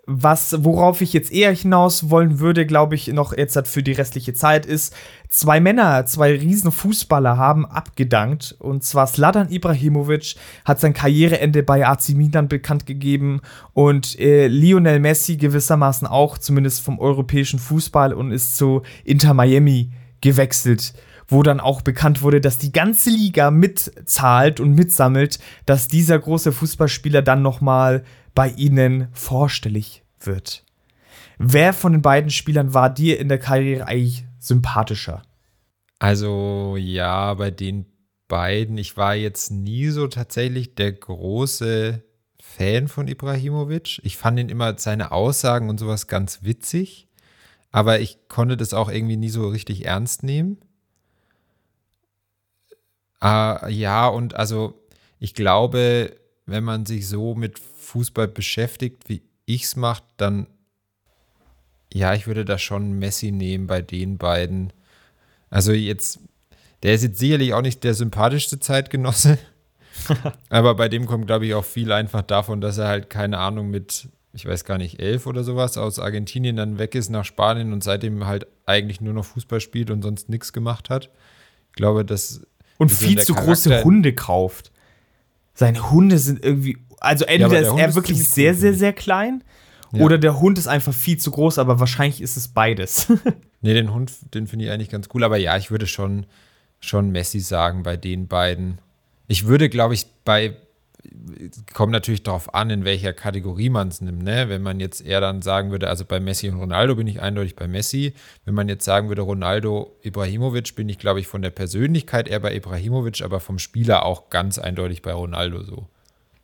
[0.06, 4.34] was, worauf ich jetzt eher hinaus wollen würde, glaube ich, noch jetzt für die restliche
[4.34, 4.94] Zeit, ist,
[5.28, 8.54] zwei Männer, zwei riesen Fußballer haben abgedankt.
[8.58, 13.40] Und zwar Sladan Ibrahimovic hat sein Karriereende bei AC Milan bekannt gegeben
[13.72, 19.90] und äh, Lionel Messi gewissermaßen auch, zumindest vom europäischen Fußball und ist zu Inter Miami
[20.20, 20.94] gewechselt
[21.28, 26.52] wo dann auch bekannt wurde, dass die ganze Liga mitzahlt und mitsammelt, dass dieser große
[26.52, 30.64] Fußballspieler dann nochmal bei ihnen vorstellig wird.
[31.38, 35.22] Wer von den beiden Spielern war dir in der Karriere eigentlich sympathischer?
[35.98, 37.86] Also ja, bei den
[38.28, 42.02] beiden, ich war jetzt nie so tatsächlich der große
[42.40, 44.00] Fan von Ibrahimovic.
[44.04, 47.08] Ich fand ihn immer seine Aussagen und sowas ganz witzig,
[47.72, 50.58] aber ich konnte das auch irgendwie nie so richtig ernst nehmen.
[53.24, 54.74] Äh, ja, und also
[55.18, 56.14] ich glaube,
[56.46, 60.46] wenn man sich so mit Fußball beschäftigt, wie ich es mache, dann
[61.92, 64.72] ja, ich würde da schon Messi nehmen bei den beiden.
[65.48, 66.18] Also jetzt,
[66.82, 69.38] der ist jetzt sicherlich auch nicht der sympathischste Zeitgenosse.
[70.50, 73.70] aber bei dem kommt, glaube ich, auch viel einfach davon, dass er halt, keine Ahnung,
[73.70, 77.72] mit, ich weiß gar nicht, elf oder sowas aus Argentinien dann weg ist nach Spanien
[77.72, 81.10] und seitdem halt eigentlich nur noch Fußball spielt und sonst nichts gemacht hat.
[81.68, 82.44] Ich glaube, das
[82.78, 84.72] und viel zu Charakter große Hunde kauft.
[85.54, 89.44] Seine Hunde sind irgendwie, also entweder ja, ist er wirklich sehr, sehr, sehr klein
[89.92, 90.04] ja.
[90.04, 93.12] oder der Hund ist einfach viel zu groß, aber wahrscheinlich ist es beides.
[93.60, 96.26] nee, den Hund, den finde ich eigentlich ganz cool, aber ja, ich würde schon,
[96.80, 98.78] schon Messi sagen bei den beiden.
[99.26, 100.56] Ich würde, glaube ich, bei
[101.72, 104.22] kommt natürlich darauf an, in welcher Kategorie man es nimmt.
[104.22, 104.48] Ne?
[104.48, 107.56] Wenn man jetzt eher dann sagen würde, also bei Messi und Ronaldo bin ich eindeutig
[107.56, 108.14] bei Messi.
[108.44, 112.40] Wenn man jetzt sagen würde, Ronaldo, Ibrahimovic, bin ich, glaube ich, von der Persönlichkeit eher
[112.40, 115.88] bei Ibrahimovic, aber vom Spieler auch ganz eindeutig bei Ronaldo so.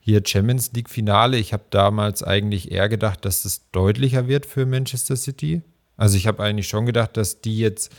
[0.00, 4.64] Hier Champions League Finale, ich habe damals eigentlich eher gedacht, dass das deutlicher wird für
[4.64, 5.62] Manchester City.
[5.96, 7.92] Also ich habe eigentlich schon gedacht, dass die jetzt,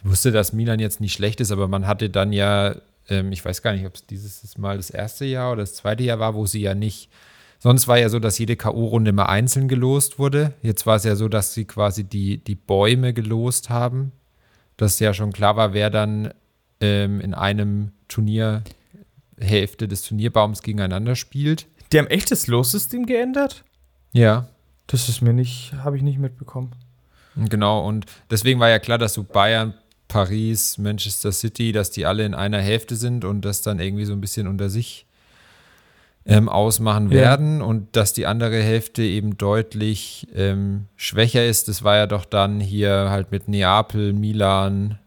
[0.00, 2.76] ich wusste, dass Milan jetzt nicht schlecht ist, aber man hatte dann ja
[3.08, 6.02] ähm, ich weiß gar nicht, ob es dieses Mal das erste Jahr oder das zweite
[6.02, 7.10] Jahr war, wo sie ja nicht.
[7.58, 10.54] Sonst war ja so, dass jede K.O.-Runde immer einzeln gelost wurde.
[10.62, 14.12] Jetzt war es ja so, dass sie quasi die, die Bäume gelost haben.
[14.76, 16.32] Dass ja schon klar war, wer dann
[16.80, 18.62] ähm, in einem Turnier
[19.40, 21.66] Hälfte des Turnierbaums gegeneinander spielt.
[21.92, 23.64] Die haben echt das Lossystem geändert?
[24.12, 24.48] Ja.
[24.86, 26.72] Das ist mir nicht, habe ich nicht mitbekommen.
[27.36, 29.74] Genau, und deswegen war ja klar, dass so Bayern,
[30.08, 34.14] Paris, Manchester City, dass die alle in einer Hälfte sind und das dann irgendwie so
[34.14, 35.06] ein bisschen unter sich
[36.26, 37.64] ähm, ausmachen werden ja.
[37.64, 41.68] und dass die andere Hälfte eben deutlich ähm, schwächer ist.
[41.68, 44.98] Das war ja doch dann hier halt mit Neapel, Milan,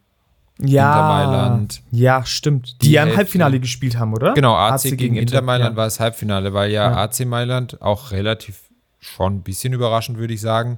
[0.60, 1.82] ja, Inter Mailand.
[1.92, 2.82] Ja, stimmt.
[2.82, 4.34] Die, die ja im Halbfinale gespielt haben, oder?
[4.34, 5.78] Genau, AC, AC gegen, gegen Inter, Inter Mailand ja.
[5.78, 8.62] war das Halbfinale, weil ja, ja, AC Mailand auch relativ
[9.00, 10.78] schon ein bisschen überraschend, würde ich sagen,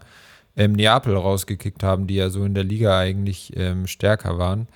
[0.56, 4.68] ähm, Neapel rausgekickt haben, die ja so in der Liga eigentlich ähm, stärker waren.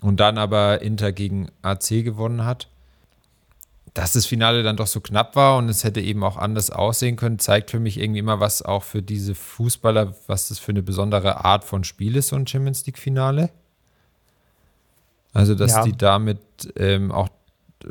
[0.00, 2.68] Und dann aber Inter gegen AC gewonnen hat.
[3.94, 7.14] Dass das Finale dann doch so knapp war und es hätte eben auch anders aussehen
[7.14, 10.82] können, zeigt für mich irgendwie immer, was auch für diese Fußballer, was das für eine
[10.82, 13.50] besondere Art von Spiel ist, so ein Champions League-Finale.
[15.32, 15.84] Also, dass ja.
[15.84, 16.40] die damit
[16.76, 17.28] ähm, auch
[17.84, 17.88] äh,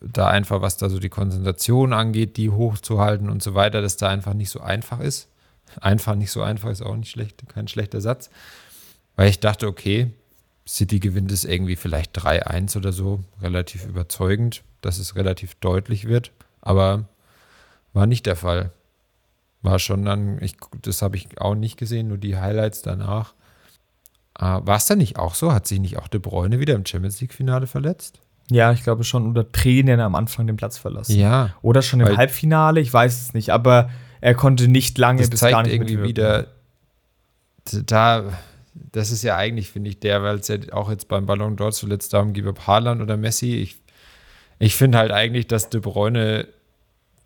[0.00, 4.08] da einfach, was da so die Konzentration angeht, die hochzuhalten und so weiter, dass da
[4.08, 5.28] einfach nicht so einfach ist.
[5.80, 8.30] Einfach nicht so einfach ist auch nicht schlecht, kein schlechter Satz.
[9.16, 10.10] Weil ich dachte, okay,
[10.66, 16.32] City gewinnt es irgendwie vielleicht 3-1 oder so, relativ überzeugend, dass es relativ deutlich wird.
[16.60, 17.04] Aber
[17.92, 18.72] war nicht der Fall.
[19.62, 23.34] War schon dann, ich, das habe ich auch nicht gesehen, nur die Highlights danach.
[24.38, 25.52] Äh, War es dann nicht auch so?
[25.52, 28.20] Hat sich nicht auch De Bruyne wieder im Champions League-Finale verletzt?
[28.50, 31.18] Ja, ich glaube schon unter Tränen am Anfang den Platz verlassen.
[31.18, 31.54] Ja.
[31.62, 33.88] Oder schon im Halbfinale, ich weiß es nicht, aber
[34.24, 36.46] er konnte nicht lange das bis zeigt gar nicht irgendwie wieder
[37.84, 38.24] da
[38.90, 41.72] das ist ja eigentlich finde ich der, weil es ja auch jetzt beim Ballon d'Or
[41.72, 43.54] zuletzt darum geht, ob Haaland oder Messi.
[43.54, 43.76] Ich,
[44.58, 46.48] ich finde halt eigentlich, dass De Bruyne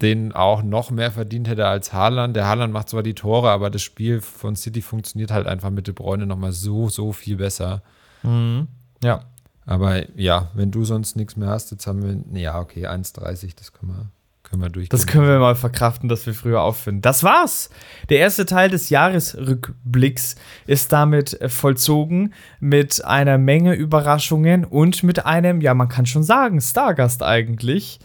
[0.03, 2.37] den auch noch mehr verdient hätte als Haaland.
[2.37, 5.87] Der Haaland macht zwar die Tore, aber das Spiel von City funktioniert halt einfach mit
[5.87, 7.83] De Bruyne nochmal so, so viel besser.
[8.23, 8.69] Mhm.
[9.03, 9.25] Ja.
[9.65, 13.73] Aber ja, wenn du sonst nichts mehr hast, jetzt haben wir, ja, okay, 1,30, das
[13.73, 14.11] können wir,
[14.49, 14.91] können wir durchgehen.
[14.91, 17.03] Das können wir mal verkraften, dass wir früher auffinden.
[17.03, 17.71] Das war's.
[18.09, 25.61] Der erste Teil des Jahresrückblicks ist damit vollzogen mit einer Menge Überraschungen und mit einem,
[25.61, 27.99] ja, man kann schon sagen, Stargast eigentlich.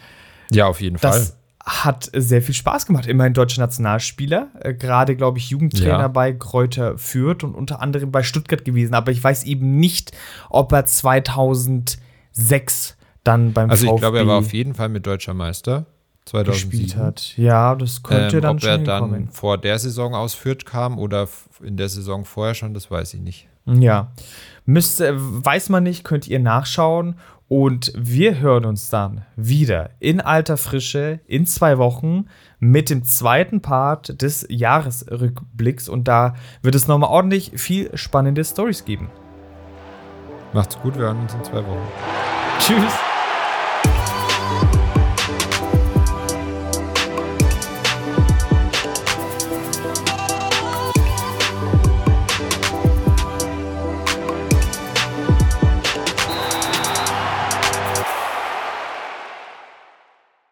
[0.51, 3.05] Ja, auf jeden das, Fall hat sehr viel Spaß gemacht.
[3.05, 6.07] Immerhin deutscher Nationalspieler, äh, gerade glaube ich Jugendtrainer ja.
[6.09, 8.93] bei Kräuter Fürth und unter anderem bei Stuttgart gewesen.
[8.93, 10.11] Aber ich weiß eben nicht,
[10.49, 15.33] ob er 2006 dann beim Also ich glaube, er war auf jeden Fall mit deutscher
[15.33, 15.85] Meister
[16.25, 16.69] 2007.
[16.69, 17.37] gespielt hat.
[17.37, 20.65] Ja, das könnte ähm, dann ob schon Ob er dann vor der Saison aus Fürth
[20.65, 21.27] kam oder
[21.61, 23.47] in der Saison vorher schon, das weiß ich nicht.
[23.65, 24.11] Ja,
[24.65, 27.15] müsste, weiß man nicht, könnt ihr nachschauen.
[27.49, 32.25] Und wir hören uns dann wieder in alter Frische in zwei Wochen
[32.59, 35.87] mit dem zweiten Part des Jahresrückblicks.
[35.87, 39.09] Und da wird es nochmal ordentlich viel spannende Stories geben.
[40.53, 41.87] Macht's gut, wir hören uns in zwei Wochen.
[42.59, 43.12] Tschüss.